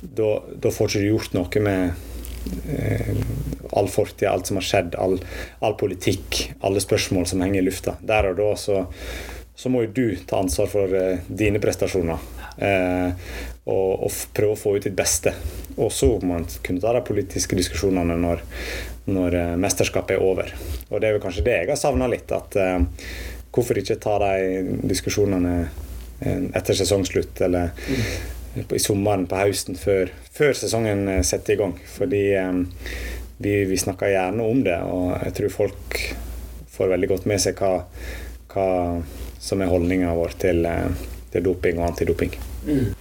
da, 0.03 0.33
da 0.59 0.71
får 0.71 0.91
ikke 0.91 1.03
du 1.03 1.11
gjort 1.11 1.37
noe 1.37 1.63
med 1.63 2.09
Eh, 2.43 3.15
all 3.77 3.89
fortid, 3.89 4.27
alt 4.29 4.47
som 4.47 4.59
har 4.59 4.65
skjedd, 4.67 4.97
all, 4.99 5.17
all, 5.59 5.75
politikk, 5.79 6.53
alle 6.61 6.81
spørsmål 6.83 7.27
som 7.29 7.43
henger 7.43 7.61
i 7.61 7.65
lufta. 7.65 7.95
Der 8.01 8.29
og 8.31 8.37
da 8.39 8.49
så, 8.59 8.83
så 9.55 9.71
må 9.71 9.85
jo 9.85 9.93
du 9.95 10.05
ta 10.29 10.41
ansvar 10.41 10.69
for 10.71 10.93
uh, 10.93 11.23
dine 11.27 11.61
prestasjoner. 11.63 12.29
Uh, 12.57 13.13
og, 13.63 14.03
og, 14.05 14.17
prøve 14.35 14.57
å 14.57 14.59
få 14.59 14.75
ut 14.77 14.87
ditt 14.87 14.97
beste. 14.97 15.33
Og 15.77 15.91
så 15.93 16.11
må 16.21 16.35
man 16.35 16.49
kunne 16.65 16.83
ta 16.83 16.93
de 16.93 17.03
politiske 17.05 17.57
diskusjonene 17.57 18.17
når, 18.19 18.43
når 19.09 19.39
uh, 19.39 19.55
mesterskapet 19.61 20.17
er 20.17 20.25
over. 20.25 20.53
Og 20.89 20.99
det 20.99 21.09
er 21.09 21.17
vel 21.17 21.23
kanskje 21.23 21.47
det 21.47 21.57
jeg 21.61 21.73
har 21.73 21.81
savna 21.81 22.09
litt. 22.11 22.31
at 22.33 22.59
Hvorfor 23.53 23.77
ikke 23.77 24.01
ta 24.01 24.17
de 24.21 24.77
diskusjonene 24.89 25.57
etter 26.23 26.77
sesongslutt, 26.77 27.41
eller 27.43 27.73
mm 27.75 28.33
i 28.55 28.79
sommeren, 28.79 29.25
på 29.27 29.39
høsten, 29.39 29.77
før, 29.79 30.11
før 30.33 30.53
sesongen 30.57 31.07
eh, 31.09 31.21
setter 31.25 31.55
i 31.55 31.59
gang. 31.61 31.77
Fordi 31.95 32.23
vi, 33.37 33.63
vi, 33.65 33.77
snakker 33.77 34.13
gjerne 34.13 34.45
om 34.45 34.63
det, 34.65 34.77
og 34.85 35.13
jeg 35.25 35.35
tror 35.39 35.55
folk 35.57 35.99
får 36.73 36.93
veldig 36.93 37.11
godt 37.11 37.29
med 37.29 37.41
seg 37.41 37.59
hva, 37.59 37.83
hva 38.53 38.67
som 39.43 39.61
er 39.61 39.71
holdninga 39.71 40.13
vår 40.17 40.35
til, 40.41 40.65
eh, 40.65 41.07
til, 41.33 41.45
doping 41.45 41.79
og 41.81 41.91
antidoping. 41.91 42.35
Mm. 42.65 42.93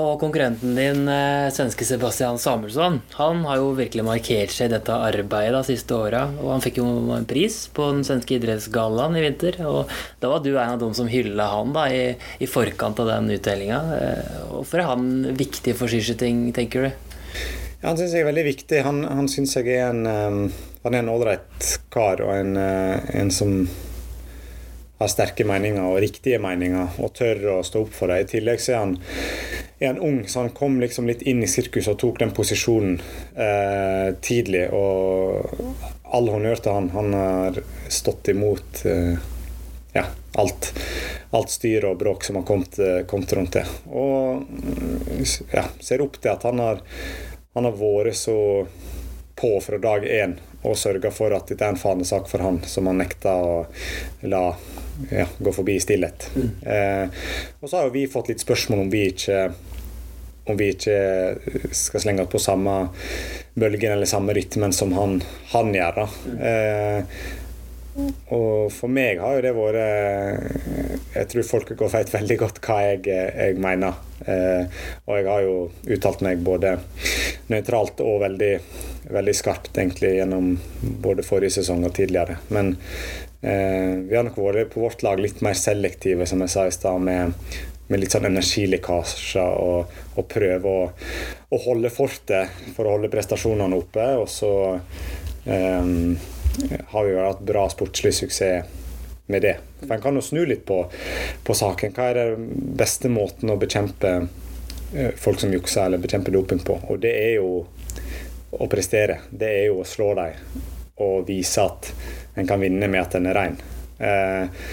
Og 0.00 0.20
konkurrenten 0.20 0.76
din, 0.78 1.08
eh, 1.08 1.50
svenske 1.50 1.84
Sebastian 1.84 2.38
Samuelsson, 2.38 3.00
han 3.18 3.44
har 3.44 3.56
jo 3.56 3.74
virkelig 3.74 4.04
markert 4.06 4.52
seg 4.54 4.70
i 4.70 4.74
dette 4.76 4.92
arbeidet 4.94 5.66
de 5.66 5.74
siste 5.74 5.90
åra. 5.90 6.28
Og 6.38 6.52
han 6.52 6.62
fikk 6.62 6.78
jo 6.78 6.86
en 7.12 7.26
pris 7.26 7.66
på 7.74 7.90
den 7.90 8.04
svenske 8.06 8.38
idrettsgallaen 8.38 9.16
i 9.18 9.24
vinter. 9.26 9.58
Og 9.66 9.90
da 10.20 10.28
var 10.28 10.40
du 10.40 10.56
en 10.56 10.76
av 10.76 10.78
dem 10.78 10.94
som 10.94 11.08
hylla 11.08 11.48
han 11.50 11.72
da 11.72 11.88
i, 11.90 12.16
i 12.38 12.46
forkant 12.46 13.00
av 13.00 13.10
den 13.10 13.34
utdelinga. 13.34 13.80
Eh, 13.98 14.46
hvorfor 14.52 14.78
er 14.78 14.92
han 14.94 15.34
viktig 15.34 15.74
for 15.74 15.90
skiskyting, 15.90 16.52
tenker 16.54 16.86
du? 16.86 16.90
Ja, 17.80 17.88
han 17.88 17.96
syns 17.96 18.12
jeg 18.12 18.26
er 18.26 18.28
veldig 18.28 18.42
viktig. 18.44 18.80
Han, 18.84 19.04
han 19.08 19.28
syns 19.32 19.54
jeg 19.56 19.70
er 19.72 19.86
en 19.88 20.04
um, 20.04 20.40
Han 20.84 20.96
er 20.96 21.00
en 21.00 21.12
ålreit 21.12 21.68
kar 21.92 22.20
og 22.20 22.34
en, 22.34 22.52
uh, 22.60 23.00
en 23.16 23.32
som 23.32 23.54
har 25.00 25.08
sterke 25.08 25.46
meninger 25.48 25.80
og 25.80 25.96
riktige 26.04 26.36
meninger 26.44 26.98
og 27.00 27.14
tør 27.16 27.40
å 27.54 27.56
stå 27.64 27.86
opp 27.86 27.94
for 27.96 28.12
det. 28.12 28.18
I 28.20 28.28
tillegg 28.34 28.60
så 28.60 28.74
er 28.74 28.82
han, 28.82 28.92
er 29.80 29.94
han 29.94 30.02
ung, 30.04 30.18
så 30.28 30.42
han 30.42 30.52
kom 30.56 30.76
liksom 30.82 31.08
litt 31.08 31.24
inn 31.24 31.40
i 31.40 31.48
sirkuset 31.48 31.94
og 31.94 32.02
tok 32.02 32.20
den 32.20 32.34
posisjonen 32.36 32.98
uh, 33.00 34.12
tidlig. 34.20 34.66
Og 34.76 35.48
all 36.04 36.28
honnør 36.34 36.60
til 36.60 36.76
han. 36.76 36.92
Han 36.92 37.16
har 37.16 37.62
stått 37.88 38.28
imot 38.34 38.84
uh, 38.84 39.16
ja, 39.96 40.04
alt, 40.36 40.74
alt 41.32 41.56
styr 41.56 41.88
og 41.88 41.96
bråk 42.04 42.28
som 42.28 42.42
har 42.42 42.44
kommet, 42.44 42.76
kommet 43.08 43.32
rundt 43.40 43.56
det. 43.56 43.64
Og 43.88 44.44
ja, 45.56 45.64
ser 45.80 46.04
opp 46.04 46.20
til 46.20 46.34
at 46.36 46.44
han 46.44 46.60
har, 46.60 46.84
han 47.54 47.66
har 47.66 47.76
vært 47.78 48.16
så 48.16 48.38
på 49.40 49.52
fra 49.64 49.78
dag 49.80 50.04
én 50.04 50.36
og 50.62 50.76
sørga 50.76 51.10
for 51.14 51.32
at 51.32 51.48
dette 51.48 51.64
er 51.64 51.72
en 51.72 51.80
fanesak 51.80 52.28
for 52.28 52.44
han, 52.44 52.60
som 52.68 52.88
han 52.90 53.00
nekta 53.00 53.32
å 53.40 53.54
la 54.28 54.42
ja, 55.08 55.24
gå 55.38 55.52
forbi 55.56 55.78
i 55.78 55.80
stillhet. 55.80 56.28
Mm. 56.36 56.50
Eh, 56.62 57.22
og 57.60 57.70
så 57.70 57.78
har 57.78 57.88
jo 57.88 57.94
vi 57.94 58.04
fått 58.10 58.28
litt 58.28 58.44
spørsmål 58.44 58.84
om 58.84 58.90
vi 58.92 59.06
ikke 59.14 59.46
om 60.50 60.56
vi 60.58 60.72
ikke 60.74 61.72
skal 61.76 62.02
slenge 62.02 62.24
oss 62.24 62.32
på 62.32 62.40
samme 62.42 62.76
bølgen 63.54 63.94
eller 63.94 64.08
samme 64.08 64.34
rytmen 64.34 64.72
som 64.74 64.92
han, 64.96 65.20
han 65.52 65.70
gjør. 65.74 66.00
da. 66.00 66.08
Mm. 66.26 66.40
Eh, 66.50 67.20
og 68.30 68.70
for 68.72 68.92
meg 68.92 69.18
har 69.18 69.34
jo 69.34 69.40
det 69.42 69.50
vært 69.56 71.16
Jeg 71.16 71.30
tror 71.32 71.46
folk 71.48 71.72
går 71.74 71.90
vet 71.90 72.12
veldig 72.14 72.36
godt 72.38 72.60
hva 72.62 72.76
jeg, 72.86 73.00
jeg 73.10 73.56
mener. 73.60 73.98
Eh, 74.26 74.84
og 75.08 75.18
jeg 75.18 75.26
har 75.26 75.42
jo 75.46 75.56
uttalt 75.96 76.22
meg 76.26 76.44
både 76.46 76.76
nøytralt 77.50 78.02
og 78.04 78.20
veldig, 78.22 78.52
veldig 79.10 79.34
skarpt 79.34 79.80
egentlig 79.80 80.14
gjennom 80.20 80.52
både 81.02 81.26
forrige 81.26 81.58
sesong 81.58 81.82
og 81.88 81.96
tidligere. 81.96 82.38
Men 82.54 82.76
Eh, 83.42 83.96
vi 84.08 84.16
har 84.16 84.26
nok 84.26 84.36
vært 84.36 84.74
på 84.74 84.82
vårt 84.82 85.02
lag 85.02 85.20
litt 85.20 85.40
mer 85.40 85.56
selektive, 85.56 86.26
som 86.28 86.42
jeg 86.44 86.52
sa 86.52 86.66
i 86.68 86.74
stad, 86.74 87.00
med, 87.00 87.32
med, 87.88 88.02
litt 88.02 88.12
sånn 88.12 88.28
energilekkasjer 88.28 89.54
og, 89.62 89.94
og 90.20 90.26
prøve 90.28 90.74
å, 90.74 90.82
å, 91.48 91.60
holde 91.64 91.92
fortet 91.94 92.52
for 92.76 92.84
å 92.84 92.98
holde 92.98 93.12
prestasjonene 93.12 93.78
oppe. 93.80 94.10
Og 94.20 94.28
så 94.28 94.52
um, 95.46 96.12
har 96.92 97.06
vi 97.06 97.16
hatt 97.16 97.40
bra 97.46 97.68
sportslig 97.72 98.14
suksess 98.14 98.76
med 99.30 99.42
det. 99.42 99.56
For 99.80 99.94
En 99.94 100.02
kan 100.02 100.18
jo 100.18 100.22
snu 100.24 100.42
litt 100.46 100.64
på, 100.66 100.82
på 101.46 101.54
saken. 101.54 101.94
Hva 101.94 102.10
er 102.10 102.18
den 102.18 102.48
beste 102.76 103.10
måten 103.12 103.52
å 103.52 103.58
bekjempe 103.60 104.14
eh, 104.94 105.12
folk 105.16 105.40
som 105.40 105.52
jukser 105.54 105.86
eller 105.86 106.02
bekjempe 106.02 106.34
doping 106.34 106.62
på? 106.66 106.80
Og 106.90 106.98
det 107.02 107.12
er 107.14 107.36
jo 107.38 107.60
å 108.50 108.70
prestere. 108.70 109.20
Det 109.30 109.50
er 109.60 109.68
jo 109.70 109.80
å 109.82 109.88
slå 109.88 110.12
dem 110.18 110.64
og 111.00 111.28
vise 111.28 111.62
at 111.62 111.92
en 112.36 112.48
kan 112.48 112.60
vinne 112.60 112.88
med 112.90 113.00
at 113.00 113.14
den 113.16 113.30
er 113.30 113.38
ren. 113.38 113.60
Eh, 114.00 114.66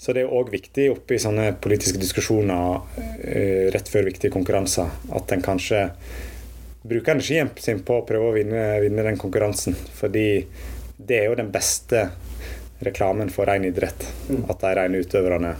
så 0.00 0.16
det 0.16 0.24
er 0.24 0.32
òg 0.32 0.50
viktig 0.52 0.88
oppe 0.94 1.16
i 1.16 1.20
sånne 1.20 1.52
politiske 1.60 2.00
diskusjoner 2.00 2.80
eh, 3.20 3.68
rett 3.72 3.88
før 3.92 4.08
viktige 4.08 4.32
konkurranser 4.32 4.88
at 5.16 5.34
en 5.34 5.44
kanskje 5.44 5.86
bruker 6.82 7.12
energien 7.12 7.50
sin 7.60 7.82
på 7.84 7.98
å 8.00 8.04
prøve 8.08 8.30
å 8.30 8.36
vinne, 8.36 8.62
vinne, 8.80 9.04
den 9.04 9.20
konkurransen. 9.20 9.76
Fordi 9.76 10.46
det 11.10 11.18
er 11.18 11.30
jo 11.30 11.38
den 11.38 11.50
beste 11.52 12.08
reklamen 12.80 13.30
for 13.34 13.50
ren 13.50 13.66
idrett. 13.68 14.06
Mm. 14.30 14.44
At 14.48 14.62
de 14.62 14.74
rene 14.78 15.02
utøverne 15.02 15.54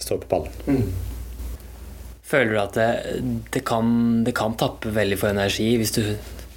står 0.00 0.22
på 0.22 0.30
ballen. 0.30 0.60
Mm. 0.66 0.84
Føler 2.30 2.54
du 2.54 2.60
at 2.62 2.78
det, 2.78 2.90
det, 3.50 3.64
kan, 3.66 3.90
det 4.24 4.36
kan 4.38 4.54
tappe 4.58 4.92
veldig 4.94 5.18
for 5.18 5.34
energi 5.34 5.72
hvis 5.80 5.96
du 5.96 6.04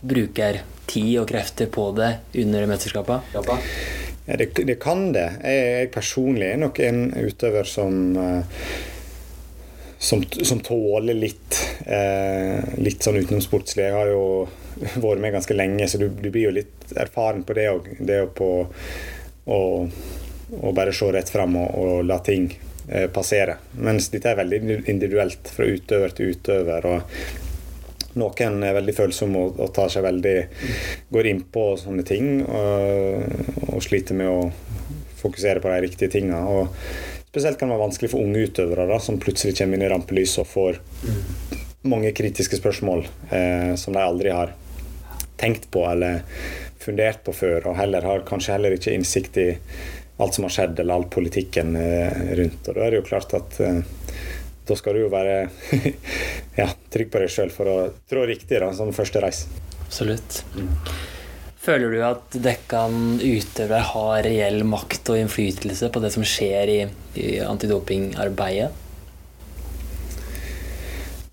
bruker 0.06 0.62
tid 0.86 1.16
og 1.24 1.28
krefter 1.32 1.70
på 1.74 1.90
det 1.98 2.12
under 2.44 2.68
mesterskapet? 2.70 3.34
Ja, 3.34 4.38
det, 4.38 4.54
det, 4.56 4.78
kan 4.80 5.08
det. 5.16 5.26
Jeg, 5.42 5.64
jeg, 5.74 5.92
personlig 5.96 6.52
er 6.54 6.62
nok 6.62 6.80
en 6.86 7.08
utøver 7.18 7.68
som 7.68 7.98
uh, 8.16 8.44
som, 10.04 10.24
som, 10.44 10.60
tåler 10.60 11.16
litt, 11.16 11.58
eh, 11.88 12.60
litt 12.84 13.06
sånn 13.06 13.22
utenomsportslig. 13.24 13.86
Jeg 13.86 13.96
har 13.96 14.10
jo 14.12 14.24
vært 15.04 15.24
med 15.24 15.36
ganske 15.36 15.58
lenge, 15.58 15.88
så 15.88 16.02
du, 16.02 16.10
du 16.10 16.30
blir 16.30 16.50
jo 16.50 16.58
litt 16.60 16.94
erfaren 16.98 17.46
på 17.48 17.58
det 17.58 17.70
òg. 17.72 17.90
Det 18.00 18.20
å, 18.26 18.30
på, 18.34 18.50
å, 19.46 19.62
å 20.60 20.76
bare 20.76 20.94
se 20.96 21.12
rett 21.14 21.32
fram 21.32 21.58
og, 21.62 21.70
og 21.80 22.06
la 22.08 22.20
ting 22.26 22.50
eh, 22.88 23.08
passere. 23.14 23.60
Mens 23.80 24.12
dette 24.14 24.32
er 24.32 24.42
veldig 24.44 24.84
individuelt 24.92 25.54
fra 25.56 25.68
utøver 25.70 26.16
til 26.18 26.36
utøver. 26.36 26.92
og 26.92 27.42
noen 28.20 28.62
er 28.62 28.76
veldig 28.78 28.94
følsomme 28.94 29.40
og, 29.42 29.60
og 29.64 29.72
tar 29.74 29.90
seg 29.90 30.06
veldig 30.06 30.36
går 31.14 31.30
inn 31.32 31.42
på 31.54 31.64
sånne 31.82 32.06
ting 32.06 32.44
og, 32.44 33.24
og, 33.72 33.80
sliter 33.82 34.18
med 34.18 34.30
å 34.30 34.52
fokusere 35.18 35.64
på 35.64 35.72
de 35.72 35.80
riktige 35.88 36.14
tinga. 36.14 36.44
Spesielt 37.26 37.58
kan 37.58 37.72
det 37.72 37.78
være 37.78 37.88
vanskelig 37.88 38.12
for 38.12 38.22
unge 38.22 38.46
utøvere 38.46 38.86
da, 38.92 39.00
som 39.02 39.18
plutselig 39.22 39.56
kommer 39.58 39.80
inn 39.80 39.88
i 39.88 39.90
rampelyset 39.90 40.44
og 40.44 40.52
får 40.52 40.82
mange 41.90 42.14
kritiske 42.16 42.60
spørsmål 42.60 43.02
eh, 43.34 43.74
som 43.80 43.96
de 43.96 44.04
aldri 44.04 44.32
har 44.32 44.54
tenkt 45.40 45.70
på 45.72 45.86
eller 45.90 46.22
fundert 46.84 47.24
på 47.24 47.34
før, 47.36 47.70
og 47.72 47.78
heller 47.80 48.06
har 48.06 48.26
kanskje 48.28 48.58
heller 48.58 48.76
ikke 48.76 48.94
innsikt 48.94 49.40
i 49.42 49.50
alt 50.22 50.36
som 50.36 50.46
har 50.48 50.54
skjedd, 50.54 50.80
eller 50.80 51.00
all 51.00 51.08
politikken 51.12 51.76
eh, 51.80 52.34
rundt. 52.38 52.68
Og 52.68 52.76
Da 52.76 52.86
er 52.86 52.94
det 52.94 53.02
jo 53.02 53.08
klart 53.08 53.34
at 53.38 53.60
eh, 53.64 53.82
da 54.68 54.78
skal 54.80 54.96
du 54.96 55.04
jo 55.04 55.12
være 55.12 55.40
ja, 56.62 56.70
trygg 56.94 57.10
på 57.12 57.24
deg 57.24 57.32
sjøl 57.32 57.52
for 57.54 57.72
å 57.72 57.80
trå 58.10 58.28
riktig 58.30 58.62
da, 58.64 58.72
som 58.76 58.94
første 58.96 59.24
reis. 59.24 59.46
Absolutt. 59.88 60.44
Føler 61.64 61.94
du 61.96 62.00
at 62.04 62.36
Dekkan 62.44 63.20
utøvere 63.24 63.84
har 63.94 64.24
reell 64.28 64.64
makt 64.68 65.14
og 65.14 65.20
innflytelse 65.22 65.88
på 65.94 66.02
det 66.04 66.12
som 66.16 66.26
skjer 66.28 66.72
i, 66.72 66.80
i 67.20 67.28
antidopingarbeidet? 67.44 68.72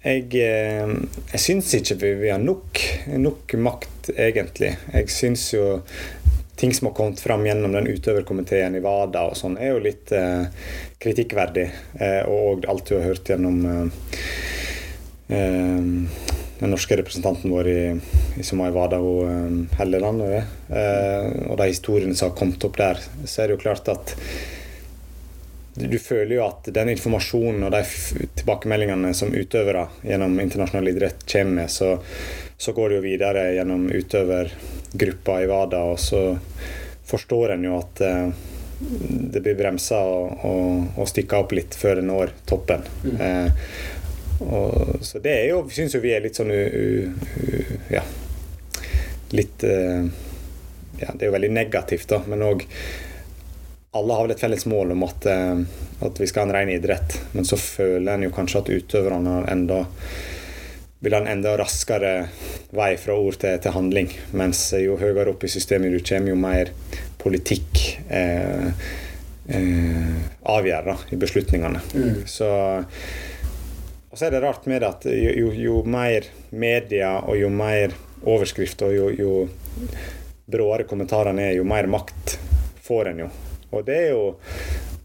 Jeg, 0.00 0.30
eh, 0.32 0.92
jeg 1.34 1.40
syns 1.42 1.74
ikke 1.76 1.98
vi, 2.00 2.12
vi 2.22 2.30
har 2.32 2.40
nok, 2.40 2.78
nok, 3.20 3.52
makt, 3.60 3.89
egentlig. 4.08 4.76
Jeg 4.94 5.12
syns 5.12 5.50
jo 5.52 5.82
ting 6.60 6.74
som 6.74 6.90
har 6.90 6.94
kommet 6.94 7.20
fram 7.20 7.46
gjennom 7.46 7.72
den 7.72 7.88
utøverkomiteen 7.88 8.76
i 8.76 8.82
WADA 8.84 9.26
og 9.30 9.36
sånn, 9.38 9.56
er 9.60 9.74
jo 9.74 9.84
litt 9.84 10.12
eh, 10.12 10.48
kritikkverdig. 11.00 11.68
Eh, 12.00 12.22
og 12.28 12.66
alt 12.68 12.88
du 12.88 12.98
har 12.98 13.08
hørt 13.12 13.32
gjennom 13.32 13.62
eh, 13.68 13.86
eh 15.36 16.36
den 16.60 16.74
norske 16.74 16.96
representanten 16.96 17.50
vår 17.50 17.68
i, 17.68 18.00
i 18.36 18.42
som 18.44 18.60
var 18.60 18.68
i 18.68 18.74
Vada, 18.74 18.98
um, 19.00 19.62
Helleland. 19.78 20.20
Og, 20.20 20.34
eh, 20.76 21.28
og 21.48 21.56
de 21.56 21.68
historiene 21.70 22.12
som 22.14 22.28
har 22.28 22.36
kommet 22.36 22.64
opp 22.68 22.76
der, 22.76 23.00
så 23.24 23.40
er 23.40 23.48
det 23.48 23.56
jo 23.56 23.62
klart 23.62 23.88
at 23.88 24.12
du 25.80 25.96
føler 26.02 26.34
jo 26.36 26.44
at 26.44 26.68
den 26.74 26.90
informasjonen 26.92 27.64
og 27.64 27.72
de 27.72 27.80
tilbakemeldingene 28.42 29.14
som 29.16 29.32
utøvere 29.32 29.86
gjennom 30.04 30.36
internasjonal 30.42 30.92
idrett 30.92 31.24
kommer 31.30 31.62
med, 31.62 31.72
så, 31.72 31.94
så 32.60 32.72
går 32.72 32.88
det 32.88 32.96
jo 32.98 33.00
videre 33.00 33.42
gjennom 33.54 33.86
utøvergruppa 33.88 35.38
i 35.42 35.46
WADA, 35.48 35.78
og 35.80 36.00
så 36.00 36.36
forstår 37.08 37.54
en 37.54 37.64
jo 37.64 37.78
at 37.78 38.00
eh, 38.04 38.26
det 39.32 39.40
blir 39.40 39.56
bremsa 39.56 40.02
og, 40.04 40.44
og, 40.44 40.98
og 41.00 41.08
stikka 41.08 41.40
opp 41.40 41.54
litt 41.56 41.72
før 41.72 42.02
det 42.02 42.04
når 42.04 42.34
toppen. 42.50 42.84
Mm. 43.00 43.14
Eh, 43.24 43.70
og, 44.44 45.00
så 45.00 45.22
det 45.24 45.32
er 45.38 45.46
jo, 45.54 45.62
syns 45.72 45.96
jo 45.96 46.02
vi 46.04 46.12
er 46.12 46.20
litt 46.24 46.36
sånn 46.36 46.52
u, 46.52 46.60
u, 46.60 47.62
Ja. 47.96 48.04
Litt 49.32 49.64
eh, 49.64 50.04
Ja, 51.00 51.14
det 51.14 51.22
er 51.22 51.30
jo 51.30 51.36
veldig 51.38 51.54
negativt, 51.56 52.10
da, 52.12 52.18
men 52.28 52.44
òg 52.44 52.66
alle 53.96 54.18
har 54.18 54.26
vel 54.26 54.34
et 54.34 54.42
felles 54.44 54.66
mål 54.68 54.92
om 54.92 55.06
at, 55.08 55.24
uh, 55.32 55.62
at, 56.04 56.20
vi 56.20 56.28
skal 56.28 56.44
ha 56.44 56.50
en 56.50 56.54
ren 56.58 56.74
idrett, 56.76 57.16
men 57.32 57.48
så 57.48 57.56
føler 57.56 58.12
en 58.12 58.28
jo 58.28 58.34
kanskje 58.36 58.60
at 58.60 58.70
utøverne 58.70 59.38
enda 59.50 59.80
vil 61.00 61.16
ha 61.16 61.20
en 61.22 61.30
enda 61.32 61.56
raskere 61.58 62.14
vei 62.76 62.92
fra 63.00 63.16
ord 63.16 63.38
til, 63.40 63.56
til, 63.62 63.74
handling. 63.74 64.12
Mens 64.36 64.66
jo 64.76 64.98
høyere 65.00 65.32
opp 65.32 65.44
i 65.44 65.52
systemet 65.52 65.94
du 65.94 66.00
kommer, 66.04 66.32
jo 66.32 66.38
mer 66.40 66.72
politikk 67.20 67.80
eh, 68.12 68.68
eh, 69.48 70.14
avgjør 70.54 70.92
da, 70.92 70.96
i 71.12 71.20
beslutningene. 71.20 71.82
Mm. 71.96 72.22
Så 72.28 72.50
og 74.10 74.18
så 74.18 74.26
er 74.26 74.34
det 74.34 74.40
rart 74.42 74.64
med 74.66 74.80
det 74.82 74.88
at 74.88 75.04
jo, 75.06 75.30
jo, 75.38 75.50
jo 75.54 75.74
mer 75.86 76.24
media 76.50 77.12
og 77.20 77.36
jo 77.38 77.50
mer 77.54 77.92
overskrift 78.26 78.82
og 78.82 78.94
jo, 78.94 79.04
jo 79.14 79.34
bråere 80.50 80.86
kommentarene 80.90 81.44
er, 81.46 81.58
jo 81.60 81.66
mer 81.68 81.86
makt 81.86 82.34
får 82.82 83.12
en 83.12 83.22
jo. 83.22 83.28
Og 83.70 83.84
det 83.86 83.98
er 84.08 84.10
jo, 84.10 84.24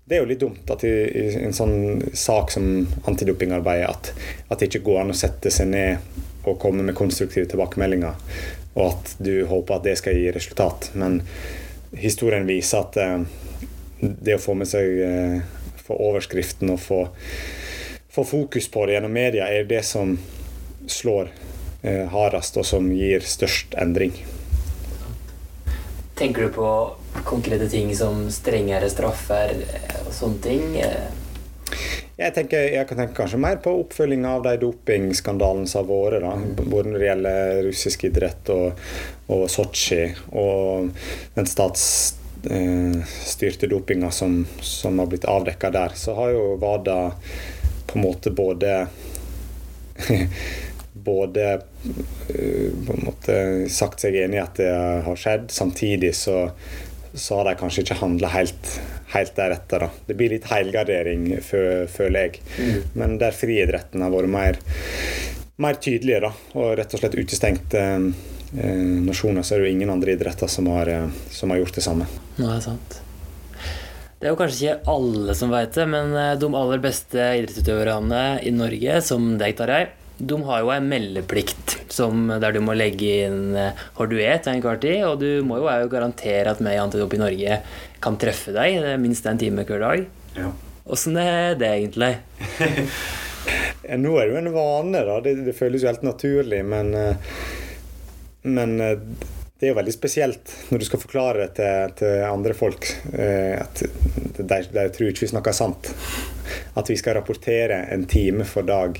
det 0.06 0.18
er 0.18 0.22
jo 0.22 0.30
litt 0.30 0.42
dumt 0.44 0.70
at 0.70 0.84
i, 0.86 0.94
i 0.94 1.26
en 1.48 1.56
sånn 1.56 2.04
sak 2.14 2.54
som 2.54 2.86
antidopingarbeid 3.10 3.86
at, 3.88 4.12
at 4.50 4.60
det 4.60 4.70
ikke 4.70 4.86
går 4.86 5.02
an 5.02 5.14
å 5.16 5.18
sette 5.18 5.50
seg 5.54 5.72
ned 5.72 6.46
og 6.46 6.60
komme 6.62 6.86
med 6.86 6.98
konstruktive 6.98 7.50
tilbakemeldinger, 7.50 8.14
og 8.76 8.84
at 8.86 9.16
du 9.18 9.48
håper 9.50 9.80
at 9.80 9.88
det 9.88 9.96
skal 9.98 10.20
gi 10.20 10.30
resultat. 10.36 10.92
Men 10.94 11.24
historien 11.98 12.46
viser 12.46 12.86
at 12.86 13.00
eh, 13.02 13.24
det 14.00 14.38
å 14.38 14.44
få 14.44 14.54
med 14.60 14.70
seg 14.70 15.02
eh, 15.08 15.40
få 15.86 15.98
overskriften 16.12 16.70
og 16.74 16.82
få 16.82 17.06
få 18.16 18.24
fokus 18.24 18.70
på 18.72 18.86
det 18.86 18.94
gjennom 18.94 19.12
media, 19.12 19.48
er 19.52 19.66
det 19.68 19.82
som 19.84 20.14
slår 20.88 21.28
eh, 21.82 22.06
hardest, 22.08 22.56
og 22.56 22.64
som 22.64 22.88
gir 22.96 23.26
størst 23.28 23.76
endring. 23.76 24.14
Tenker 26.16 26.48
du 26.48 26.54
på 26.56 26.70
konkrete 27.24 27.70
ting 27.70 27.96
som 27.96 28.32
strengere 28.34 28.90
straffer 28.92 29.50
eh, 29.62 30.06
og 30.06 30.14
sånne 30.14 30.42
ting? 30.44 30.78
Jeg, 32.16 32.34
tenker, 32.36 32.60
jeg 32.72 32.88
kan 32.88 32.98
tenke 33.02 33.14
kanskje 33.18 33.44
mer 33.44 33.58
på 33.64 33.72
oppfølging 33.82 34.26
av 34.30 34.44
de 34.46 34.54
dopingskandalene 34.62 35.68
som 35.68 35.80
har 35.84 35.90
vært. 35.90 36.22
Da. 36.24 36.32
Både 36.64 36.90
når 36.90 37.00
det 37.00 37.10
gjelder 37.10 37.64
russisk 37.68 38.00
idrett 38.08 38.44
og, 38.56 38.68
og 39.36 39.44
Sotsji, 39.52 40.04
og 40.32 40.90
den 41.36 41.48
statsstyrte 41.52 43.72
dopinga 43.72 44.10
som, 44.16 44.32
som 44.64 45.00
har 45.02 45.08
blitt 45.12 45.28
avdekka 45.28 45.68
der. 45.76 45.92
Så 46.00 46.10
har 46.16 46.28
jo 46.36 46.44
WADA 46.62 47.00
på 47.86 47.94
en 48.00 48.06
måte 48.06 48.30
både 48.36 48.72
både 51.06 51.54
eh, 51.54 51.60
på 52.88 52.94
en 52.94 53.06
måte 53.06 53.36
sagt 53.70 54.02
seg 54.02 54.18
enig 54.24 54.40
i 54.40 54.44
at 54.44 54.60
det 54.60 54.74
har 55.06 55.20
skjedd. 55.20 55.52
Samtidig 55.54 56.16
så, 56.18 56.48
så 57.16 57.40
har 57.40 57.50
de 57.50 57.56
kanskje 57.60 57.86
ikke 57.86 57.98
handla 58.02 58.30
helt, 58.34 58.70
helt 59.14 59.36
deretter. 59.38 59.86
Da. 59.86 60.04
Det 60.08 60.18
blir 60.20 60.36
litt 60.36 60.48
heilgardering, 60.52 61.28
føler 61.42 62.20
jeg. 62.20 62.44
Mm. 62.60 62.78
Men 63.00 63.18
der 63.22 63.36
friidretten 63.36 64.04
har 64.04 64.14
vært 64.14 64.32
mer, 64.32 64.60
mer 65.64 65.80
tydelig, 65.82 66.20
da, 66.26 66.34
og 66.60 66.76
rett 66.80 66.94
og 66.94 67.02
slett 67.02 67.18
utestengte 67.18 67.84
eh, 67.88 68.86
nasjoner, 69.08 69.46
så 69.46 69.56
er 69.56 69.64
det 69.64 69.72
jo 69.72 69.80
ingen 69.80 69.96
andre 69.96 70.16
idretter 70.18 70.52
som 70.52 70.70
har, 70.74 70.92
eh, 70.92 71.10
som 71.32 71.54
har 71.54 71.64
gjort 71.64 71.80
det 71.80 71.88
samme. 71.88 72.08
Nå 72.38 72.50
er 72.50 72.60
det 72.60 72.68
sant. 72.68 73.02
Det 74.16 74.30
er 74.30 74.34
jo 74.34 74.40
kanskje 74.40 74.64
ikke 74.64 74.94
alle 74.96 75.34
som 75.38 75.52
veit 75.54 75.76
det, 75.76 75.86
men 75.92 76.16
eh, 76.18 76.34
de 76.40 76.50
aller 76.58 76.84
beste 76.84 77.30
idrettsutøverne 77.40 78.26
i 78.44 78.56
Norge, 78.56 79.00
som 79.06 79.36
deg, 79.40 79.56
Tarjei, 79.60 79.86
de 80.18 80.38
har 80.48 80.62
jo 80.64 80.72
en 80.72 80.88
meldeplikt 80.90 81.76
som, 81.92 82.28
der 82.42 82.56
du 82.56 82.62
må 82.64 82.76
legge 82.78 83.10
inn 83.26 83.56
hvor 83.56 84.06
har 84.06 84.12
du 84.12 84.16
et 84.22 84.46
til 84.46 84.56
enhver 84.56 84.80
tid. 84.84 85.04
Og 85.08 85.20
du 85.24 85.44
må 85.48 85.60
jo 85.60 85.90
garantere 85.92 86.54
at 86.54 86.62
vi 86.64 86.72
i 86.74 86.80
Antidop 86.82 87.16
i 87.16 87.22
Norge 87.22 87.60
kan 88.04 88.20
treffe 88.22 88.56
deg 88.56 88.96
minst 89.02 89.28
en 89.28 89.42
time 89.42 89.68
hver 89.68 89.84
dag. 89.84 90.08
Ja. 90.38 90.52
Åssen 90.86 91.18
er 91.18 91.56
det 91.60 91.72
egentlig? 91.82 92.14
nå 94.06 94.18
er 94.20 94.28
det 94.28 94.34
jo 94.34 94.42
en 94.42 94.54
vane, 94.56 95.06
da. 95.08 95.22
Det, 95.26 95.40
det 95.48 95.56
føles 95.58 95.84
jo 95.84 95.90
helt 95.90 96.06
naturlig, 96.06 96.62
men, 96.68 96.94
eh, 96.94 97.40
men 98.46 98.78
det 99.56 99.70
er 99.70 99.72
jo 99.72 99.78
veldig 99.78 99.94
spesielt 99.96 100.52
når 100.70 100.82
du 100.82 100.86
skal 100.86 101.00
forklare 101.00 101.46
det 101.46 101.54
til, 101.58 101.94
til 102.02 102.24
andre 102.28 102.56
folk 102.58 102.90
eh, 103.16 103.56
at 103.56 103.82
de, 103.82 104.44
de, 104.44 104.84
tror 104.92 105.12
ikke 105.12 105.24
vi 105.24 105.30
snakker 105.32 105.56
sant. 105.56 105.92
At 106.76 106.92
vi 106.92 106.98
skal 107.00 107.16
rapportere 107.18 107.86
en 107.96 108.04
time 108.12 108.44
for 108.46 108.68
dag 108.68 109.00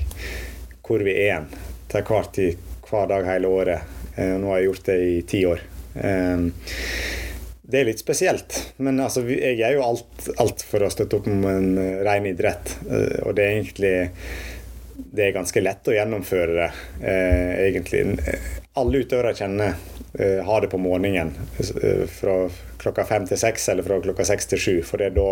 hvor 0.86 1.02
vi 1.06 1.14
er 1.26 1.32
hen 1.34 1.48
til 1.90 2.06
hver 2.06 2.32
tid, 2.34 2.64
hver 2.86 3.06
dag 3.10 3.26
hele 3.26 3.50
året. 3.50 3.94
Eh, 4.16 4.34
nå 4.40 4.50
har 4.52 4.60
jeg 4.60 4.70
gjort 4.70 4.90
det 4.90 4.98
i 5.02 5.22
ti 5.28 5.44
år. 5.46 5.62
Eh, 5.94 6.44
det 7.66 7.80
er 7.80 7.88
litt 7.88 8.02
spesielt, 8.02 8.58
men 8.78 9.00
altså, 9.02 9.24
jeg 9.26 9.58
gjør 9.58 9.72
jo 9.74 9.86
alt, 9.88 10.28
alt, 10.38 10.62
for 10.62 10.86
å 10.86 10.90
støtte 10.92 11.18
opp 11.18 11.26
om 11.26 11.42
en 11.50 11.72
ren 12.06 12.28
idrett. 12.30 12.76
Og 13.26 13.34
det 13.34 13.42
er 13.42 13.56
egentlig 13.56 13.96
det 14.96 15.24
er 15.26 15.34
ganske 15.34 15.60
lett 15.60 15.88
å 15.90 15.96
gjennomføre 15.96 16.54
det, 16.54 16.68
egentlig. 17.66 18.04
Alle 18.78 19.02
utøvere 19.02 19.34
kjenner 19.36 19.74
uh, 19.74 20.40
ha 20.46 20.60
det 20.62 20.70
på 20.72 20.80
morgenen 20.80 21.34
fra 22.12 22.36
klokka 22.80 23.04
fem 23.08 23.26
til 23.28 23.40
seks 23.40 23.68
eller 23.72 23.84
fra 23.84 23.98
klokka 24.04 24.24
seks 24.28 24.50
til 24.52 24.62
sju. 24.62 24.74
For 24.86 25.02
da, 25.02 25.26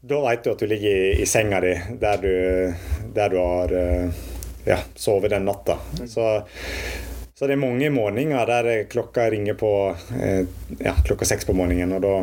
da 0.00 0.20
vet 0.28 0.44
du 0.44 0.52
at 0.54 0.62
du 0.62 0.68
ligger 0.70 0.98
i, 1.08 1.22
i 1.24 1.28
senga 1.28 1.60
di 1.64 1.74
der 2.00 2.22
du, 2.22 2.32
der 3.18 3.34
du 3.34 3.40
har 3.40 3.76
ja, 4.68 4.78
sove 4.94 5.30
den 5.32 5.46
natta. 5.48 5.78
Så, 6.06 6.28
så, 7.34 7.46
det 7.46 7.54
er 7.56 7.62
mange 7.62 7.90
morgener 7.94 8.46
der 8.48 8.70
klokka 8.90 9.28
ringer 9.32 9.58
på 9.58 9.72
ja, 10.78 10.94
klokka 11.06 11.28
seks 11.28 11.48
på 11.48 11.56
morgenen. 11.56 11.96
og 11.98 12.04
da 12.04 12.14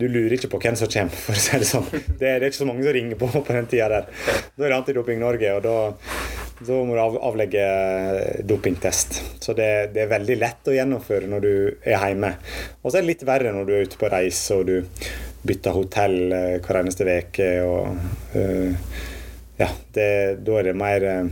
du 0.00 0.06
lurer 0.08 0.36
ikke 0.36 0.48
på 0.52 0.60
hvem 0.62 0.76
som 0.78 0.88
kommer, 0.88 1.16
for 1.26 1.36
å 1.36 1.40
si 1.42 1.58
det 1.60 1.68
sånn. 1.68 1.88
Det 1.90 2.24
er, 2.24 2.38
det 2.38 2.46
er 2.46 2.48
ikke 2.48 2.62
så 2.62 2.68
mange 2.68 2.86
som 2.86 2.94
ringer 2.96 3.18
på 3.20 3.28
på 3.48 3.56
den 3.56 3.68
tida 3.70 3.90
der. 3.92 4.06
Da 4.54 4.64
er 4.64 4.72
det 4.72 4.78
Antidoping 4.78 5.20
Norge, 5.20 5.56
og 5.58 5.66
da 5.66 5.76
da 6.60 6.76
må 6.84 6.92
du 6.92 7.00
avlegge 7.24 7.62
dopingtest. 8.44 9.14
Så 9.40 9.54
det, 9.56 9.94
det, 9.94 10.04
er 10.04 10.10
veldig 10.10 10.36
lett 10.36 10.68
å 10.68 10.74
gjennomføre 10.76 11.30
når 11.30 11.44
du 11.44 11.52
er 11.88 11.96
hjemme. 11.96 12.34
Og 12.82 12.90
så 12.90 12.98
er 12.98 13.06
det 13.06 13.12
litt 13.14 13.24
verre 13.28 13.54
når 13.56 13.68
du 13.68 13.72
er 13.76 13.88
ute 13.88 14.00
på 14.00 14.10
reise 14.12 14.58
og 14.58 14.68
du 14.68 14.74
bytter 15.48 15.72
hotell 15.72 16.18
eh, 16.36 16.58
hver 16.60 16.82
eneste 16.82 17.06
uke. 17.08 17.48
Uh, 18.36 18.76
ja, 19.60 19.68
det, 19.92 20.40
da 20.46 20.52
er 20.58 20.64
det 20.70 20.80
mer 20.80 21.00
eh, 21.04 21.26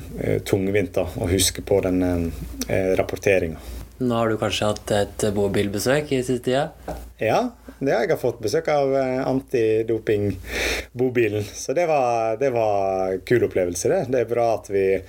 tungvint 0.45 0.93
da, 0.99 1.05
å 1.09 1.27
huske 1.31 1.63
på 1.65 1.81
den 1.87 2.03
eh, 2.05 2.93
rapporteringa. 2.99 3.59
Nå 3.99 4.15
har 4.15 4.29
du 4.31 4.37
kanskje 4.39 4.67
hatt 4.69 4.91
et 4.95 5.25
bobilbesøk 5.35 6.13
i 6.15 6.23
siste 6.23 6.45
tida? 6.47 6.71
Ja, 7.19 7.51
det 7.81 7.95
har 7.95 8.07
jeg 8.07 8.19
fått 8.21 8.41
besøk 8.45 8.69
av 8.71 8.95
eh, 8.95 9.27
antidoping-bobilen. 9.27 11.43
Så 11.43 11.73
det 11.75 11.87
var, 11.91 12.37
det 12.39 12.51
var 12.55 13.19
kul 13.27 13.43
opplevelse. 13.49 13.89
Det. 13.91 14.05
det 14.13 14.21
er 14.23 14.29
bra 14.31 14.55
at 14.55 14.71
vi 14.71 15.03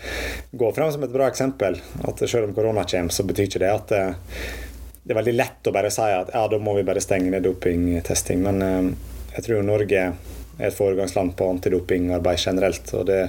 går 0.58 0.74
frem 0.74 0.92
som 0.96 1.04
et 1.06 1.14
bra 1.14 1.28
eksempel. 1.30 1.78
At 2.08 2.18
selv 2.26 2.46
om 2.48 2.54
korona 2.58 2.84
kommer, 2.90 3.14
så 3.14 3.24
betyr 3.30 3.46
ikke 3.52 3.64
det 3.66 3.76
at 3.76 3.88
det, 3.94 4.06
eh, 4.08 4.16
det 5.04 5.12
er 5.16 5.22
veldig 5.24 5.38
lett 5.38 5.66
å 5.66 5.72
bare 5.74 5.90
si 5.94 6.06
at 6.06 6.30
ja, 6.36 6.48
da 6.52 6.58
må 6.62 6.74
vi 6.78 6.84
bare 6.86 7.02
stenge 7.02 7.32
ned 7.34 7.44
dopingtesting. 7.46 8.40
Men 8.46 8.62
eh, 8.66 8.86
jeg 9.36 9.42
tror 9.46 9.64
Norge 9.66 10.02
er 10.60 10.68
et 10.68 10.76
foregangsland 10.78 11.34
på 11.40 11.48
antidopingarbeid 11.56 12.40
generelt. 12.44 12.94
Og 13.00 13.08
det, 13.10 13.22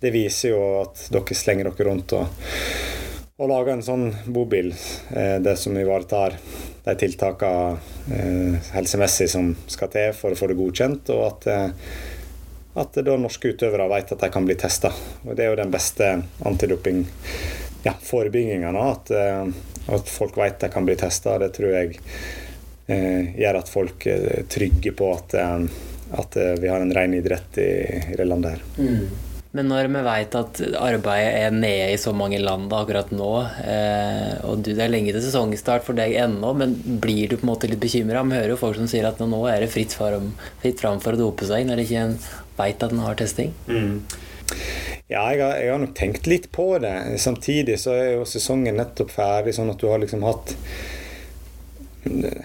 det 0.00 0.12
viser 0.14 0.54
jo 0.54 0.62
at 0.84 1.08
dere 1.12 1.38
slenger 1.38 1.70
dere 1.70 1.88
rundt 1.90 2.16
og 2.16 2.30
å 3.36 3.46
lage 3.50 3.74
en 3.74 3.84
sånn 3.84 4.06
bobil, 4.32 4.70
eh, 5.12 5.36
det 5.44 5.58
som 5.60 5.76
ivaretar 5.76 6.38
de 6.86 6.94
tiltakene 6.96 7.76
eh, 8.14 8.70
helsemessig 8.72 9.26
som 9.28 9.50
skal 9.68 9.90
til 9.92 10.14
for 10.16 10.32
å 10.32 10.38
få 10.38 10.48
det 10.48 10.56
godkjent, 10.56 11.10
og 11.12 11.24
at, 11.26 11.48
eh, 11.52 11.90
at 12.80 12.96
da 13.04 13.16
norske 13.20 13.52
utøvere 13.52 13.90
vet 13.92 14.14
at 14.14 14.24
de 14.24 14.30
kan 14.32 14.48
bli 14.48 14.56
testa. 14.56 14.92
Og 15.26 15.36
det 15.36 15.44
er 15.44 15.52
jo 15.52 15.60
den 15.60 15.74
beste 15.74 16.08
antidoping 16.48 17.04
ja, 17.84 17.92
forebygginga. 18.02 18.72
At, 18.72 19.10
eh, 19.10 19.46
at, 19.86 20.08
folk 20.08 20.36
vet 20.36 20.60
de 20.60 20.68
kan 20.72 20.88
bli 20.88 20.96
testa. 20.96 21.38
Det 21.38 21.52
tror 21.56 21.76
jeg 21.76 22.00
eh, 22.88 23.36
gjør 23.36 23.60
at 23.60 23.70
folk 23.70 24.06
er 24.10 24.46
trygge 24.52 24.94
på 24.96 25.12
at, 25.14 25.36
eh, 25.38 25.68
at 26.20 26.36
vi 26.60 26.68
har 26.70 26.82
en 26.82 26.92
ren 26.94 27.14
idrett 27.16 27.58
i, 27.62 27.70
i 28.12 28.18
det 28.18 28.26
landet 28.28 28.56
her. 28.56 28.66
Mm. 28.80 29.26
Men 29.56 29.70
når 29.70 29.88
vi 29.88 30.00
vet 30.04 30.34
at 30.36 30.58
arbeidet 30.82 31.36
er 31.40 31.54
nede 31.54 31.92
i 31.94 32.00
så 32.00 32.12
mange 32.16 32.38
land 32.42 32.72
akkurat 32.76 33.12
nå, 33.14 33.30
eh, 33.64 34.32
og 34.44 34.60
du, 34.60 34.72
det 34.76 34.84
er 34.84 34.92
lenge 34.92 35.14
til 35.14 35.24
sesongstart 35.24 35.86
for 35.86 35.96
deg 35.96 36.16
ennå, 36.20 36.50
men 36.58 36.74
blir 37.00 37.30
du 37.30 37.38
på 37.38 37.46
en 37.46 37.52
måte 37.54 37.70
litt 37.70 37.80
bekymra? 37.80 38.24
Vi 38.26 38.36
hører 38.36 38.52
jo 38.52 38.60
folk 38.60 38.76
som 38.76 38.90
sier 38.90 39.08
at 39.08 39.22
nå 39.22 39.40
er 39.48 39.64
det 39.64 39.70
fritt, 39.72 39.96
fram, 39.96 40.34
fritt 40.64 40.82
fram 40.82 41.00
for 41.04 41.16
å 41.16 41.22
dope 41.22 41.48
seg, 41.48 41.64
når 41.68 41.84
ikke 41.86 42.02
en 42.02 42.18
veit 42.58 42.84
at 42.84 42.92
en 42.92 43.04
har 43.06 43.16
testing. 43.16 43.54
Mm. 43.70 44.02
Ja, 45.06 45.22
jeg 45.30 45.40
har, 45.40 45.56
jeg 45.62 45.72
har, 45.72 45.80
nok 45.80 45.96
tenkt 45.96 46.28
litt 46.28 46.50
på 46.52 46.68
det. 46.82 46.94
Samtidig 47.22 47.78
så 47.80 47.94
er 47.96 48.12
jo 48.16 48.28
sesongen 48.28 48.76
nettopp 48.80 49.14
ferdig, 49.14 49.56
sånn 49.56 49.72
at 49.72 49.80
du 49.80 49.88
har 49.88 50.02
liksom 50.02 50.26
hatt 50.26 50.52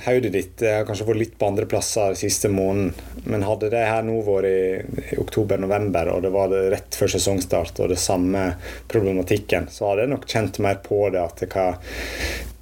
hodet 0.05 0.32
ditt 0.34 0.64
har 0.66 0.86
kanskje 0.88 1.07
vært 1.07 1.22
litt 1.22 1.34
på 1.39 1.49
andre 1.51 1.68
plasser 1.70 2.16
siste 2.20 2.49
måneden. 2.51 2.93
Men 3.30 3.45
hadde 3.45 3.72
det 3.74 3.84
her 3.88 4.05
nå 4.05 4.20
vært 4.26 4.49
i, 4.49 5.18
oktober-november, 5.22 6.14
og 6.14 6.24
det 6.26 6.32
var 6.34 6.51
det 6.51 6.64
rett 6.74 6.97
før 6.97 7.14
sesongstart 7.16 7.84
og 7.84 7.91
det 7.91 7.99
samme 8.01 8.47
problematikken, 8.91 9.70
så 9.72 9.91
hadde 9.91 10.05
jeg 10.05 10.14
nok 10.16 10.28
kjent 10.30 10.62
mer 10.64 10.82
på 10.84 11.03
det 11.14 11.22
at 11.22 11.45
hva, 11.51 11.68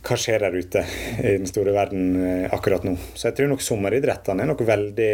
hva 0.07 0.19
skjer 0.19 0.45
der 0.45 0.59
ute 0.59 0.85
i 1.19 1.35
den 1.37 1.49
store 1.49 1.75
verden 1.75 2.05
eh, 2.19 2.45
akkurat 2.55 2.85
nå. 2.87 2.95
Så 3.13 3.29
jeg 3.29 3.39
tror 3.39 3.53
nok 3.53 3.65
sommeridrettene 3.65 4.45
er 4.45 4.51
nok 4.51 4.65
veldig 4.67 5.11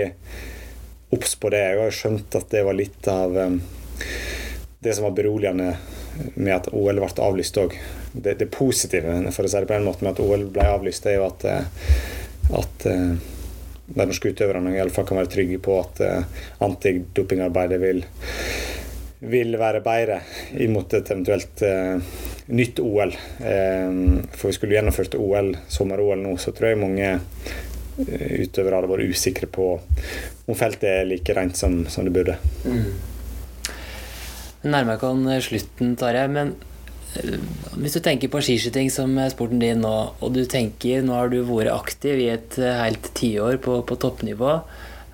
obs 1.16 1.36
på 1.40 1.52
det. 1.54 1.64
Jeg 1.64 1.82
har 1.84 2.00
skjønt 2.00 2.40
at 2.40 2.50
det 2.52 2.64
var 2.66 2.78
litt 2.78 3.12
av 3.12 3.38
um, 3.38 3.60
det 4.84 4.96
som 4.96 5.08
var 5.08 5.16
beroligende 5.18 5.76
med 6.36 6.56
at 6.56 6.68
OL 6.74 7.00
ble 7.00 7.10
avlyst 7.28 7.58
òg. 7.60 7.76
Det, 8.12 8.38
det, 8.40 8.50
positive 8.54 9.16
for 9.36 9.46
å 9.46 9.52
si 9.52 9.62
det 9.62 9.70
på 9.70 9.78
en 9.78 9.88
måte 9.88 10.06
med 10.06 10.14
at 10.14 10.22
OL 10.24 10.48
ble 10.54 10.68
avlyst, 10.76 11.08
er 11.10 11.20
jo 11.20 11.28
at, 11.28 11.46
eh, 11.50 11.90
at 12.60 12.88
uh, 12.90 13.16
de 13.86 14.08
norske 14.08 14.32
utøverne 14.32 14.74
i 14.76 14.86
kan 14.96 15.20
være 15.20 15.32
trygge 15.32 15.60
på 15.64 15.80
at 15.82 16.02
uh, 16.06 16.46
antidopingarbeidet 16.66 17.82
vil, 17.82 18.04
vil 19.26 19.60
være 19.60 19.84
bedre 19.86 20.22
inn 20.56 20.74
mot 20.76 20.94
et 20.94 21.12
eventuelt 21.12 21.64
nytt 22.46 22.80
OL. 22.80 23.14
For 23.42 24.52
vi 24.52 24.54
skulle 24.54 24.76
gjennomført 24.76 25.16
OL, 25.18 25.50
sommer-OL 25.72 26.22
nå, 26.22 26.36
så 26.38 26.54
tror 26.54 26.70
jeg 26.70 26.82
mange 26.84 27.10
utøvere 27.96 28.78
hadde 28.78 28.92
vært 28.92 29.16
usikre 29.16 29.50
på 29.50 29.72
om 30.46 30.58
feltet 30.60 30.86
er 30.92 31.10
like 31.10 31.34
rent 31.34 31.58
som, 31.58 31.80
som 31.90 32.06
det 32.06 32.14
burde. 32.14 32.38
Mm 32.68 33.15
nærmer 34.66 34.98
ikke 34.98 35.12
oss 35.12 35.50
slutten, 35.50 35.94
Tarjei. 36.00 36.26
Men 36.32 36.56
eh, 37.16 37.38
hvis 37.78 37.98
du 37.98 38.02
tenker 38.04 38.32
på 38.32 38.42
skiskyting 38.44 38.92
som 38.94 39.14
sporten 39.32 39.62
din 39.62 39.84
nå, 39.84 39.96
og 40.20 40.36
du 40.36 40.44
tenker 40.50 41.06
nå 41.06 41.16
har 41.16 41.32
du 41.32 41.42
vært 41.48 41.74
aktiv 41.74 42.20
i 42.22 42.32
et 42.34 42.60
eh, 42.62 42.82
helt 42.82 43.12
tiår 43.18 43.62
på, 43.64 43.80
på 43.88 44.00
toppnivå. 44.02 44.60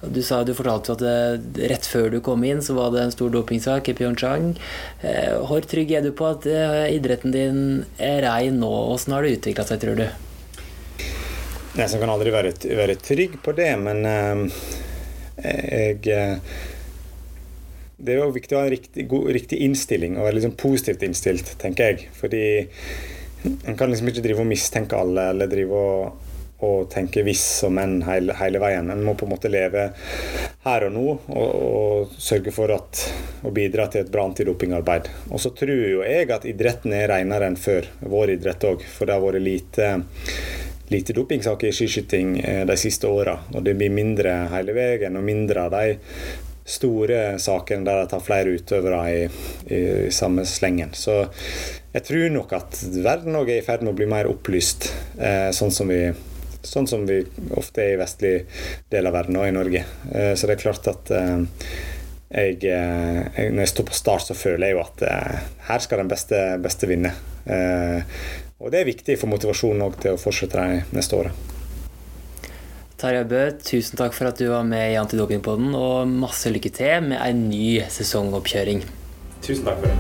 Du, 0.01 0.23
sa, 0.25 0.39
du 0.41 0.55
fortalte 0.57 0.95
at 0.95 1.03
det, 1.03 1.61
rett 1.69 1.85
før 1.85 2.07
du 2.09 2.17
kom 2.25 2.41
inn, 2.47 2.63
så 2.65 2.73
var 2.73 2.89
det 2.89 3.03
en 3.03 3.13
stor 3.13 3.29
dopingsak 3.35 3.91
i 3.91 3.95
Pyeongchang. 3.99 4.55
Eh, 5.05 5.37
hvor 5.45 5.61
trygg 5.61 5.93
er 5.93 6.07
du 6.07 6.09
på 6.17 6.31
at 6.31 6.47
idretten 6.89 7.35
din 7.35 7.61
er 8.01 8.25
rein 8.25 8.57
nå? 8.63 8.71
Åssen 8.95 9.13
har 9.13 9.21
det 9.21 9.37
utvikla 9.37 9.67
seg, 9.69 9.83
tror 9.83 10.01
du? 10.01 10.07
Jeg 11.77 12.01
kan 12.01 12.11
aldri 12.11 12.33
være, 12.33 12.51
være 12.75 12.97
trygg 12.99 13.37
på 13.45 13.53
det, 13.55 13.69
men 13.79 14.03
jeg 15.41 16.41
det 18.01 18.15
er 18.15 18.21
jo 18.23 18.33
viktig 18.35 18.57
å 18.57 18.61
ha 18.61 18.67
en 18.67 18.73
riktig, 18.73 19.05
god, 19.11 19.29
riktig 19.35 19.61
innstilling 19.65 20.17
og 20.17 20.27
være 20.27 20.39
liksom 20.39 20.57
positivt 20.59 21.05
innstilt, 21.05 21.53
tenker 21.61 21.91
jeg. 21.91 22.09
Fordi 22.17 22.43
en 23.43 23.77
kan 23.77 23.89
liksom 23.89 24.11
ikke 24.11 24.23
drive 24.25 24.43
og 24.43 24.49
mistenke 24.49 24.97
alle 24.97 25.29
eller 25.33 25.49
drive 25.49 25.77
og, 25.77 26.27
og 26.65 26.89
tenke 26.93 27.23
hvis 27.25 27.45
og 27.65 27.73
men 27.77 27.99
hele, 28.05 28.35
hele, 28.37 28.61
veien. 28.61 28.89
En 28.93 29.05
må 29.05 29.15
på 29.17 29.27
en 29.27 29.33
måte 29.33 29.51
leve 29.51 29.87
her 30.65 30.87
og 30.87 30.95
nå 30.95 31.05
og, 31.09 31.37
og 31.41 32.17
sørge 32.21 32.53
for 32.53 32.73
at, 32.75 33.05
å 33.45 33.53
bidra 33.53 33.87
til 33.91 34.05
et 34.05 34.11
bra 34.13 34.25
antidopingarbeid. 34.29 35.09
Og 35.31 35.41
så 35.41 35.53
tror 35.57 35.73
jo 35.73 36.03
jeg 36.05 36.29
at 36.33 36.49
idretten 36.49 36.97
er 36.97 37.09
renere 37.13 37.49
enn 37.49 37.59
før, 37.59 37.89
vår 38.01 38.35
idrett 38.37 38.67
òg. 38.69 38.85
For 38.97 39.09
det 39.09 39.17
har 39.17 39.25
vært 39.25 39.45
lite 39.45 39.93
lite 40.91 41.13
dopingsaker 41.15 41.69
i 41.69 41.71
skiskyting 41.71 42.33
eh, 42.43 42.65
de 42.67 42.75
siste 42.75 43.07
åra. 43.07 43.37
Og 43.55 43.63
det 43.63 43.77
blir 43.79 43.93
mindre 43.93 44.33
hele 44.51 44.75
veien, 44.75 45.15
og 45.15 45.23
mindre 45.23 45.63
av 45.63 45.71
de 45.71 45.93
store 46.71 47.21
sakene 47.41 47.85
der 47.87 48.01
de 48.01 48.09
tar 48.11 48.23
flere 48.23 48.55
utøvere 48.55 49.01
i, 49.11 49.21
i, 49.67 49.79
i, 50.07 50.11
samme 50.15 50.45
slengen. 50.47 50.93
Så 50.97 51.23
jeg 51.91 52.05
tror 52.07 52.27
nok 52.33 52.55
at 52.57 52.81
verden 53.03 53.37
òg 53.39 53.51
er 53.51 53.61
i 53.61 53.65
ferd 53.65 53.85
med 53.85 53.93
å 53.93 53.97
bli 53.99 54.09
mer 54.09 54.29
opplyst, 54.31 54.91
eh, 55.19 55.49
sånn, 55.55 55.73
som 55.75 55.91
vi, 55.91 56.03
sånn, 56.63 56.87
som 56.87 57.07
vi, 57.09 57.21
ofte 57.59 57.83
er 57.83 57.95
i 57.95 58.01
vestlig 58.01 58.35
del 58.93 59.09
av 59.09 59.17
verden 59.19 59.39
og 59.41 59.49
i 59.49 59.55
Norge. 59.55 59.83
Eh, 60.11 60.33
så 60.35 60.47
det 60.47 60.57
er 60.57 60.63
klart 60.63 60.87
at 60.91 61.11
eh, 61.15 61.65
jeg, 62.31 62.61
eh, 62.63 63.49
når 63.51 63.65
jeg 63.65 63.73
står 63.73 63.89
på 63.89 63.97
start, 63.97 64.29
så 64.29 64.37
føler 64.37 64.69
jeg 64.69 64.77
jo 64.77 64.85
at 64.85 65.03
eh, 65.07 65.41
her 65.67 65.83
skal 65.83 66.03
den 66.03 66.11
beste, 66.11 66.39
beste 66.63 66.87
vinne. 66.87 67.11
Eh, 67.43 68.21
og 68.61 68.71
det 68.71 68.81
er 68.81 68.91
viktig 68.91 69.17
for 69.19 69.31
motivasjonen 69.31 69.97
til 69.99 70.15
å 70.15 70.21
fortsette 70.21 70.61
de 70.61 70.95
neste 70.95 71.17
året. 71.17 71.49
Tarjei 73.01 73.23
Bø, 73.25 73.39
tusen 73.65 73.97
takk 73.97 74.13
for 74.13 74.29
at 74.29 74.37
du 74.37 74.45
var 74.51 74.61
med 74.61 74.91
i 74.91 74.97
Antidopingpodden, 75.01 75.73
og 75.73 76.05
masse 76.21 76.51
lykke 76.53 76.69
til 76.69 77.07
med 77.09 77.17
en 77.17 77.47
ny 77.49 77.81
sesongoppkjøring. 77.89 78.83
Tusen 79.41 79.65
takk 79.65 79.79
for 79.81 79.89
det. 79.89 79.97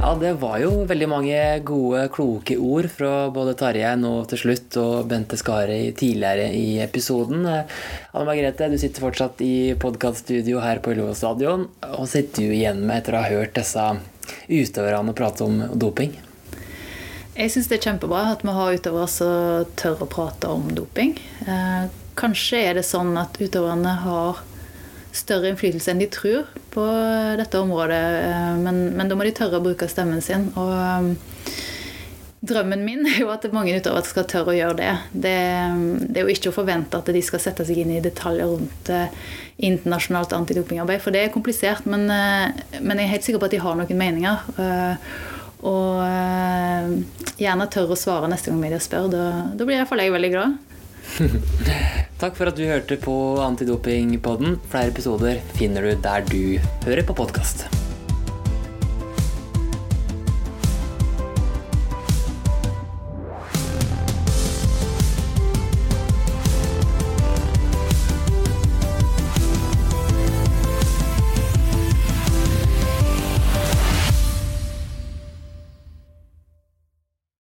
Ja, 0.00 0.14
det 0.16 0.30
var 0.40 0.56
jo 0.62 0.70
veldig 0.88 1.08
mange 1.12 1.40
gode, 1.68 2.06
kloke 2.14 2.56
ord 2.56 2.88
fra 2.90 3.28
både 3.34 3.52
Tarjei 3.60 3.90
nå 4.00 4.14
til 4.30 4.40
slutt 4.40 4.78
og 4.80 5.10
Bente 5.10 5.36
Skari 5.36 5.92
tidligere 5.92 6.48
i 6.56 6.78
episoden. 6.80 7.44
Anne 7.44 8.24
Margrethe, 8.24 8.70
du 8.72 8.80
sitter 8.80 9.04
fortsatt 9.04 9.44
i 9.44 9.76
podkaststudio 9.84 10.64
her 10.64 10.80
på 10.80 10.94
Ullevål 10.96 11.12
stadion. 11.20 11.68
Og 11.92 12.08
sitter 12.08 12.48
du 12.48 12.56
igjen 12.56 12.80
med 12.80 13.02
etter 13.02 13.18
å 13.18 13.20
ha 13.20 13.30
hørt 13.36 13.54
disse 13.60 13.84
utøverne 14.48 15.12
å 15.12 15.16
prate 15.16 15.46
om 15.46 15.62
doping? 15.74 16.16
Jeg 17.36 17.52
syns 17.54 17.70
det 17.70 17.78
er 17.78 17.86
kjempebra 17.88 18.26
at 18.34 18.44
vi 18.44 18.52
har 18.52 18.76
utøvere 18.76 19.08
som 19.08 19.68
tør 19.80 20.02
å 20.04 20.08
prate 20.10 20.50
om 20.50 20.66
doping. 20.76 21.14
Eh, 21.46 21.84
kanskje 22.18 22.64
er 22.66 22.76
det 22.76 22.84
sånn 22.88 23.14
at 23.16 23.38
utøverne 23.40 23.94
har 24.02 24.42
større 25.16 25.50
innflytelse 25.50 25.90
enn 25.92 26.02
de 26.02 26.08
tror 26.10 26.50
på 26.74 26.84
dette 27.40 27.58
området, 27.58 28.02
eh, 28.26 28.56
men, 28.60 28.82
men 28.98 29.10
da 29.10 29.16
må 29.16 29.26
de 29.26 29.34
tørre 29.34 29.58
å 29.58 29.64
bruke 29.64 29.88
stemmen 29.90 30.22
sin. 30.24 30.50
Og 30.60 30.74
eh, 30.74 31.54
Drømmen 32.40 32.80
min 32.86 33.04
er 33.04 33.18
jo 33.20 33.28
at 33.28 33.44
mange 33.52 33.74
utøvere 33.76 34.08
skal 34.08 34.24
tørre 34.28 34.54
å 34.54 34.56
gjøre 34.56 34.76
det. 34.78 34.92
det. 35.12 35.36
det. 36.06 36.22
er 36.22 36.24
jo 36.24 36.32
ikke 36.32 36.48
å 36.48 36.56
forvente 36.56 36.96
at 36.96 37.10
de 37.12 37.20
skal 37.24 37.42
sette 37.42 37.66
seg 37.68 37.82
inn 37.82 37.92
i 37.92 38.00
detaljer 38.00 38.48
rundt 38.48 38.88
uh, 38.94 39.12
internasjonalt 39.60 40.32
antidopingarbeid, 40.38 41.02
for 41.04 41.12
det 41.12 41.26
er 41.26 41.34
komplisert. 41.34 41.84
Men, 41.84 42.08
uh, 42.08 42.48
men, 42.80 42.96
jeg 42.96 43.04
er 43.04 43.12
helt 43.12 43.28
sikker 43.28 43.42
på 43.42 43.50
at 43.50 43.56
de 43.56 43.60
har 43.60 43.76
noen 43.76 44.00
meninger. 44.00 44.48
Uh, 44.56 45.12
og 45.60 47.36
gjerne 47.36 47.66
tør 47.68 47.92
å 47.92 47.98
svare 48.00 48.30
neste 48.32 48.48
gang 48.48 48.62
media 48.62 48.78
spør. 48.80 49.10
Da, 49.12 49.24
da 49.52 49.66
blir 49.68 49.76
iallfall 49.76 50.00
jeg 50.00 50.14
veldig 50.14 50.32
glad. 50.32 50.56
Takk 52.22 52.38
for 52.38 52.48
at 52.48 52.56
du 52.56 52.64
hørte 52.64 52.96
på 53.00 53.18
Antidopingpodden. 53.44 54.56
Flere 54.72 54.94
episoder 54.94 55.44
finner 55.60 55.84
du 55.84 56.00
der 56.00 56.24
du 56.32 56.56
hører 56.88 57.04
på 57.04 57.20
podkast. 57.20 57.68